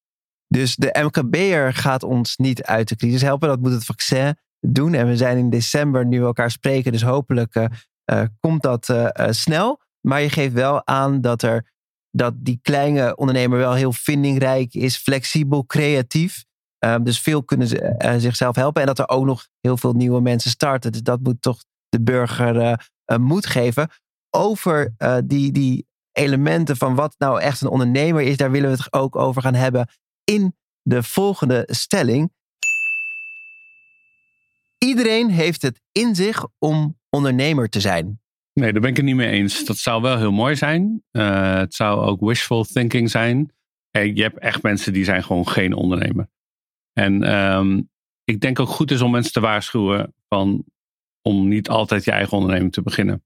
Dus 0.48 0.76
de 0.76 0.98
MKB'er 1.02 1.74
gaat 1.74 2.02
ons 2.02 2.36
niet 2.36 2.62
uit 2.62 2.88
de 2.88 2.96
crisis 2.96 3.22
helpen. 3.22 3.48
Dat 3.48 3.60
moet 3.60 3.72
het 3.72 3.84
vaccin 3.84 4.36
doen. 4.60 4.94
En 4.94 5.06
we 5.06 5.16
zijn 5.16 5.38
in 5.38 5.50
december 5.50 6.06
nu 6.06 6.22
elkaar 6.22 6.50
spreken. 6.50 6.92
Dus 6.92 7.02
hopelijk 7.02 7.54
uh, 7.54 8.22
komt 8.40 8.62
dat 8.62 8.88
uh, 8.88 9.08
snel. 9.30 9.80
Maar 10.00 10.20
je 10.20 10.30
geeft 10.30 10.52
wel 10.52 10.86
aan 10.86 11.20
dat, 11.20 11.42
er, 11.42 11.72
dat 12.10 12.34
die 12.36 12.58
kleine 12.62 13.16
ondernemer 13.16 13.58
wel 13.58 13.74
heel 13.74 13.92
vindingrijk 13.92 14.74
is, 14.74 14.96
flexibel, 14.96 15.66
creatief. 15.66 16.44
Uh, 16.84 16.96
dus 17.02 17.20
veel 17.20 17.44
kunnen 17.44 17.68
ze 17.68 18.14
zichzelf 18.18 18.56
helpen. 18.56 18.80
En 18.80 18.86
dat 18.86 18.98
er 18.98 19.08
ook 19.08 19.24
nog 19.24 19.46
heel 19.60 19.76
veel 19.76 19.92
nieuwe 19.92 20.20
mensen 20.20 20.50
starten. 20.50 20.92
Dus 20.92 21.02
dat 21.02 21.20
moet 21.20 21.42
toch 21.42 21.64
de 21.88 22.02
burger 22.02 22.78
moed 23.20 23.46
geven. 23.46 23.88
Over 24.36 24.94
die, 25.24 25.52
die 25.52 25.86
elementen 26.12 26.76
van 26.76 26.94
wat 26.94 27.14
nou 27.18 27.40
echt 27.40 27.60
een 27.60 27.68
ondernemer 27.68 28.22
is, 28.22 28.36
daar 28.36 28.50
willen 28.50 28.70
we 28.70 28.76
het 28.76 28.92
ook 28.92 29.16
over 29.16 29.42
gaan 29.42 29.54
hebben 29.54 29.88
in 30.24 30.56
de 30.82 31.02
volgende 31.02 31.68
stelling. 31.70 32.32
Iedereen 34.78 35.30
heeft 35.30 35.62
het 35.62 35.80
in 35.92 36.14
zich 36.14 36.46
om 36.58 36.98
ondernemer 37.10 37.68
te 37.68 37.80
zijn. 37.80 38.20
Nee, 38.52 38.72
daar 38.72 38.80
ben 38.80 38.90
ik 38.90 38.96
het 38.96 39.04
niet 39.04 39.14
mee 39.14 39.30
eens. 39.30 39.64
Dat 39.64 39.76
zou 39.76 40.02
wel 40.02 40.18
heel 40.18 40.32
mooi 40.32 40.56
zijn. 40.56 41.02
Uh, 41.12 41.56
het 41.56 41.74
zou 41.74 42.00
ook 42.00 42.20
wishful 42.20 42.64
thinking 42.64 43.10
zijn. 43.10 43.52
Je 43.90 44.22
hebt 44.22 44.38
echt 44.38 44.62
mensen 44.62 44.92
die 44.92 45.04
zijn 45.04 45.24
gewoon 45.24 45.48
geen 45.48 45.74
ondernemer. 45.74 46.28
En 46.92 47.34
um, 47.34 47.90
ik 48.24 48.40
denk 48.40 48.60
ook 48.60 48.68
goed 48.68 48.90
is 48.90 49.00
om 49.00 49.10
mensen 49.10 49.32
te 49.32 49.40
waarschuwen 49.40 50.14
van, 50.28 50.64
om 51.22 51.48
niet 51.48 51.68
altijd 51.68 52.04
je 52.04 52.10
eigen 52.10 52.36
onderneming 52.36 52.72
te 52.72 52.82
beginnen. 52.82 53.24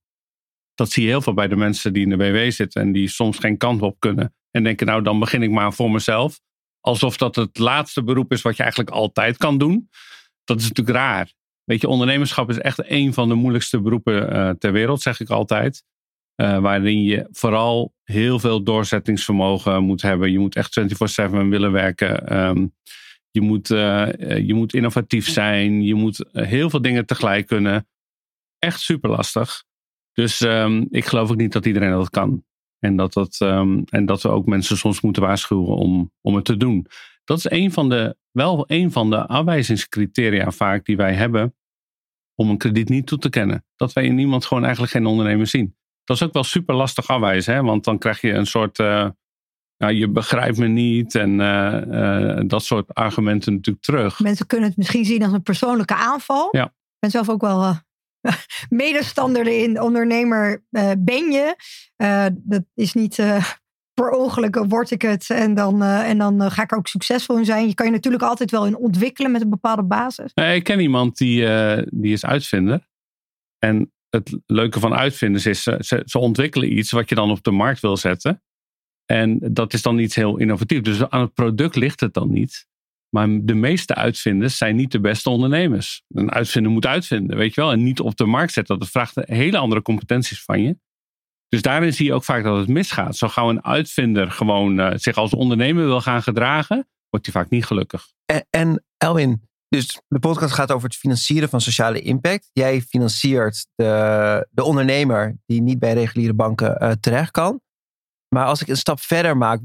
Dat 0.79 0.91
zie 0.91 1.03
je 1.03 1.09
heel 1.09 1.21
veel 1.21 1.35
bij 1.35 1.49
de 1.49 1.57
mensen 1.57 1.93
die 1.93 2.03
in 2.03 2.09
de 2.09 2.17
BW 2.17 2.51
zitten 2.51 2.83
en 2.83 2.93
die 2.93 3.09
soms 3.09 3.39
geen 3.39 3.57
kant 3.57 3.83
op 3.83 3.97
kunnen. 3.99 4.35
En 4.51 4.63
denken, 4.63 4.87
nou 4.87 5.03
dan 5.03 5.19
begin 5.19 5.43
ik 5.43 5.51
maar 5.51 5.73
voor 5.73 5.91
mezelf. 5.91 6.41
Alsof 6.81 7.17
dat 7.17 7.37
het 7.37 7.59
laatste 7.59 8.03
beroep 8.03 8.33
is 8.33 8.43
wat 8.43 8.57
je 8.57 8.63
eigenlijk 8.63 8.91
altijd 8.91 9.37
kan 9.37 9.59
doen. 9.59 9.89
Dat 10.45 10.61
is 10.61 10.69
natuurlijk 10.69 10.97
raar. 10.97 11.33
Weet 11.65 11.81
je, 11.81 11.89
ondernemerschap 11.89 12.49
is 12.49 12.59
echt 12.59 12.91
een 12.91 13.13
van 13.13 13.29
de 13.29 13.35
moeilijkste 13.35 13.81
beroepen 13.81 14.33
uh, 14.33 14.51
ter 14.51 14.73
wereld, 14.73 15.03
zeg 15.03 15.21
ik 15.21 15.31
altijd. 15.31 15.83
Uh, 16.37 16.59
waarin 16.59 17.03
je 17.03 17.29
vooral 17.31 17.95
heel 18.05 18.39
veel 18.39 18.63
doorzettingsvermogen 18.63 19.85
moet 19.85 20.03
hebben. 20.03 20.33
Je 20.33 20.39
moet 20.39 20.57
echt 20.57 20.81
24-7 20.81 21.31
willen 21.31 21.73
werken. 21.73 22.39
Um, 22.39 22.75
je, 23.31 23.41
moet, 23.41 23.71
uh, 23.71 24.09
je 24.47 24.55
moet 24.55 24.75
innovatief 24.75 25.29
zijn. 25.29 25.83
Je 25.83 25.95
moet 25.95 26.29
heel 26.33 26.71
veel 26.71 26.83
dingen 26.83 27.07
tegelijk 27.07 27.47
kunnen. 27.47 27.89
Echt 28.59 28.81
super 28.81 29.11
lastig. 29.11 29.67
Dus 30.19 30.41
um, 30.41 30.87
ik 30.91 31.07
geloof 31.07 31.31
ook 31.31 31.37
niet 31.37 31.53
dat 31.53 31.67
iedereen 31.67 31.91
dat 31.91 32.11
kan. 32.11 32.45
En 32.79 32.97
dat, 32.97 33.13
dat, 33.13 33.39
um, 33.41 33.85
en 33.85 34.07
dat 34.07 34.23
we 34.23 34.29
ook 34.29 34.47
mensen 34.47 34.77
soms 34.77 35.01
moeten 35.01 35.23
waarschuwen 35.23 35.77
om, 35.77 36.13
om 36.21 36.35
het 36.35 36.45
te 36.45 36.57
doen. 36.57 36.87
Dat 37.25 37.39
is 37.39 37.51
een 37.51 37.73
van 37.73 37.89
de, 37.89 38.17
wel 38.31 38.65
een 38.67 38.93
van 38.93 39.11
de 39.11 39.27
afwijzingscriteria 39.27 40.51
vaak 40.51 40.85
die 40.85 40.97
wij 40.97 41.15
hebben 41.15 41.55
om 42.35 42.51
een 42.51 42.59
krediet 42.59 42.89
niet 42.89 43.07
toe 43.07 43.19
te 43.19 43.29
kennen. 43.29 43.65
Dat 43.77 43.93
wij 43.93 44.05
in 44.05 44.19
iemand 44.19 44.45
gewoon 44.45 44.63
eigenlijk 44.63 44.93
geen 44.93 45.07
ondernemer 45.07 45.47
zien. 45.47 45.77
Dat 46.05 46.17
is 46.17 46.23
ook 46.23 46.33
wel 46.33 46.45
super 46.45 46.75
lastig 46.75 47.09
afwijzen, 47.09 47.55
hè? 47.55 47.63
want 47.63 47.85
dan 47.85 47.99
krijg 47.99 48.21
je 48.21 48.33
een 48.33 48.47
soort, 48.47 48.79
uh, 48.79 49.09
nou, 49.77 49.93
je 49.93 50.09
begrijpt 50.09 50.59
me 50.59 50.67
niet 50.67 51.15
en 51.15 51.39
uh, 51.39 51.81
uh, 51.89 52.41
dat 52.47 52.65
soort 52.65 52.95
argumenten 52.95 53.53
natuurlijk 53.55 53.85
terug. 53.85 54.21
Mensen 54.21 54.47
kunnen 54.47 54.69
het 54.69 54.77
misschien 54.77 55.05
zien 55.05 55.23
als 55.23 55.33
een 55.33 55.43
persoonlijke 55.43 55.95
aanval. 55.95 56.49
Ja. 56.51 56.65
Ik 56.65 56.99
ben 56.99 57.11
zelf 57.11 57.29
ook 57.29 57.41
wel 57.41 57.87
medestander 58.69 59.47
in 59.47 59.81
ondernemer 59.81 60.65
ben 60.99 61.31
je. 61.31 61.57
dat 62.35 62.65
is 62.75 62.95
niet 62.95 63.17
per 64.01 64.11
ongeluk 64.11 64.65
word 64.69 64.91
ik 64.91 65.03
het 65.03 65.31
en 65.31 65.55
dan, 65.55 65.83
en 65.83 66.19
dan 66.19 66.51
ga 66.51 66.63
ik 66.63 66.77
ook 66.77 66.87
succesvol 66.87 67.39
in 67.39 67.45
zijn. 67.45 67.69
Je 67.69 67.75
kan 67.75 67.87
je 67.87 67.93
natuurlijk 67.93 68.23
altijd 68.23 68.51
wel 68.51 68.67
in 68.67 68.77
ontwikkelen 68.77 69.31
met 69.31 69.43
een 69.43 69.51
bepaalde 69.51 69.85
basis. 69.85 70.33
ik 70.35 70.65
ken 70.65 70.81
iemand 70.81 71.17
die, 71.17 71.47
die 71.85 72.13
is 72.13 72.25
uitvinder. 72.25 72.89
En 73.59 73.93
het 74.11 74.39
leuke 74.47 74.81
van 74.81 74.95
uitvinders 74.95 75.47
is, 75.47 75.63
ze, 75.63 76.03
ze 76.05 76.19
ontwikkelen 76.19 76.79
iets 76.79 76.91
wat 76.91 77.09
je 77.09 77.15
dan 77.15 77.31
op 77.31 77.43
de 77.43 77.51
markt 77.51 77.81
wil 77.81 77.97
zetten. 77.97 78.43
En 79.11 79.39
dat 79.53 79.73
is 79.73 79.83
dan 79.83 79.99
iets 79.99 80.15
heel 80.15 80.37
innovatiefs. 80.37 80.83
Dus 80.83 81.09
aan 81.09 81.21
het 81.21 81.35
product 81.35 81.77
ligt 81.77 82.01
het 82.01 82.15
dan 82.15 82.33
niet. 82.33 82.68
Maar 83.11 83.29
de 83.43 83.55
meeste 83.55 83.95
uitvinders 83.95 84.57
zijn 84.57 84.77
niet 84.77 84.93
de 84.93 85.01
beste 85.01 85.31
ondernemers. 85.31 86.03
Een 86.09 86.33
uitvinder 86.33 86.73
moet 86.73 86.87
uitvinden, 86.87 87.37
weet 87.37 87.55
je 87.55 87.61
wel. 87.61 87.73
En 87.73 87.83
niet 87.83 88.01
op 88.01 88.17
de 88.17 88.27
markt 88.27 88.53
zetten. 88.53 88.79
Dat 88.79 88.89
vraagt 88.89 89.15
hele 89.17 89.59
andere 89.59 89.83
competenties 89.83 90.43
van 90.43 90.63
je. 90.63 90.77
Dus 91.49 91.63
daarin 91.63 91.93
zie 91.93 92.07
je 92.07 92.15
ook 92.15 92.25
vaak 92.25 92.45
dat 92.45 92.59
het 92.59 92.69
misgaat. 92.69 93.17
Zo 93.17 93.29
gauw 93.29 93.49
een 93.49 93.65
uitvinder 93.65 94.31
gewoon 94.31 94.81
uh, 94.81 94.91
zich 94.95 95.17
als 95.17 95.35
ondernemer 95.35 95.85
wil 95.85 96.01
gaan 96.01 96.23
gedragen, 96.23 96.89
wordt 97.09 97.27
hij 97.27 97.35
vaak 97.35 97.51
niet 97.51 97.65
gelukkig. 97.65 98.07
En, 98.25 98.47
en 98.51 98.85
Elwin, 98.97 99.49
dus 99.69 100.01
de 100.09 100.19
podcast 100.19 100.55
gaat 100.55 100.73
over 100.73 100.89
het 100.89 100.99
financieren 100.99 101.49
van 101.49 101.61
sociale 101.61 102.01
impact. 102.01 102.51
Jij 102.53 102.81
financiert 102.81 103.67
de, 103.75 104.49
de 104.51 104.65
ondernemer 104.65 105.37
die 105.47 105.63
niet 105.63 105.79
bij 105.79 105.93
reguliere 105.93 106.35
banken 106.35 106.83
uh, 106.83 106.91
terecht 106.91 107.31
kan. 107.31 107.61
Maar 108.35 108.47
als 108.47 108.63
ik 108.63 108.69
een 108.69 108.77
stap 108.77 109.01
verder 109.01 109.37
maak, 109.37 109.61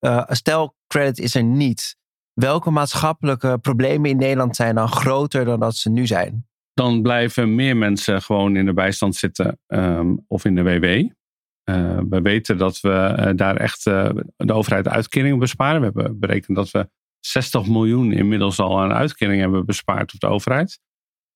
uh, 0.00 0.24
stel 0.26 0.76
credit 0.86 1.18
is 1.18 1.34
er 1.34 1.44
niet. 1.44 1.96
Welke 2.40 2.70
maatschappelijke 2.70 3.58
problemen 3.58 4.10
in 4.10 4.16
Nederland 4.16 4.56
zijn 4.56 4.74
dan 4.74 4.88
groter 4.88 5.44
dan 5.44 5.60
dat 5.60 5.74
ze 5.74 5.90
nu 5.90 6.06
zijn? 6.06 6.46
dan 6.76 7.02
blijven 7.02 7.54
meer 7.54 7.76
mensen 7.76 8.22
gewoon 8.22 8.56
in 8.56 8.66
de 8.66 8.72
bijstand 8.72 9.14
zitten 9.14 9.58
um, 9.66 10.24
of 10.28 10.44
in 10.44 10.54
de 10.54 10.62
WW. 10.62 10.84
Uh, 10.84 12.00
we 12.08 12.20
weten 12.20 12.58
dat 12.58 12.80
we 12.80 13.14
uh, 13.18 13.30
daar 13.34 13.56
echt 13.56 13.86
uh, 13.86 14.10
de 14.36 14.52
overheid 14.52 14.88
uitkeringen 14.88 15.38
besparen. 15.38 15.80
We 15.80 15.84
hebben 15.84 16.18
berekend 16.18 16.56
dat 16.56 16.70
we 16.70 16.88
60 17.20 17.66
miljoen 17.66 18.12
inmiddels 18.12 18.58
al 18.58 18.80
aan 18.80 18.92
uitkeringen 18.92 19.40
hebben 19.40 19.66
bespaard 19.66 20.14
op 20.14 20.20
de 20.20 20.26
overheid. 20.26 20.80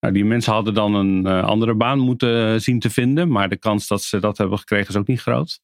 Nou, 0.01 0.15
die 0.15 0.25
mensen 0.25 0.53
hadden 0.53 0.75
dan 0.75 0.95
een 0.95 1.27
andere 1.27 1.75
baan 1.75 1.99
moeten 1.99 2.63
zien 2.63 2.79
te 2.79 2.91
vinden, 2.91 3.31
maar 3.31 3.49
de 3.49 3.59
kans 3.59 3.87
dat 3.87 4.03
ze 4.03 4.19
dat 4.19 4.39
hebben 4.39 4.59
gekregen 4.59 4.89
is 4.89 4.97
ook 4.97 5.07
niet 5.07 5.21
groot. 5.21 5.61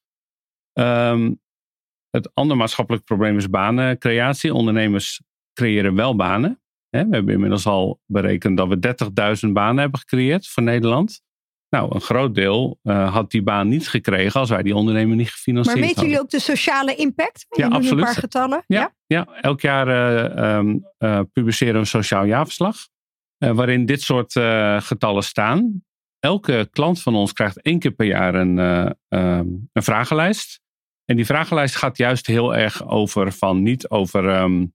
Um, 0.73 1.39
het 2.17 2.31
andere 2.33 2.59
maatschappelijk 2.59 3.03
probleem 3.03 3.37
is 3.37 3.49
banencreatie. 3.49 4.53
Ondernemers 4.53 5.21
creëren 5.53 5.95
wel 5.95 6.15
banen, 6.15 6.61
we 6.89 6.97
hebben 6.97 7.33
inmiddels 7.33 7.65
al 7.65 7.99
berekend 8.05 8.57
dat 8.57 8.67
we 8.67 8.95
30.000 9.45 9.51
banen 9.51 9.77
hebben 9.77 9.99
gecreëerd 9.99 10.47
voor 10.47 10.63
Nederland. 10.63 11.21
Nou, 11.69 11.95
een 11.95 12.01
groot 12.01 12.35
deel 12.35 12.79
uh, 12.83 13.13
had 13.13 13.31
die 13.31 13.43
baan 13.43 13.67
niet 13.67 13.89
gekregen 13.89 14.39
als 14.39 14.49
wij 14.49 14.63
die 14.63 14.75
ondernemer 14.75 15.15
niet 15.15 15.29
gefinancierd 15.29 15.77
hadden. 15.77 15.95
Maar 15.95 15.95
meten 15.95 16.03
jullie 16.03 16.23
ook 16.23 16.29
de 16.29 16.51
sociale 16.53 16.95
impact? 16.95 17.45
Ja, 17.49 17.67
absoluut. 17.67 17.99
Een 17.99 18.13
paar 18.13 18.13
getallen. 18.13 18.63
Ja, 18.67 18.79
ja? 18.79 19.25
ja 19.27 19.41
elk 19.41 19.61
jaar 19.61 19.87
uh, 19.87 20.57
um, 20.57 20.85
uh, 20.99 21.19
publiceren 21.33 21.73
we 21.73 21.79
een 21.79 21.85
sociaal 21.85 22.25
jaarverslag. 22.25 22.75
waarin 23.37 23.85
dit 23.85 24.01
soort 24.01 24.31
getallen 24.83 25.23
staan. 25.23 25.83
Elke 26.19 26.67
klant 26.71 27.01
van 27.01 27.15
ons 27.15 27.33
krijgt 27.33 27.61
één 27.61 27.79
keer 27.79 27.91
per 27.91 28.05
jaar 28.05 28.35
een, 28.35 28.57
um, 28.57 29.69
een 29.73 29.83
vragenlijst. 29.83 30.61
En 31.09 31.15
die 31.15 31.25
vragenlijst 31.25 31.75
gaat 31.75 31.97
juist 31.97 32.27
heel 32.27 32.55
erg 32.55 32.87
over 32.87 33.31
van 33.31 33.63
niet 33.63 33.89
over 33.89 34.41
um, 34.41 34.73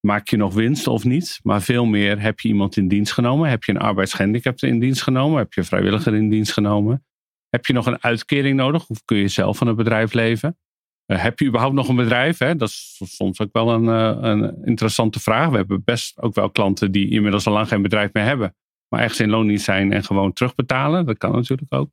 maak 0.00 0.28
je 0.28 0.36
nog 0.36 0.54
winst 0.54 0.86
of 0.86 1.04
niet? 1.04 1.40
Maar 1.42 1.62
veel 1.62 1.84
meer, 1.84 2.20
heb 2.20 2.40
je 2.40 2.48
iemand 2.48 2.76
in 2.76 2.88
dienst 2.88 3.12
genomen? 3.12 3.50
Heb 3.50 3.64
je 3.64 3.72
een 3.72 3.78
arbeidsgehandicapte 3.78 4.66
in 4.66 4.78
dienst 4.78 5.02
genomen? 5.02 5.38
Heb 5.38 5.52
je 5.52 5.60
een 5.60 5.66
vrijwilliger 5.66 6.14
in 6.14 6.28
dienst 6.28 6.52
genomen? 6.52 7.04
Heb 7.48 7.66
je 7.66 7.72
nog 7.72 7.86
een 7.86 8.02
uitkering 8.02 8.56
nodig? 8.56 8.88
Of 8.88 9.04
kun 9.04 9.16
je 9.16 9.28
zelf 9.28 9.56
van 9.56 9.66
een 9.66 9.76
bedrijf 9.76 10.12
leven? 10.12 10.58
Uh, 11.06 11.22
heb 11.22 11.38
je 11.38 11.46
überhaupt 11.46 11.74
nog 11.74 11.88
een 11.88 11.96
bedrijf? 11.96 12.38
Hè? 12.38 12.56
Dat 12.56 12.68
is 12.68 13.00
soms 13.04 13.40
ook 13.40 13.52
wel 13.52 13.72
een, 13.72 13.84
uh, 13.84 14.30
een 14.30 14.64
interessante 14.64 15.20
vraag. 15.20 15.50
We 15.50 15.56
hebben 15.56 15.84
best 15.84 16.20
ook 16.20 16.34
wel 16.34 16.50
klanten 16.50 16.92
die 16.92 17.10
inmiddels 17.10 17.46
al 17.46 17.52
lang 17.52 17.68
geen 17.68 17.82
bedrijf 17.82 18.12
meer 18.12 18.24
hebben. 18.24 18.56
maar 18.88 19.00
ergens 19.00 19.20
in 19.20 19.30
loondienst 19.30 19.64
zijn 19.64 19.92
en 19.92 20.04
gewoon 20.04 20.32
terugbetalen. 20.32 21.06
Dat 21.06 21.18
kan 21.18 21.32
natuurlijk 21.32 21.74
ook. 21.74 21.90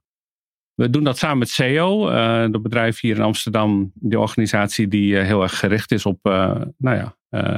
We 0.76 0.90
doen 0.90 1.04
dat 1.04 1.18
samen 1.18 1.38
met 1.38 1.50
CEO, 1.50 2.10
uh, 2.10 2.52
dat 2.52 2.62
bedrijf 2.62 3.00
hier 3.00 3.16
in 3.16 3.22
Amsterdam, 3.22 3.92
die 3.94 4.20
organisatie 4.20 4.88
die 4.88 5.16
heel 5.16 5.42
erg 5.42 5.60
gericht 5.60 5.92
is 5.92 6.06
op 6.06 6.20
nou 6.78 6.96
ja, 6.96 7.16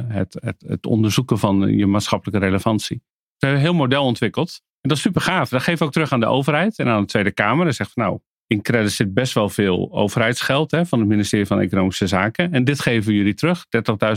het, 0.07 0.37
het, 0.39 0.63
het 0.67 0.85
onderzoeken 0.85 1.37
van 1.37 1.77
je 1.77 1.85
maatschappelijke 1.85 2.45
relevantie. 2.45 3.01
We 3.37 3.45
hebben 3.45 3.59
een 3.59 3.65
heel 3.65 3.79
model 3.79 4.03
ontwikkeld. 4.03 4.61
En 4.81 4.89
dat 4.89 4.97
is 4.97 5.03
super 5.03 5.21
gaaf. 5.21 5.49
Dat 5.49 5.61
geven 5.61 5.79
we 5.79 5.85
ook 5.85 5.91
terug 5.91 6.11
aan 6.11 6.19
de 6.19 6.25
overheid 6.25 6.79
en 6.79 6.87
aan 6.87 7.01
de 7.01 7.07
Tweede 7.07 7.31
Kamer. 7.31 7.67
En 7.67 7.73
zegt 7.73 7.91
van 7.93 8.03
nou, 8.03 8.19
in 8.47 8.61
credit 8.61 8.91
zit 8.91 9.13
best 9.13 9.33
wel 9.33 9.49
veel 9.49 9.89
overheidsgeld 9.91 10.71
hè, 10.71 10.85
van 10.85 10.99
het 10.99 11.07
ministerie 11.07 11.45
van 11.45 11.59
Economische 11.59 12.07
Zaken. 12.07 12.53
En 12.53 12.63
dit 12.63 12.79
geven 12.79 13.09
we 13.09 13.17
jullie 13.17 13.33
terug. 13.33 13.65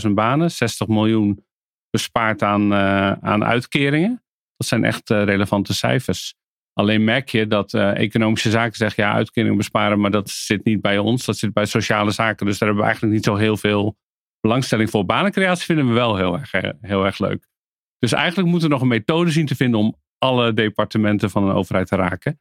30.000 0.07 0.11
banen, 0.13 0.51
60 0.51 0.87
miljoen 0.87 1.45
bespaard 1.91 2.43
aan, 2.43 2.75
aan 3.23 3.45
uitkeringen. 3.45 4.23
Dat 4.57 4.67
zijn 4.67 4.85
echt 4.85 5.11
relevante 5.11 5.75
cijfers. 5.75 6.35
Alleen 6.81 7.05
merk 7.05 7.29
je 7.29 7.47
dat 7.47 7.73
uh, 7.73 7.99
economische 7.99 8.51
zaken 8.51 8.77
zeggen 8.77 9.05
ja, 9.05 9.13
uitkeringen 9.13 9.57
besparen, 9.57 10.01
maar 10.01 10.11
dat 10.11 10.31
zit 10.31 10.65
niet 10.65 10.81
bij 10.81 10.99
ons. 10.99 11.25
Dat 11.25 11.37
zit 11.37 11.53
bij 11.53 11.67
sociale 11.67 12.11
zaken. 12.11 12.47
Dus 12.47 12.59
daar 12.59 12.69
hebben 12.69 12.87
we 12.87 12.91
eigenlijk 12.91 13.15
niet 13.15 13.25
zo 13.25 13.37
heel 13.37 13.57
veel 13.57 13.97
belangstelling 14.41 14.91
voor. 14.91 15.05
Banencreatie 15.05 15.65
vinden 15.65 15.87
we 15.87 15.93
wel 15.93 16.17
heel 16.17 16.39
erg, 16.39 16.53
heel 16.81 17.05
erg 17.05 17.19
leuk. 17.19 17.47
Dus 17.99 18.13
eigenlijk 18.13 18.49
moeten 18.49 18.69
we 18.69 18.75
nog 18.75 18.83
een 18.83 18.89
methode 18.89 19.31
zien 19.31 19.47
te 19.47 19.55
vinden 19.55 19.81
om 19.81 19.97
alle 20.19 20.53
departementen 20.53 21.31
van 21.31 21.49
een 21.49 21.55
overheid 21.55 21.87
te 21.87 21.97
raken. 21.97 22.41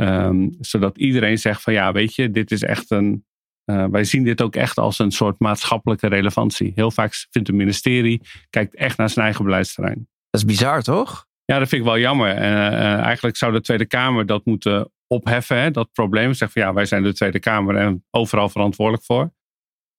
Um, 0.00 0.56
zodat 0.60 0.98
iedereen 0.98 1.38
zegt 1.38 1.62
van 1.62 1.72
ja, 1.72 1.92
weet 1.92 2.14
je, 2.14 2.30
dit 2.30 2.50
is 2.50 2.62
echt 2.62 2.90
een. 2.90 3.24
Uh, 3.70 3.86
wij 3.90 4.04
zien 4.04 4.24
dit 4.24 4.42
ook 4.42 4.56
echt 4.56 4.78
als 4.78 4.98
een 4.98 5.10
soort 5.10 5.38
maatschappelijke 5.38 6.06
relevantie. 6.06 6.72
Heel 6.74 6.90
vaak 6.90 7.14
vindt 7.30 7.48
het 7.48 7.56
ministerie, 7.56 8.20
kijkt 8.50 8.74
echt 8.74 8.98
naar 8.98 9.10
zijn 9.10 9.24
eigen 9.24 9.44
beleidsterrein. 9.44 10.08
Dat 10.30 10.40
is 10.40 10.44
bizar, 10.44 10.82
toch? 10.82 11.26
Ja, 11.44 11.58
dat 11.58 11.68
vind 11.68 11.80
ik 11.80 11.86
wel 11.86 11.98
jammer. 11.98 12.36
Uh, 12.36 12.42
uh, 12.42 12.98
eigenlijk 12.98 13.36
zou 13.36 13.52
de 13.52 13.60
Tweede 13.60 13.86
Kamer 13.86 14.26
dat 14.26 14.44
moeten 14.44 14.92
opheffen, 15.06 15.60
hè, 15.60 15.70
dat 15.70 15.92
probleem. 15.92 16.34
Zeg 16.34 16.52
van 16.52 16.62
ja, 16.62 16.72
wij 16.72 16.84
zijn 16.84 17.02
de 17.02 17.14
Tweede 17.14 17.40
Kamer 17.40 17.76
en 17.76 18.04
overal 18.10 18.48
verantwoordelijk 18.48 19.04
voor. 19.04 19.32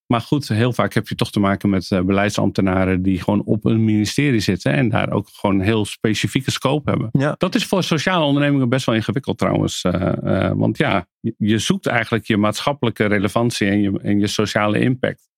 Maar 0.07 0.21
goed, 0.21 0.47
heel 0.47 0.73
vaak 0.73 0.93
heb 0.93 1.07
je 1.07 1.15
toch 1.15 1.31
te 1.31 1.39
maken 1.39 1.69
met 1.69 1.89
uh, 1.91 2.01
beleidsambtenaren 2.01 3.01
die 3.01 3.21
gewoon 3.21 3.43
op 3.43 3.65
een 3.65 3.83
ministerie 3.83 4.39
zitten 4.39 4.71
en 4.71 4.89
daar 4.89 5.11
ook 5.11 5.29
gewoon 5.29 5.55
een 5.55 5.65
heel 5.65 5.85
specifieke 5.85 6.51
scope 6.51 6.89
hebben. 6.89 7.09
Ja. 7.11 7.35
Dat 7.37 7.55
is 7.55 7.65
voor 7.65 7.83
sociale 7.83 8.25
ondernemingen 8.25 8.69
best 8.69 8.85
wel 8.85 8.95
ingewikkeld 8.95 9.37
trouwens. 9.37 9.83
Uh, 9.83 10.11
uh, 10.23 10.51
want 10.55 10.77
ja, 10.77 11.07
je, 11.19 11.33
je, 11.37 11.57
zoekt 11.59 11.85
eigenlijk 11.85 12.25
je 12.25 12.37
maatschappelijke 12.37 13.05
relevantie 13.05 13.67
en 13.67 13.81
je, 13.81 13.99
en 14.01 14.19
je 14.19 14.27
sociale 14.27 14.79
impact. 14.79 15.29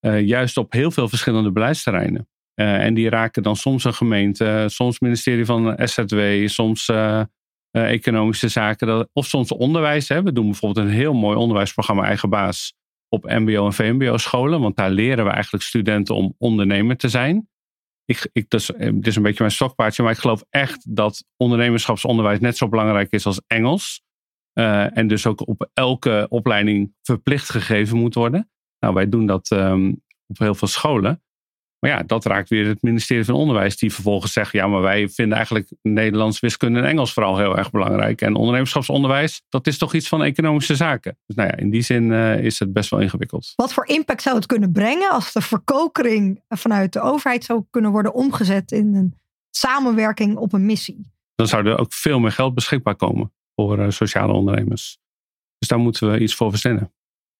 juist 0.00 0.56
op 0.56 0.72
heel 0.72 0.90
veel 0.90 1.08
verschillende 1.08 1.52
beleidsterreinen. 1.52 2.28
En 2.54 2.94
die 2.94 3.08
raken 3.08 3.42
dan 3.42 3.56
soms 3.56 3.84
een 3.84 3.94
gemeente, 3.94 4.64
soms 4.68 5.00
ministerie 5.00 5.44
van 5.44 5.74
SZW, 5.78 6.48
soms 6.48 6.90
economische 7.70 8.48
zaken, 8.48 9.08
of 9.12 9.26
soms 9.26 9.52
onderwijs. 9.52 10.08
Hè. 10.08 10.22
We 10.22 10.32
doen 10.32 10.46
bijvoorbeeld 10.46 10.86
een 10.86 10.92
heel 10.92 11.14
mooi 11.14 11.36
onderwijsprogramma 11.36 12.04
Eigen 12.04 12.30
Baas 12.30 12.74
op 13.08 13.24
MBO 13.24 13.66
en 13.66 13.72
VMBO 13.72 14.16
scholen. 14.16 14.60
Want 14.60 14.76
daar 14.76 14.90
leren 14.90 15.24
we 15.24 15.30
eigenlijk 15.30 15.64
studenten 15.64 16.14
om 16.14 16.34
ondernemer 16.38 16.96
te 16.96 17.08
zijn. 17.08 17.48
Ik, 18.04 18.28
ik, 18.32 18.44
het 18.48 18.60
is 19.06 19.16
een 19.16 19.22
beetje 19.22 19.34
mijn 19.38 19.50
stokpaardje, 19.50 20.02
maar 20.02 20.12
ik 20.12 20.18
geloof 20.18 20.44
echt 20.50 20.96
dat 20.96 21.24
ondernemerschapsonderwijs 21.36 22.40
net 22.40 22.56
zo 22.56 22.68
belangrijk 22.68 23.10
is 23.10 23.26
als 23.26 23.40
Engels. 23.46 24.02
En 24.52 25.06
dus 25.06 25.26
ook 25.26 25.48
op 25.48 25.70
elke 25.74 26.26
opleiding 26.28 26.94
verplicht 27.02 27.50
gegeven 27.50 27.96
moet 27.96 28.14
worden. 28.14 28.50
Nou, 28.78 28.94
wij 28.94 29.08
doen 29.08 29.26
dat 29.26 29.50
um, 29.50 30.02
op 30.26 30.38
heel 30.38 30.54
veel 30.54 30.68
scholen. 30.68 31.22
Maar 31.82 31.90
ja, 31.90 32.02
dat 32.02 32.24
raakt 32.24 32.48
weer 32.48 32.66
het 32.66 32.82
ministerie 32.82 33.24
van 33.24 33.34
Onderwijs, 33.34 33.76
die 33.76 33.92
vervolgens 33.92 34.32
zegt: 34.32 34.52
ja, 34.52 34.66
maar 34.66 34.80
wij 34.80 35.08
vinden 35.08 35.36
eigenlijk 35.36 35.68
Nederlands, 35.82 36.40
wiskunde 36.40 36.78
en 36.78 36.86
Engels 36.86 37.12
vooral 37.12 37.38
heel 37.38 37.56
erg 37.56 37.70
belangrijk. 37.70 38.20
En 38.20 38.34
ondernemerschapsonderwijs, 38.34 39.42
dat 39.48 39.66
is 39.66 39.78
toch 39.78 39.94
iets 39.94 40.08
van 40.08 40.22
economische 40.22 40.76
zaken. 40.76 41.18
Dus 41.26 41.36
nou 41.36 41.48
ja, 41.48 41.56
in 41.56 41.70
die 41.70 41.82
zin 41.82 42.10
uh, 42.10 42.44
is 42.44 42.58
het 42.58 42.72
best 42.72 42.90
wel 42.90 43.00
ingewikkeld. 43.00 43.52
Wat 43.56 43.72
voor 43.72 43.86
impact 43.86 44.22
zou 44.22 44.36
het 44.36 44.46
kunnen 44.46 44.72
brengen 44.72 45.10
als 45.10 45.32
de 45.32 45.40
verkokering 45.40 46.42
vanuit 46.48 46.92
de 46.92 47.00
overheid 47.00 47.44
zou 47.44 47.64
kunnen 47.70 47.90
worden 47.90 48.14
omgezet 48.14 48.72
in 48.72 48.94
een 48.94 49.14
samenwerking 49.50 50.36
op 50.36 50.52
een 50.52 50.66
missie? 50.66 51.10
Dan 51.34 51.46
zou 51.46 51.66
er 51.66 51.78
ook 51.78 51.92
veel 51.92 52.18
meer 52.18 52.32
geld 52.32 52.54
beschikbaar 52.54 52.96
komen 52.96 53.32
voor 53.54 53.78
uh, 53.78 53.90
sociale 53.90 54.32
ondernemers. 54.32 54.98
Dus 55.58 55.68
daar 55.68 55.78
moeten 55.78 56.10
we 56.10 56.18
iets 56.18 56.34
voor 56.34 56.50
verzinnen 56.50 56.92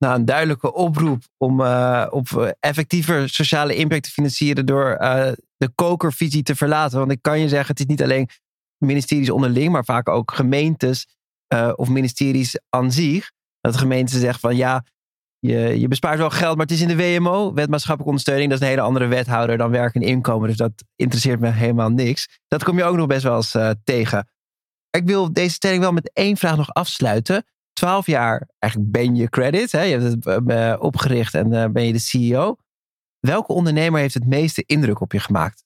nou, 0.02 0.14
een 0.14 0.24
duidelijke 0.24 0.74
oproep 0.74 1.22
om 1.36 1.60
uh, 1.60 2.06
op 2.10 2.54
effectiever 2.60 3.28
sociale 3.28 3.74
impact 3.74 4.02
te 4.02 4.10
financieren 4.10 4.66
door 4.66 4.98
uh, 5.00 5.32
de 5.56 5.68
kokervisie 5.74 6.42
te 6.42 6.54
verlaten. 6.54 6.98
Want 6.98 7.10
ik 7.10 7.22
kan 7.22 7.40
je 7.40 7.48
zeggen, 7.48 7.68
het 7.68 7.80
is 7.80 7.86
niet 7.86 8.02
alleen 8.02 8.28
ministeries 8.78 9.30
onderling, 9.30 9.72
maar 9.72 9.84
vaak 9.84 10.08
ook 10.08 10.32
gemeentes 10.32 11.06
of 11.76 11.88
ministeries 11.88 12.58
aan 12.68 12.92
zich. 12.92 13.30
Dat 13.60 13.72
de 13.72 13.78
gemeente 13.78 14.18
zegt 14.18 14.40
van 14.40 14.56
ja, 14.56 14.84
je, 15.38 15.80
je 15.80 15.88
bespaart 15.88 16.18
wel 16.18 16.30
geld, 16.30 16.56
maar 16.56 16.66
het 16.66 16.74
is 16.74 16.80
in 16.80 16.88
de 16.88 16.96
WMO, 16.96 17.52
wet 17.52 17.68
maatschappelijke 17.68 18.08
ondersteuning. 18.08 18.50
Dat 18.50 18.58
is 18.58 18.64
een 18.64 18.70
hele 18.70 18.86
andere 18.86 19.06
wethouder 19.06 19.56
dan 19.58 19.70
werk 19.70 19.94
en 19.94 20.00
inkomen. 20.00 20.48
Dus 20.48 20.56
dat 20.56 20.72
interesseert 20.96 21.40
me 21.40 21.50
helemaal 21.50 21.90
niks. 21.90 22.38
Dat 22.48 22.64
kom 22.64 22.76
je 22.76 22.84
ook 22.84 22.96
nog 22.96 23.06
best 23.06 23.22
wel 23.22 23.36
eens 23.36 23.56
tegen. 23.84 24.28
Ik 24.90 25.04
wil 25.04 25.32
deze 25.32 25.54
stelling 25.54 25.80
wel 25.80 25.92
met 25.92 26.10
één 26.12 26.36
vraag 26.36 26.56
nog 26.56 26.72
afsluiten 26.74 27.44
twaalf 27.72 28.06
jaar 28.06 28.48
eigenlijk 28.58 28.92
ben 28.92 29.14
je 29.14 29.28
credit. 29.28 29.72
Hè? 29.72 29.82
Je 29.82 29.98
hebt 29.98 30.24
het 30.24 30.50
uh, 30.50 30.76
opgericht 30.78 31.34
en 31.34 31.52
uh, 31.52 31.66
ben 31.66 31.86
je 31.86 31.92
de 31.92 31.98
CEO. 31.98 32.56
Welke 33.18 33.52
ondernemer 33.52 34.00
heeft 34.00 34.14
het 34.14 34.26
meeste 34.26 34.62
indruk 34.66 35.00
op 35.00 35.12
je 35.12 35.20
gemaakt? 35.20 35.64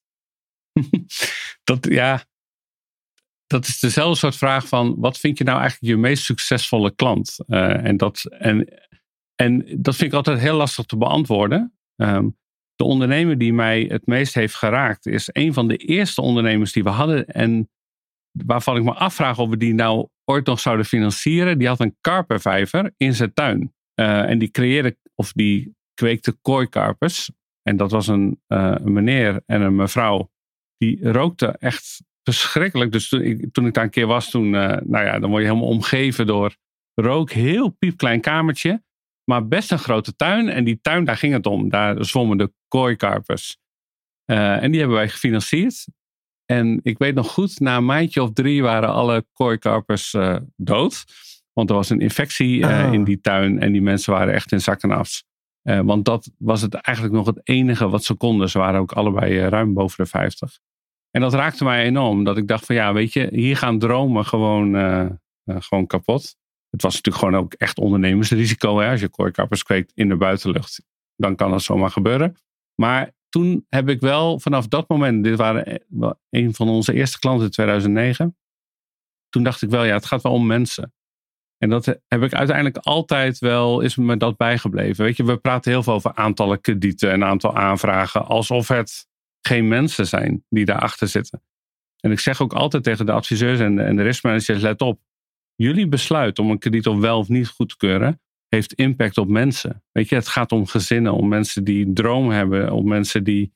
dat, 1.65 1.87
ja, 1.89 2.25
dat 3.47 3.67
is 3.67 3.79
dezelfde 3.79 4.19
soort 4.19 4.37
vraag 4.37 4.69
van 4.69 4.95
wat 4.99 5.19
vind 5.19 5.39
je 5.39 5.45
nou 5.45 5.61
eigenlijk 5.61 5.93
je 5.93 6.01
meest 6.01 6.25
succesvolle 6.25 6.95
klant? 6.95 7.37
Uh, 7.47 7.85
en, 7.85 7.97
dat, 7.97 8.25
en, 8.25 8.83
en 9.35 9.67
dat 9.79 9.97
vind 9.97 10.11
ik 10.11 10.17
altijd 10.17 10.39
heel 10.39 10.57
lastig 10.57 10.85
te 10.85 10.97
beantwoorden. 10.97 11.77
Um, 11.97 12.37
de 12.77 12.85
ondernemer 12.85 13.39
die 13.39 13.53
mij 13.53 13.83
het 13.89 14.07
meest 14.07 14.35
heeft 14.35 14.55
geraakt 14.55 15.07
is 15.07 15.29
een 15.33 15.53
van 15.53 15.69
de 15.69 15.77
eerste 15.77 16.21
ondernemers 16.21 16.73
die 16.73 16.83
we 16.83 16.91
hadden. 16.91 17.27
En 17.27 17.71
waarvan 18.31 18.77
ik 18.77 18.83
me 18.83 18.93
afvraag 18.93 19.39
of 19.39 19.49
we 19.49 19.57
die 19.57 19.75
nou 19.75 20.09
ooit 20.31 20.47
nog 20.47 20.61
zouden 20.61 20.87
financieren. 20.87 21.59
Die 21.59 21.69
had 21.69 21.81
een 21.81 21.97
karpervijver 22.01 22.93
in 22.97 23.15
zijn 23.15 23.33
tuin. 23.33 23.75
Uh, 24.01 24.31
en 24.31 24.39
die 24.39 24.51
creëerde, 24.51 24.97
of 25.15 25.33
die 25.33 25.75
kweekte 25.95 26.33
kooikarpers. 26.33 27.31
En 27.63 27.77
dat 27.77 27.91
was 27.91 28.07
een, 28.07 28.41
uh, 28.49 28.75
een, 28.79 28.93
meneer 28.93 29.43
en 29.47 29.61
een 29.61 29.77
mevrouw. 29.77 30.31
Die 30.77 31.13
rookte 31.13 31.47
echt 31.47 32.03
verschrikkelijk. 32.23 32.93
Dus 32.93 33.09
toen 33.09 33.23
ik, 33.23 33.53
toen 33.53 33.67
ik 33.67 33.75
daar 33.75 33.85
een 33.85 33.91
keer 33.91 34.07
was, 34.07 34.31
toen, 34.31 34.47
uh, 34.47 34.77
nou 34.85 35.05
ja, 35.05 35.19
dan 35.19 35.31
word 35.31 35.43
je 35.43 35.49
helemaal 35.49 35.69
omgeven 35.69 36.27
door 36.27 36.57
rook. 36.95 37.31
Heel 37.31 37.69
piepklein 37.69 38.21
kamertje. 38.21 38.85
Maar 39.25 39.49
best 39.49 39.73
een 39.73 39.79
grote 39.79 40.17
tuin. 40.17 40.49
En 40.49 40.65
die 40.65 40.79
tuin, 40.81 41.05
daar 41.05 41.17
ging 41.17 41.33
het 41.33 41.47
om. 41.47 41.69
Daar 41.69 42.05
zwommen 42.05 42.39
de 42.39 42.53
kooikarpers. 42.69 43.59
en 44.25 44.71
die 44.71 44.81
hebben 44.81 44.99
wij 44.99 45.09
gefinancierd. 45.09 45.87
En 46.47 46.81
ik 46.83 46.99
weet 46.99 47.15
nog 47.15 47.33
goed, 47.33 47.61
na 47.61 47.77
een 47.77 47.85
maandje 47.85 48.23
of 48.23 48.33
drie 48.33 48.63
waren 48.63 48.89
alle 48.89 49.27
kooikarpers 49.33 50.13
uh, 50.13 50.37
dood. 50.57 51.05
Want 51.53 51.71
er 51.71 51.77
was 51.77 51.91
een 51.91 52.01
infectie 52.01 52.59
uh, 52.59 52.93
in 52.93 53.05
die 53.05 53.21
tuin 53.21 53.61
en 53.61 53.73
die 53.73 53.83
mensen 53.83 54.13
waren 54.13 54.35
echt 54.35 54.53
in 54.53 54.61
zak 54.61 54.83
en 54.83 54.91
as. 54.91 55.25
Uh, 55.63 55.81
want 55.81 56.05
dat 56.05 56.31
was 56.39 56.63
het 56.63 56.75
eigenlijk 56.75 57.17
nog 57.17 57.27
het 57.27 57.41
enige 57.43 57.89
wat 57.89 58.05
ze 58.05 58.15
konden. 58.15 58.51
Ze 58.51 58.59
waren 58.59 58.81
ook 58.81 58.93
allebei 58.93 59.39
ruim 59.39 59.75
boven 59.75 60.05
de 60.05 60.11
50. 60.11 60.59
En 61.11 61.21
dat 61.21 61.35
raakte 61.35 61.65
mij 61.65 61.85
enorm. 61.85 62.25
Dat 62.25 62.37
ik 62.37 62.49
dacht 62.49 62.67
van 62.67 62.75
ja, 62.75 62.93
weet 62.93 63.13
je, 63.13 63.29
hier 63.31 63.57
gaan 63.57 63.79
dromen 63.79 64.25
gewoon, 64.25 64.73
gewoon 65.45 65.87
kapot. 65.87 66.37
Het 66.71 66.83
was 66.83 66.95
natuurlijk 66.95 67.25
gewoon 67.25 67.45
ook 67.45 67.53
echt 67.53 67.79
ondernemersrisico. 67.79 68.79
Hè? 68.79 68.91
Als 68.91 69.01
je 69.01 69.09
kooikarpers 69.09 69.63
kweekt 69.63 69.93
in 69.95 70.09
de 70.09 70.17
buitenlucht, 70.17 70.83
dan 71.17 71.37
kan 71.37 71.51
dat 71.51 71.63
zomaar 71.63 71.91
gebeuren. 71.91 72.37
Maar 72.75 73.13
toen 73.29 73.67
heb 73.69 73.89
ik 73.89 74.01
wel 74.01 74.41
vanaf 74.41 74.69
dat 74.69 74.89
moment, 74.89 75.25
dit 75.25 75.37
waren 75.37 75.73
e-, 75.73 76.13
een 76.31 76.55
van 76.55 76.69
onze 76.69 76.93
eerste 76.93 77.19
klanten 77.19 77.45
in 77.45 77.51
2009. 77.51 78.37
Toen 79.29 79.43
dacht 79.43 79.63
ik 79.63 79.71
wel, 79.71 79.85
ja, 79.85 79.95
het 79.95 80.07
gaat 80.07 80.23
wel 80.23 80.33
om 80.33 80.47
mensen. 80.47 80.95
En 81.59 81.69
dat 81.69 81.85
heb 81.85 82.23
ik 82.23 82.35
uiteindelijk 82.35 82.77
altijd 82.77 83.39
wel, 83.39 83.81
is 83.81 83.97
me 83.97 84.17
dat 84.17 84.37
bijgebleven. 84.37 85.05
Weet 85.05 85.17
je, 85.17 85.25
we 85.25 85.37
praten 85.37 85.71
heel 85.71 85.83
veel 85.83 85.93
over 85.93 86.15
aantallen 86.15 86.61
kredieten 86.61 87.11
en 87.11 87.25
aantal 87.25 87.57
aanvragen, 87.57 88.27
alsof 88.27 88.69
het 88.69 89.09
geen 89.41 89.69
mensen 89.69 90.07
zijn 90.07 90.45
die 90.49 90.65
daarachter 90.65 91.09
zitten. 91.09 91.43
En 92.01 92.11
ik 92.11 92.21
zeg 92.21 92.43
ook 92.43 92.53
altijd 92.53 92.83
tegen 92.83 93.07
de 93.07 93.13
adviseurs 93.13 93.61
en 93.61 93.77
de, 93.77 93.83
en 93.83 93.97
de 93.97 94.03
riskmanagers, 94.03 94.63
let 94.63 94.81
op. 94.81 95.01
Jullie 95.55 95.89
besluit 95.89 96.39
om 96.39 96.51
een 96.51 96.59
krediet 96.59 96.87
of 96.87 96.99
wel 96.99 97.19
of 97.19 97.29
niet 97.29 97.49
goed 97.49 97.69
te 97.69 97.77
keuren, 97.77 98.21
heeft 98.49 98.73
impact 98.73 99.19
op 99.19 99.29
mensen. 99.29 99.83
Weet 99.93 100.09
je, 100.09 100.15
het 100.15 100.29
gaat 100.29 100.53
om 100.53 100.67
gezinnen, 100.67 101.13
om 101.13 101.29
mensen 101.29 101.65
die 101.65 101.93
droom 101.93 102.31
hebben, 102.31 102.73
om 102.73 102.89
mensen 102.89 103.25
die, 103.25 103.53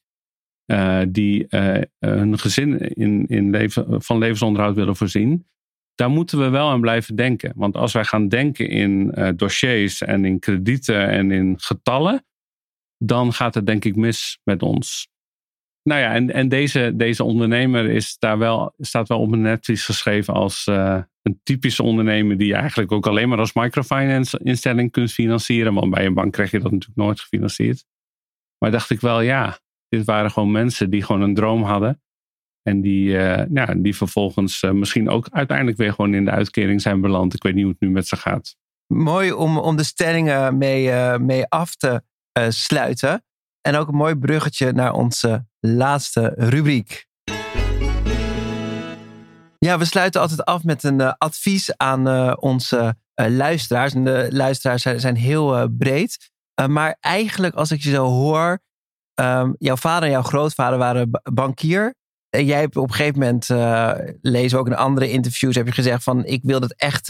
uh, 0.67 1.03
die 1.09 1.47
uh, 1.49 1.81
hun 1.99 2.39
gezin 2.39 2.79
in, 2.79 3.27
in 3.27 3.51
leven, 3.51 4.03
van 4.03 4.19
levensonderhoud 4.19 4.75
willen 4.75 4.97
voorzien. 4.97 5.47
Daar 5.95 6.11
moeten 6.11 6.39
we 6.39 6.49
wel 6.49 6.69
aan 6.69 6.81
blijven 6.81 7.17
denken. 7.17 7.53
Want 7.57 7.77
als 7.77 7.93
wij 7.93 8.05
gaan 8.05 8.29
denken 8.29 8.69
in 8.69 9.13
uh, 9.15 9.29
dossiers 9.37 10.01
en 10.01 10.25
in 10.25 10.39
kredieten 10.39 11.09
en 11.09 11.31
in 11.31 11.55
getallen, 11.59 12.25
dan 12.99 13.33
gaat 13.33 13.55
het 13.55 13.67
denk 13.67 13.85
ik 13.85 13.97
mis 13.97 14.39
met 14.45 14.63
ons. 14.63 15.09
Nou 15.83 16.01
ja, 16.01 16.15
en, 16.15 16.31
en 16.33 16.49
deze, 16.49 16.93
deze 16.97 17.25
ondernemer 17.25 17.91
is 17.91 18.19
daar 18.19 18.39
wel, 18.39 18.75
staat 18.79 19.09
wel 19.09 19.21
op 19.21 19.33
een 19.33 19.41
netvlies 19.41 19.85
geschreven 19.85 20.35
als 20.35 20.65
een 21.23 21.41
typische 21.43 21.83
ondernemer 21.83 22.39
die 22.39 22.47
je 22.47 22.55
eigenlijk 22.55 22.93
ook 22.93 23.07
alleen 23.07 23.29
maar 23.29 23.39
als 23.39 23.53
microfinance 23.53 24.41
instelling 24.43 24.91
kunt 24.91 25.13
financieren. 25.13 25.75
Want 25.75 25.91
bij 25.91 26.07
een 26.07 26.15
bank 26.15 26.33
krijg 26.33 26.51
je 26.51 26.59
dat 26.59 26.73
natuurlijk 26.73 26.99
nooit 26.99 27.21
gefinancierd. 27.21 27.85
Maar 28.59 28.71
dacht 28.71 28.91
ik 28.91 29.01
wel, 29.01 29.21
ja, 29.21 29.59
dit 29.89 30.05
waren 30.05 30.31
gewoon 30.31 30.51
mensen 30.51 30.91
die 30.91 31.03
gewoon 31.03 31.21
een 31.21 31.35
droom 31.35 31.63
hadden. 31.63 32.03
En 32.63 32.81
die, 32.81 33.11
ja, 33.53 33.75
die 33.77 33.97
vervolgens 33.97 34.63
uh, 34.63 34.71
misschien 34.71 35.09
ook 35.09 35.29
uiteindelijk 35.31 35.77
weer 35.77 35.93
gewoon 35.93 36.15
in 36.15 36.25
de 36.25 36.31
uitkering 36.31 36.81
zijn 36.81 37.01
beland. 37.01 37.35
Ik 37.35 37.43
weet 37.43 37.55
niet 37.55 37.63
hoe 37.63 37.73
het 37.73 37.81
nu 37.81 37.91
met 37.91 38.07
ze 38.07 38.17
gaat. 38.17 38.57
Mooi 38.87 39.33
om, 39.33 39.59
om 39.59 39.77
de 39.77 39.83
stellingen 39.83 40.59
mee, 40.59 41.19
mee 41.19 41.47
af 41.47 41.77
te 41.77 42.03
sluiten. 42.49 43.25
En 43.61 43.77
ook 43.77 43.89
een 43.89 43.95
mooi 43.95 44.15
bruggetje 44.15 44.73
naar 44.73 44.93
onze 44.93 45.47
laatste 45.61 46.33
rubriek. 46.37 47.09
We 49.79 49.85
sluiten 49.85 50.21
altijd 50.21 50.45
af 50.45 50.65
met 50.65 50.83
een 50.83 51.01
uh, 51.01 51.13
advies 51.19 51.77
aan 51.77 52.09
uh, 52.09 52.33
onze 52.37 52.97
uh, 53.21 53.27
luisteraars. 53.29 53.95
En 53.95 54.05
de 54.05 54.29
luisteraars 54.31 54.83
zijn, 54.83 55.01
zijn 55.01 55.17
heel 55.17 55.69
breed. 55.69 56.31
maar 56.69 56.97
eigenlijk, 57.01 57.55
als 57.55 57.71
ik 57.71 57.81
je 57.81 57.91
zo 57.91 58.05
hoor, 58.05 58.59
um, 59.21 59.55
jouw 59.59 59.77
vader 59.77 60.05
en 60.05 60.11
jouw 60.11 60.23
grootvader 60.23 60.79
waren 60.79 61.11
bankier. 61.33 61.95
En 62.29 62.45
jij 62.45 62.61
hebt 62.61 62.77
op 62.77 62.89
een 62.89 62.95
gegeven 62.95 63.19
moment, 63.19 63.49
lezen 64.21 64.51
we 64.51 64.65
ook 64.65 64.67
in 64.67 64.77
andere 64.77 65.11
interviews, 65.11 65.55
heb 65.55 65.67
je 65.67 65.73
gezegd 65.73 66.03
van 66.03 66.25
ik 66.25 66.41
wil 66.43 66.61
dat 66.61 66.73
echt, 66.73 67.07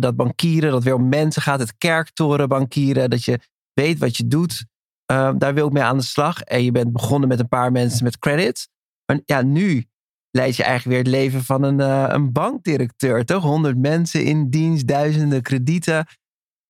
dat 0.00 0.16
bankieren, 0.16 0.70
dat 0.70 0.82
weer 0.82 0.94
om 0.94 1.08
mensen 1.08 1.42
gaat, 1.42 1.58
het 1.58 1.78
kerktoren 1.78 2.48
bankieren, 2.48 3.10
dat 3.10 3.24
je 3.24 3.40
weet 3.72 3.98
wat 3.98 4.16
je 4.16 4.26
doet. 4.26 4.64
Ehm, 5.12 5.38
daar 5.38 5.54
wil 5.54 5.66
ik 5.66 5.72
mee 5.72 5.82
aan 5.82 5.98
de 5.98 6.04
slag. 6.04 6.40
En 6.40 6.64
je 6.64 6.70
bent 6.70 6.92
begonnen 6.92 7.28
met 7.28 7.38
een 7.38 7.48
paar 7.48 7.72
mensen 7.72 8.04
met 8.04 8.18
credit. 8.18 8.68
Maar 9.06 9.20
ja, 9.24 9.42
nu 9.42 9.86
leid 10.30 10.56
je 10.56 10.62
eigenlijk 10.62 10.96
weer 10.96 11.12
het 11.12 11.22
leven 11.22 11.44
van 11.44 11.62
een, 11.62 11.78
uh, 11.78 12.04
een 12.08 12.32
bankdirecteur, 12.32 13.24
toch? 13.24 13.42
Honderd 13.42 13.78
mensen 13.78 14.24
in 14.24 14.50
dienst, 14.50 14.86
duizenden 14.86 15.42
kredieten. 15.42 16.06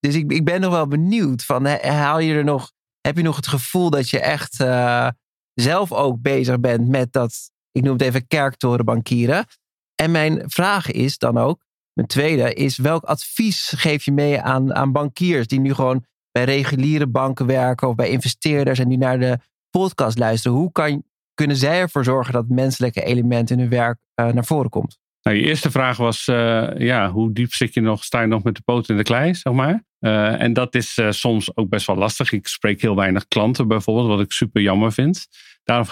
Dus 0.00 0.14
ik, 0.14 0.32
ik 0.32 0.44
ben 0.44 0.60
nog 0.60 0.72
wel 0.72 0.86
benieuwd. 0.86 1.44
Van, 1.44 1.66
haal 1.66 2.18
je 2.18 2.34
er 2.34 2.44
nog, 2.44 2.72
heb 3.00 3.16
je 3.16 3.22
nog 3.22 3.36
het 3.36 3.46
gevoel 3.46 3.90
dat 3.90 4.10
je 4.10 4.20
echt 4.20 4.60
uh, 4.60 5.08
zelf 5.54 5.92
ook 5.92 6.22
bezig 6.22 6.60
bent 6.60 6.88
met 6.88 7.12
dat, 7.12 7.50
ik 7.72 7.82
noem 7.82 7.92
het 7.92 8.02
even 8.02 8.26
kerktorenbankieren. 8.26 9.46
En 9.94 10.10
mijn 10.10 10.42
vraag 10.46 10.90
is 10.90 11.18
dan 11.18 11.38
ook, 11.38 11.64
mijn 11.92 12.08
tweede, 12.08 12.54
is 12.54 12.76
welk 12.76 13.04
advies 13.04 13.72
geef 13.76 14.04
je 14.04 14.12
mee 14.12 14.40
aan, 14.40 14.74
aan 14.74 14.92
bankiers 14.92 15.46
die 15.46 15.60
nu 15.60 15.74
gewoon 15.74 16.04
bij 16.30 16.44
reguliere 16.44 17.06
banken 17.06 17.46
werken 17.46 17.88
of 17.88 17.94
bij 17.94 18.10
investeerders 18.10 18.78
en 18.78 18.88
die 18.88 18.98
naar 18.98 19.18
de 19.18 19.38
podcast 19.70 20.18
luisteren. 20.18 20.56
Hoe 20.56 20.72
kan, 20.72 21.04
kunnen 21.38 21.56
zij 21.56 21.80
ervoor 21.80 22.04
zorgen 22.04 22.32
dat 22.32 22.48
menselijke 22.48 23.04
element 23.04 23.50
in 23.50 23.58
hun 23.58 23.68
werk 23.68 23.98
uh, 24.20 24.28
naar 24.28 24.44
voren 24.44 24.70
komt? 24.70 24.98
Nou, 25.22 25.36
je 25.36 25.42
eerste 25.42 25.70
vraag 25.70 25.96
was, 25.96 26.26
uh, 26.26 26.68
ja, 26.76 27.10
hoe 27.10 27.32
diep 27.32 27.52
zit 27.52 27.74
je 27.74 27.80
nog, 27.80 28.04
sta 28.04 28.20
je 28.20 28.26
nog 28.26 28.42
met 28.42 28.54
de 28.54 28.62
poot 28.64 28.88
in 28.88 28.96
de 28.96 29.02
klei, 29.02 29.34
zeg 29.34 29.52
maar? 29.52 29.84
Uh, 30.00 30.42
en 30.42 30.52
dat 30.52 30.74
is 30.74 31.00
soms 31.08 31.56
ook 31.56 31.68
best 31.68 31.86
wel 31.86 31.96
lastig. 31.96 32.32
Ik 32.32 32.46
spreek 32.46 32.80
heel 32.80 32.96
weinig 32.96 33.28
klanten 33.28 33.68
bijvoorbeeld, 33.68 34.08
wat 34.08 34.20
ik 34.20 34.32
super 34.32 34.62
jammer 34.62 34.92
vind. 34.92 35.26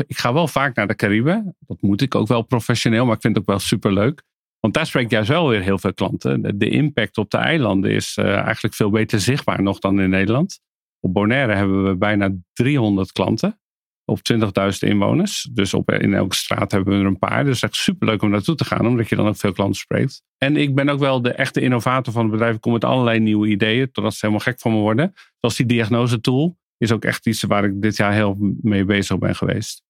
Ik 0.07 0.19
ga 0.19 0.33
wel 0.33 0.49
vaak 0.49 0.77
naar 0.77 0.87
de 0.87 0.95
Cariben. 0.95 1.57
Dat 1.59 1.81
moet 1.81 2.01
ik 2.01 2.15
ook 2.15 2.29
wel 2.29 2.43
professioneel, 2.43 3.05
maar 3.05 3.15
ik 3.15 3.21
vind 3.21 3.37
het 3.37 3.43
ook 3.43 3.51
wel 3.51 3.59
super 3.59 3.93
leuk. 3.93 4.23
Want 4.61 4.75
daar 4.75 4.87
spreek 4.87 5.11
juist 5.11 5.29
wel 5.29 5.49
weer 5.49 5.63
heel 5.63 5.79
veel 5.79 5.95
klanten. 5.95 6.59
De 6.59 6.69
impact 6.69 7.19
op 7.19 7.31
de 7.31 7.37
eilanden 7.37 7.91
is 7.91 8.17
eigenlijk 8.17 8.75
veel 8.75 8.91
beter 8.91 9.21
zichtbaar 9.21 9.63
nog 9.63 9.79
dan 9.79 10.01
in 10.01 10.11
Nederland. 10.11 10.61
Op 11.01 11.13
Bonaire 11.13 11.55
hebben 11.55 11.85
we 11.85 11.97
bijna 11.97 12.31
300 12.53 13.13
klanten 13.13 13.59
op 14.07 14.19
20.000 14.33 14.79
inwoners. 14.79 15.49
Dus 15.53 15.75
op, 15.75 15.91
in 15.91 16.15
elke 16.15 16.35
straat 16.35 16.73
hebben 16.73 16.95
we 16.95 17.01
er 17.01 17.07
een 17.07 17.19
paar. 17.19 17.45
Dus 17.45 17.63
echt 17.63 17.77
superleuk 17.77 18.23
om 18.23 18.31
naartoe 18.31 18.55
te 18.55 18.65
gaan, 18.65 18.87
omdat 18.87 19.09
je 19.09 19.17
dan 19.17 19.27
ook 19.27 19.37
veel 19.37 19.53
klanten 19.53 19.81
spreekt. 19.81 20.23
En 20.39 20.57
ik 20.57 20.75
ben 20.75 20.89
ook 20.89 20.99
wel 20.99 21.23
de 21.23 21.33
echte 21.33 21.61
innovator 21.61 22.13
van 22.13 22.23
het 22.23 22.31
bedrijf. 22.31 22.55
Ik 22.55 22.61
kom 22.61 22.73
met 22.73 22.85
allerlei 22.85 23.19
nieuwe 23.19 23.49
ideeën, 23.49 23.91
totdat 23.91 24.13
ze 24.13 24.19
helemaal 24.21 24.45
gek 24.45 24.61
van 24.61 24.73
me 24.73 24.79
worden. 24.79 25.13
Zoals 25.41 25.57
die 25.57 25.67
diagnose 25.67 26.21
tool 26.21 26.59
is 26.79 26.93
ook 26.93 27.05
echt 27.05 27.27
iets 27.27 27.43
waar 27.43 27.65
ik 27.65 27.83
dit 27.83 27.97
jaar 27.97 28.13
heel 28.13 28.37
mee 28.61 28.85
bezig 28.85 29.19
ben 29.19 29.35
geweest. 29.35 29.83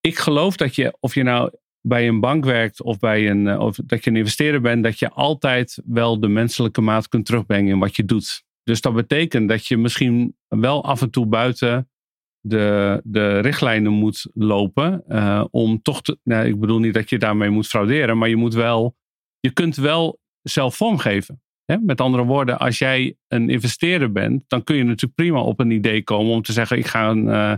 Ik 0.00 0.18
geloof 0.18 0.56
dat 0.56 0.74
je, 0.74 0.96
of 1.00 1.14
je 1.14 1.22
nou 1.22 1.50
bij 1.80 2.08
een 2.08 2.20
bank 2.20 2.44
werkt 2.44 2.82
of, 2.82 2.98
bij 2.98 3.30
een, 3.30 3.48
eh, 3.48 3.58
of 3.58 3.76
dat 3.76 4.04
je 4.04 4.10
een 4.10 4.16
investeerder 4.16 4.60
bent, 4.60 4.82
dat 4.82 4.98
je 4.98 5.10
altijd 5.10 5.82
wel 5.84 6.20
de 6.20 6.28
menselijke 6.28 6.80
maat 6.80 7.08
kunt 7.08 7.26
terugbrengen 7.26 7.72
in 7.72 7.78
wat 7.78 7.96
je 7.96 8.04
doet. 8.04 8.44
Dus 8.62 8.80
dat 8.80 8.94
betekent 8.94 9.48
dat 9.48 9.66
je 9.66 9.76
misschien 9.76 10.36
wel 10.48 10.84
af 10.84 11.02
en 11.02 11.10
toe 11.10 11.26
buiten 11.26 11.90
de, 12.42 13.00
de 13.04 13.38
richtlijnen 13.38 13.92
moet 13.92 14.26
lopen. 14.34 15.04
Uh, 15.08 15.44
om 15.50 15.82
toch 15.82 16.02
te. 16.02 16.18
Ik 16.24 16.60
bedoel 16.60 16.78
niet 16.78 16.94
dat 16.94 17.10
je 17.10 17.18
daarmee 17.18 17.50
moet 17.50 17.66
frauderen, 17.66 18.18
maar 18.18 18.28
je 18.28 18.36
moet 18.36 18.54
wel. 18.54 18.96
Je 19.40 19.50
kunt 19.50 19.76
wel 19.76 20.20
zelf 20.42 20.76
vormgeven. 20.76 21.42
Hè? 21.64 21.78
Met 21.78 22.00
andere 22.00 22.24
woorden, 22.24 22.58
als 22.58 22.78
jij 22.78 23.16
een 23.28 23.50
investeerder 23.50 24.12
bent, 24.12 24.44
dan 24.48 24.64
kun 24.64 24.76
je 24.76 24.84
natuurlijk 24.84 25.14
prima 25.14 25.40
op 25.40 25.60
een 25.60 25.70
idee 25.70 26.02
komen 26.02 26.32
om 26.32 26.42
te 26.42 26.52
zeggen: 26.52 26.78
ik 26.78 26.86
ga 26.86 27.10
een, 27.10 27.24
uh, 27.24 27.54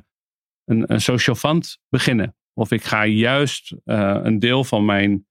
een, 0.65 0.93
een 0.93 1.01
social 1.01 1.37
fund 1.37 1.79
beginnen. 1.89 2.37
Of 2.53 2.71
ik 2.71 2.85
ga 2.85 3.07
juist 3.07 3.73
uh, 3.85 4.19
een 4.23 4.39
deel 4.39 4.65
van 4.65 4.85
mijn 4.85 5.27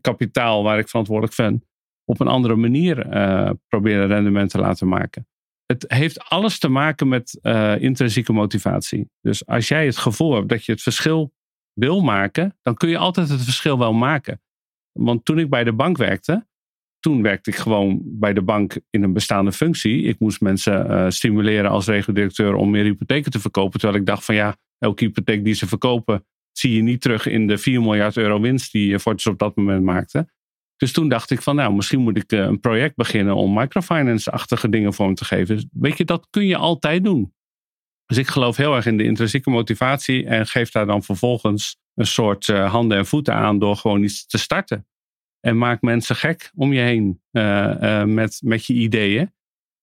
kapitaal 0.00 0.62
waar 0.62 0.78
ik 0.78 0.88
verantwoordelijk 0.88 1.36
ben, 1.36 1.64
op 2.04 2.20
een 2.20 2.28
andere 2.28 2.56
manier 2.56 3.06
proberen 3.68 4.06
rendement 4.06 4.50
te 4.50 4.58
laten 4.58 4.88
maken. 4.88 5.26
Het 5.72 5.84
heeft 5.88 6.20
alles 6.28 6.58
te 6.58 6.68
maken 6.68 7.08
met 7.08 7.38
uh, 7.42 7.80
intrinsieke 7.80 8.32
motivatie. 8.32 9.10
Dus 9.20 9.46
als 9.46 9.68
jij 9.68 9.86
het 9.86 9.96
gevoel 9.96 10.34
hebt 10.34 10.48
dat 10.48 10.64
je 10.64 10.72
het 10.72 10.82
verschil 10.82 11.32
wil 11.72 12.00
maken, 12.00 12.58
dan 12.62 12.74
kun 12.74 12.88
je 12.88 12.98
altijd 12.98 13.28
het 13.28 13.42
verschil 13.42 13.78
wel 13.78 13.92
maken. 13.92 14.40
Want 14.92 15.24
toen 15.24 15.38
ik 15.38 15.50
bij 15.50 15.64
de 15.64 15.72
bank 15.72 15.96
werkte, 15.96 16.46
toen 17.00 17.22
werkte 17.22 17.50
ik 17.50 17.56
gewoon 17.56 18.00
bij 18.04 18.32
de 18.32 18.42
bank 18.42 18.78
in 18.90 19.02
een 19.02 19.12
bestaande 19.12 19.52
functie. 19.52 20.02
Ik 20.02 20.18
moest 20.18 20.40
mensen 20.40 20.90
uh, 20.90 21.10
stimuleren 21.10 21.70
als 21.70 21.86
regeldirecteur 21.86 22.54
om 22.54 22.70
meer 22.70 22.84
hypotheken 22.84 23.30
te 23.30 23.40
verkopen. 23.40 23.80
Terwijl 23.80 24.00
ik 24.00 24.06
dacht 24.06 24.24
van 24.24 24.34
ja, 24.34 24.56
elke 24.78 25.04
hypotheek 25.04 25.44
die 25.44 25.54
ze 25.54 25.66
verkopen, 25.66 26.26
zie 26.52 26.74
je 26.74 26.82
niet 26.82 27.00
terug 27.00 27.26
in 27.26 27.46
de 27.46 27.58
4 27.58 27.80
miljard 27.80 28.16
euro 28.16 28.40
winst 28.40 28.72
die 28.72 28.98
Fortis 28.98 29.26
op 29.26 29.38
dat 29.38 29.56
moment 29.56 29.82
maakte. 29.82 30.28
Dus 30.78 30.92
toen 30.92 31.08
dacht 31.08 31.30
ik 31.30 31.42
van 31.42 31.56
nou, 31.56 31.74
misschien 31.74 32.00
moet 32.00 32.16
ik 32.16 32.32
eh, 32.32 32.38
een 32.38 32.60
project 32.60 32.96
beginnen 32.96 33.34
om 33.34 33.54
microfinance-achtige 33.54 34.68
dingen 34.68 34.94
vorm 34.94 35.14
te 35.14 35.24
geven. 35.24 35.70
Weet 35.72 35.98
je, 35.98 36.04
dat 36.04 36.26
kun 36.30 36.46
je 36.46 36.56
altijd 36.56 37.04
doen. 37.04 37.34
Dus 38.06 38.16
ik 38.16 38.26
geloof 38.26 38.56
heel 38.56 38.76
erg 38.76 38.86
in 38.86 38.96
de 38.96 39.04
intrinsieke 39.04 39.50
motivatie 39.50 40.26
en 40.26 40.46
geef 40.46 40.70
daar 40.70 40.86
dan 40.86 41.02
vervolgens 41.02 41.76
een 41.94 42.06
soort 42.06 42.48
uh, 42.48 42.70
handen 42.70 42.98
en 42.98 43.06
voeten 43.06 43.34
aan 43.34 43.58
door 43.58 43.76
gewoon 43.76 44.02
iets 44.02 44.26
te 44.26 44.38
starten. 44.38 44.86
En 45.40 45.58
maak 45.58 45.82
mensen 45.82 46.16
gek 46.16 46.50
om 46.54 46.72
je 46.72 46.80
heen 46.80 47.22
uh, 47.32 48.04
met, 48.04 48.40
met 48.44 48.66
je 48.66 48.72
ideeën. 48.72 49.32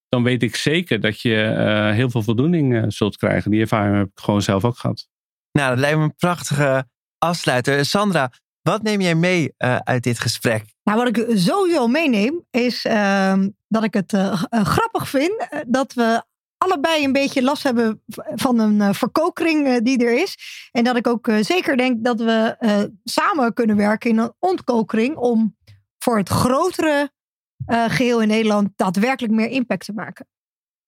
Dan 0.09 0.23
weet 0.23 0.43
ik 0.43 0.55
zeker 0.55 0.99
dat 0.99 1.21
je 1.21 1.91
heel 1.93 2.09
veel 2.09 2.23
voldoening 2.23 2.93
zult 2.93 3.17
krijgen. 3.17 3.51
Die 3.51 3.61
ervaring 3.61 3.97
heb 3.97 4.07
ik 4.07 4.19
gewoon 4.19 4.41
zelf 4.41 4.65
ook 4.65 4.77
gehad. 4.77 5.07
Nou, 5.51 5.69
dat 5.69 5.79
lijkt 5.79 5.97
me 5.97 6.03
een 6.03 6.15
prachtige 6.15 6.87
afsluiter. 7.17 7.85
Sandra, 7.85 8.31
wat 8.69 8.81
neem 8.81 9.01
jij 9.01 9.15
mee 9.15 9.53
uh, 9.57 9.75
uit 9.75 10.03
dit 10.03 10.19
gesprek? 10.19 10.65
Nou, 10.83 10.97
wat 10.97 11.17
ik 11.17 11.37
sowieso 11.37 11.87
meeneem, 11.87 12.45
is 12.51 12.85
uh, 12.85 13.33
dat 13.67 13.83
ik 13.83 13.93
het 13.93 14.13
uh, 14.13 14.43
grappig 14.49 15.09
vind 15.09 15.47
dat 15.67 15.93
we 15.93 16.23
allebei 16.57 17.03
een 17.03 17.11
beetje 17.11 17.43
last 17.43 17.63
hebben 17.63 18.03
van 18.35 18.59
een 18.59 18.95
verkokering 18.95 19.83
die 19.83 20.05
er 20.05 20.21
is. 20.21 20.37
En 20.71 20.83
dat 20.83 20.95
ik 20.95 21.07
ook 21.07 21.29
zeker 21.41 21.77
denk 21.77 22.03
dat 22.03 22.19
we 22.19 22.95
samen 23.03 23.53
kunnen 23.53 23.75
werken 23.75 24.09
in 24.09 24.17
een 24.17 24.33
ontkokering 24.39 25.15
om 25.15 25.57
voor 25.97 26.17
het 26.17 26.29
grotere 26.29 27.11
geheel 27.67 28.21
in 28.21 28.27
Nederland 28.27 28.69
daadwerkelijk 28.75 29.33
meer 29.33 29.49
impact 29.49 29.85
te 29.85 29.93
maken. 29.93 30.27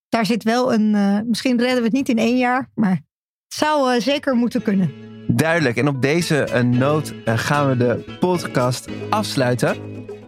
Daar 0.08 0.26
zit 0.26 0.42
wel 0.42 0.72
een, 0.72 0.90
misschien 1.28 1.58
redden 1.58 1.78
we 1.78 1.84
het 1.84 1.92
niet 1.92 2.08
in 2.08 2.18
één 2.18 2.38
jaar, 2.38 2.70
maar 2.74 3.00
zou 3.48 3.94
uh, 3.94 4.00
zeker 4.00 4.34
moeten 4.34 4.62
kunnen. 4.62 5.17
Duidelijk. 5.38 5.76
En 5.76 5.88
op 5.88 6.02
deze 6.02 6.48
uh, 6.54 6.60
noot 6.60 7.12
uh, 7.12 7.38
gaan 7.38 7.68
we 7.68 7.76
de 7.76 8.16
podcast 8.20 8.88
afsluiten. 9.10 9.76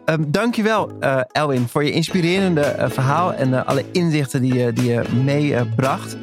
Um, 0.06 0.30
dankjewel, 0.30 0.92
uh, 1.00 1.20
Elwin, 1.32 1.68
voor 1.68 1.84
je 1.84 1.90
inspirerende 1.90 2.76
verhaal 2.88 3.34
en 3.34 3.66
alle 3.66 3.84
inzichten 3.92 4.42
die, 4.42 4.54
je, 4.54 4.72
die 4.72 4.90
je 4.90 5.02
meebracht. 5.24 6.16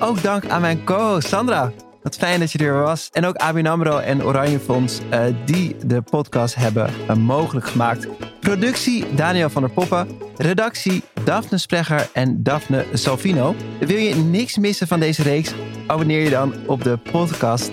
ook 0.00 0.22
dank 0.22 0.48
aan 0.48 0.60
mijn 0.60 0.84
co-host 0.84 1.28
Sandra. 1.28 1.72
Wat 2.02 2.16
fijn 2.16 2.40
dat 2.40 2.52
je 2.52 2.58
er 2.58 2.82
was. 2.82 3.08
En 3.12 3.24
ook 3.24 3.36
ABN 3.36 3.66
AMRO 3.66 3.98
en 3.98 4.24
Oranje 4.24 4.60
Fonds 4.60 5.00
die 5.44 5.76
de 5.86 6.02
podcast 6.02 6.54
hebben 6.54 6.90
mogelijk 7.18 7.66
gemaakt. 7.66 8.08
Productie 8.40 9.14
Daniel 9.14 9.50
van 9.50 9.62
der 9.62 9.70
Poppen. 9.70 10.08
Redactie 10.36 11.02
Daphne 11.24 11.58
Sprecher 11.58 12.08
en 12.12 12.42
Daphne 12.42 12.84
Salvino. 12.92 13.54
Wil 13.80 13.98
je 13.98 14.14
niks 14.14 14.56
missen 14.56 14.86
van 14.86 15.00
deze 15.00 15.22
reeks? 15.22 15.54
Abonneer 15.86 16.22
je 16.22 16.30
dan 16.30 16.54
op 16.66 16.82
de 16.82 16.96
podcast 16.96 17.70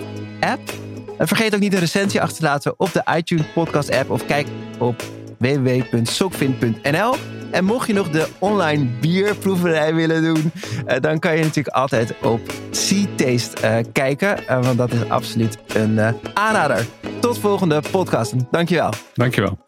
En 1.18 1.26
vergeet 1.28 1.54
ook 1.54 1.60
niet 1.60 1.72
een 1.72 1.78
recensie 1.78 2.20
achter 2.20 2.36
te 2.36 2.44
laten 2.44 2.74
op 2.76 2.92
de 2.92 3.02
iTunes 3.16 3.46
podcast 3.54 3.90
app 3.94 4.10
of 4.10 4.26
kijk 4.26 4.46
op 4.78 5.02
www.sokvin.nl. 5.38 7.14
En 7.50 7.64
mocht 7.64 7.86
je 7.86 7.92
nog 7.92 8.10
de 8.10 8.28
online 8.38 8.86
bierproeverij 9.00 9.94
willen 9.94 10.22
doen, 10.22 10.52
dan 11.00 11.18
kan 11.18 11.36
je 11.36 11.42
natuurlijk 11.42 11.76
altijd 11.76 12.14
op 12.22 12.40
Sea 12.70 13.06
Taste 13.16 13.84
kijken. 13.92 14.38
want 14.46 14.78
dat 14.78 14.92
is 14.92 15.08
absoluut 15.08 15.58
een 15.66 16.00
aanrader. 16.34 16.86
Tot 17.20 17.38
volgende 17.38 17.82
podcast. 17.90 18.34
Dankjewel. 18.50 18.90
Dankjewel. 19.14 19.63